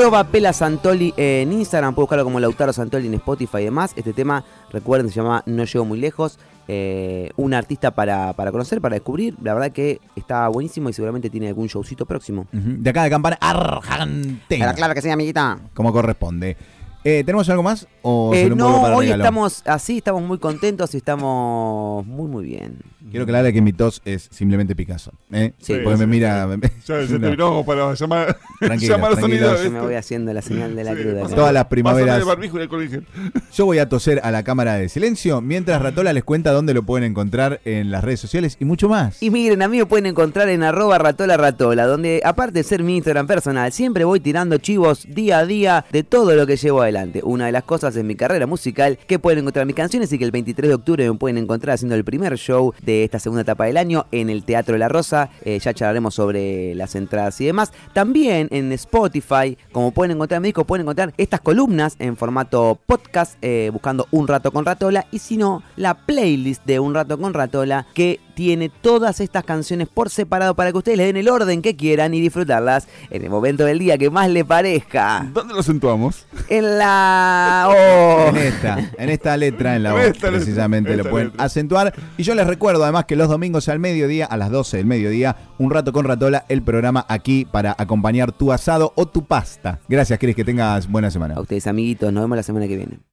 Arroba 0.00 0.24
Pela 0.24 0.54
Santoli 0.54 1.12
en 1.18 1.52
Instagram, 1.52 1.94
puedo 1.94 2.04
buscarlo 2.06 2.24
como 2.24 2.40
Lautaro 2.40 2.72
Santoli 2.72 3.06
en 3.06 3.12
Spotify 3.12 3.58
y 3.58 3.64
demás. 3.64 3.92
Este 3.96 4.14
tema, 4.14 4.42
recuerden, 4.72 5.10
se 5.10 5.16
llama 5.16 5.42
No 5.44 5.62
llego 5.64 5.84
muy 5.84 5.98
lejos. 6.00 6.38
Eh, 6.68 7.30
un 7.36 7.52
artista 7.52 7.90
para, 7.90 8.32
para 8.32 8.50
conocer, 8.50 8.80
para 8.80 8.94
descubrir. 8.94 9.34
La 9.42 9.52
verdad 9.52 9.72
que 9.72 10.00
está 10.16 10.48
buenísimo 10.48 10.88
y 10.88 10.94
seguramente 10.94 11.28
tiene 11.28 11.48
algún 11.48 11.66
showcito 11.66 12.06
próximo. 12.06 12.46
Ujú. 12.50 12.76
De 12.78 12.88
acá 12.88 13.02
de 13.02 13.10
Campana, 13.10 13.36
Argentina. 13.42 14.72
claro 14.72 14.94
que 14.94 15.02
sí, 15.02 15.10
amiguita. 15.10 15.58
Como 15.74 15.92
corresponde. 15.92 16.56
Eh, 17.04 17.22
¿Tenemos 17.26 17.46
algo 17.50 17.62
más? 17.62 17.86
¿O 18.00 18.32
Eh, 18.34 18.48
no, 18.48 18.80
hoy 18.96 19.04
regalo? 19.04 19.22
estamos 19.22 19.62
así, 19.66 19.98
estamos 19.98 20.22
muy 20.22 20.38
contentos 20.38 20.94
y 20.94 20.96
estamos 20.96 22.06
muy, 22.06 22.26
muy 22.26 22.46
bien. 22.46 22.78
Quiero 23.10 23.24
aclarar 23.24 23.52
que 23.52 23.62
mi 23.62 23.72
tos 23.72 24.02
es 24.04 24.28
simplemente 24.30 24.74
Picasso. 24.76 25.12
¿eh? 25.32 25.52
Sí. 25.58 25.74
Porque 25.82 25.98
me 26.00 26.06
mira. 26.06 26.48
Ya, 26.86 27.00
ya 27.02 27.12
No. 27.12 27.20
terminamos 27.20 27.66
para 27.66 27.94
llamar, 27.94 28.36
Tranquilos, 28.60 28.96
llamar. 28.98 29.20
Yo 29.62 29.70
me 29.70 29.80
voy 29.80 29.94
haciendo 29.94 30.32
la 30.32 30.42
señal 30.42 30.74
de 30.76 30.84
la 30.84 30.94
Sí, 30.94 31.02
cruda. 31.02 31.26
Todas 31.28 31.52
las 31.54 31.66
primaveras. 31.66 32.22
en. 32.22 33.06
Yo 33.54 33.64
voy 33.66 33.78
a 33.78 33.88
toser 33.88 34.20
a 34.22 34.30
la 34.30 34.42
cámara 34.42 34.74
de 34.74 34.88
silencio 34.88 35.40
mientras 35.40 35.80
Ratola 35.82 36.12
les 36.12 36.24
cuenta 36.24 36.52
dónde 36.52 36.74
lo 36.74 36.82
pueden 36.82 37.10
encontrar 37.10 37.60
en 37.64 37.90
las 37.90 38.04
redes 38.04 38.20
sociales 38.20 38.56
y 38.60 38.64
mucho 38.64 38.88
más. 38.88 39.22
Y 39.22 39.30
miren, 39.30 39.62
a 39.62 39.68
mí 39.68 39.78
me 39.78 39.86
pueden 39.86 40.06
encontrar 40.06 40.48
en 40.48 40.62
arroba 40.62 40.98
ratola 40.98 41.36
ratola, 41.36 41.86
donde 41.86 42.20
aparte 42.24 42.58
de 42.60 42.62
ser 42.64 42.82
mi 42.82 42.96
Instagram 42.96 43.26
personal, 43.26 43.72
siempre 43.72 44.04
voy 44.04 44.20
tirando 44.20 44.58
chivos 44.58 45.06
día 45.08 45.38
a 45.38 45.46
día 45.46 45.84
de 45.92 46.02
todo 46.04 46.34
lo 46.34 46.46
que 46.46 46.56
llevo 46.56 46.82
adelante. 46.82 47.20
Una 47.24 47.46
de 47.46 47.52
las 47.52 47.64
cosas 47.64 47.96
es 47.96 48.04
mi 48.04 48.14
carrera 48.14 48.46
musical, 48.46 48.98
que 49.06 49.18
pueden 49.18 49.40
encontrar 49.40 49.66
mis 49.66 49.76
canciones 49.76 50.12
y 50.12 50.18
que 50.18 50.24
el 50.24 50.30
23 50.30 50.68
de 50.68 50.74
octubre 50.74 51.10
me 51.10 51.16
pueden 51.16 51.38
encontrar 51.38 51.74
haciendo 51.74 51.94
el 51.94 52.04
primer 52.04 52.36
show 52.36 52.72
de 52.82 52.89
esta 53.04 53.18
segunda 53.18 53.42
etapa 53.42 53.64
del 53.64 53.76
año 53.76 54.06
en 54.12 54.30
el 54.30 54.44
Teatro 54.44 54.76
La 54.78 54.88
Rosa. 54.88 55.30
Eh, 55.44 55.58
ya 55.58 55.72
charlaremos 55.74 56.14
sobre 56.14 56.74
las 56.74 56.94
entradas 56.94 57.40
y 57.40 57.46
demás. 57.46 57.72
También 57.92 58.48
en 58.50 58.72
Spotify, 58.72 59.56
como 59.72 59.90
pueden 59.92 60.12
encontrar 60.16 60.40
mi 60.40 60.48
disco, 60.48 60.64
pueden 60.64 60.82
encontrar 60.84 61.14
estas 61.16 61.40
columnas 61.40 61.96
en 61.98 62.16
formato 62.16 62.78
podcast, 62.86 63.34
eh, 63.42 63.70
buscando 63.72 64.06
Un 64.10 64.28
Rato 64.28 64.52
con 64.52 64.64
Ratola, 64.64 65.06
y 65.10 65.18
si 65.18 65.36
no, 65.36 65.62
la 65.76 65.94
playlist 65.94 66.64
de 66.66 66.80
Un 66.80 66.94
Rato 66.94 67.18
con 67.18 67.34
Ratola, 67.34 67.86
que 67.94 68.20
tiene 68.34 68.70
todas 68.70 69.20
estas 69.20 69.44
canciones 69.44 69.86
por 69.88 70.08
separado 70.08 70.54
para 70.54 70.72
que 70.72 70.78
ustedes 70.78 70.96
le 70.96 71.04
den 71.04 71.18
el 71.18 71.28
orden 71.28 71.60
que 71.60 71.76
quieran 71.76 72.14
y 72.14 72.20
disfrutarlas 72.22 72.88
en 73.10 73.22
el 73.22 73.28
momento 73.28 73.64
del 73.66 73.78
día 73.78 73.98
que 73.98 74.08
más 74.08 74.30
le 74.30 74.46
parezca. 74.46 75.28
¿Dónde 75.34 75.52
lo 75.52 75.60
acentuamos? 75.60 76.26
En 76.48 76.78
la... 76.78 77.68
oh. 77.68 78.28
En 78.30 78.36
esta, 78.36 78.78
en 78.96 79.10
esta 79.10 79.36
letra, 79.36 79.76
en 79.76 79.82
la 79.82 79.90
En 79.90 79.96
letra, 80.12 80.30
precisamente 80.30 80.90
esta 80.92 81.02
lo 81.04 81.10
pueden 81.10 81.28
letra. 81.28 81.44
acentuar. 81.44 81.94
Y 82.16 82.22
yo 82.22 82.34
les 82.34 82.46
además 82.84 83.06
que 83.06 83.16
los 83.16 83.28
domingos 83.28 83.68
al 83.68 83.78
mediodía, 83.78 84.26
a 84.26 84.36
las 84.36 84.50
12 84.50 84.76
del 84.76 84.86
mediodía, 84.86 85.36
un 85.58 85.70
rato 85.70 85.92
con 85.92 86.04
Ratola, 86.04 86.44
el 86.48 86.62
programa 86.62 87.04
aquí 87.08 87.44
para 87.44 87.74
acompañar 87.76 88.32
tu 88.32 88.52
asado 88.52 88.92
o 88.94 89.06
tu 89.06 89.24
pasta. 89.24 89.80
Gracias, 89.88 90.18
Cris, 90.18 90.36
que 90.36 90.44
tengas 90.44 90.88
buena 90.88 91.10
semana. 91.10 91.34
A 91.34 91.40
ustedes 91.40 91.66
amiguitos, 91.66 92.12
nos 92.12 92.22
vemos 92.22 92.36
la 92.36 92.42
semana 92.42 92.68
que 92.68 92.76
viene. 92.76 93.00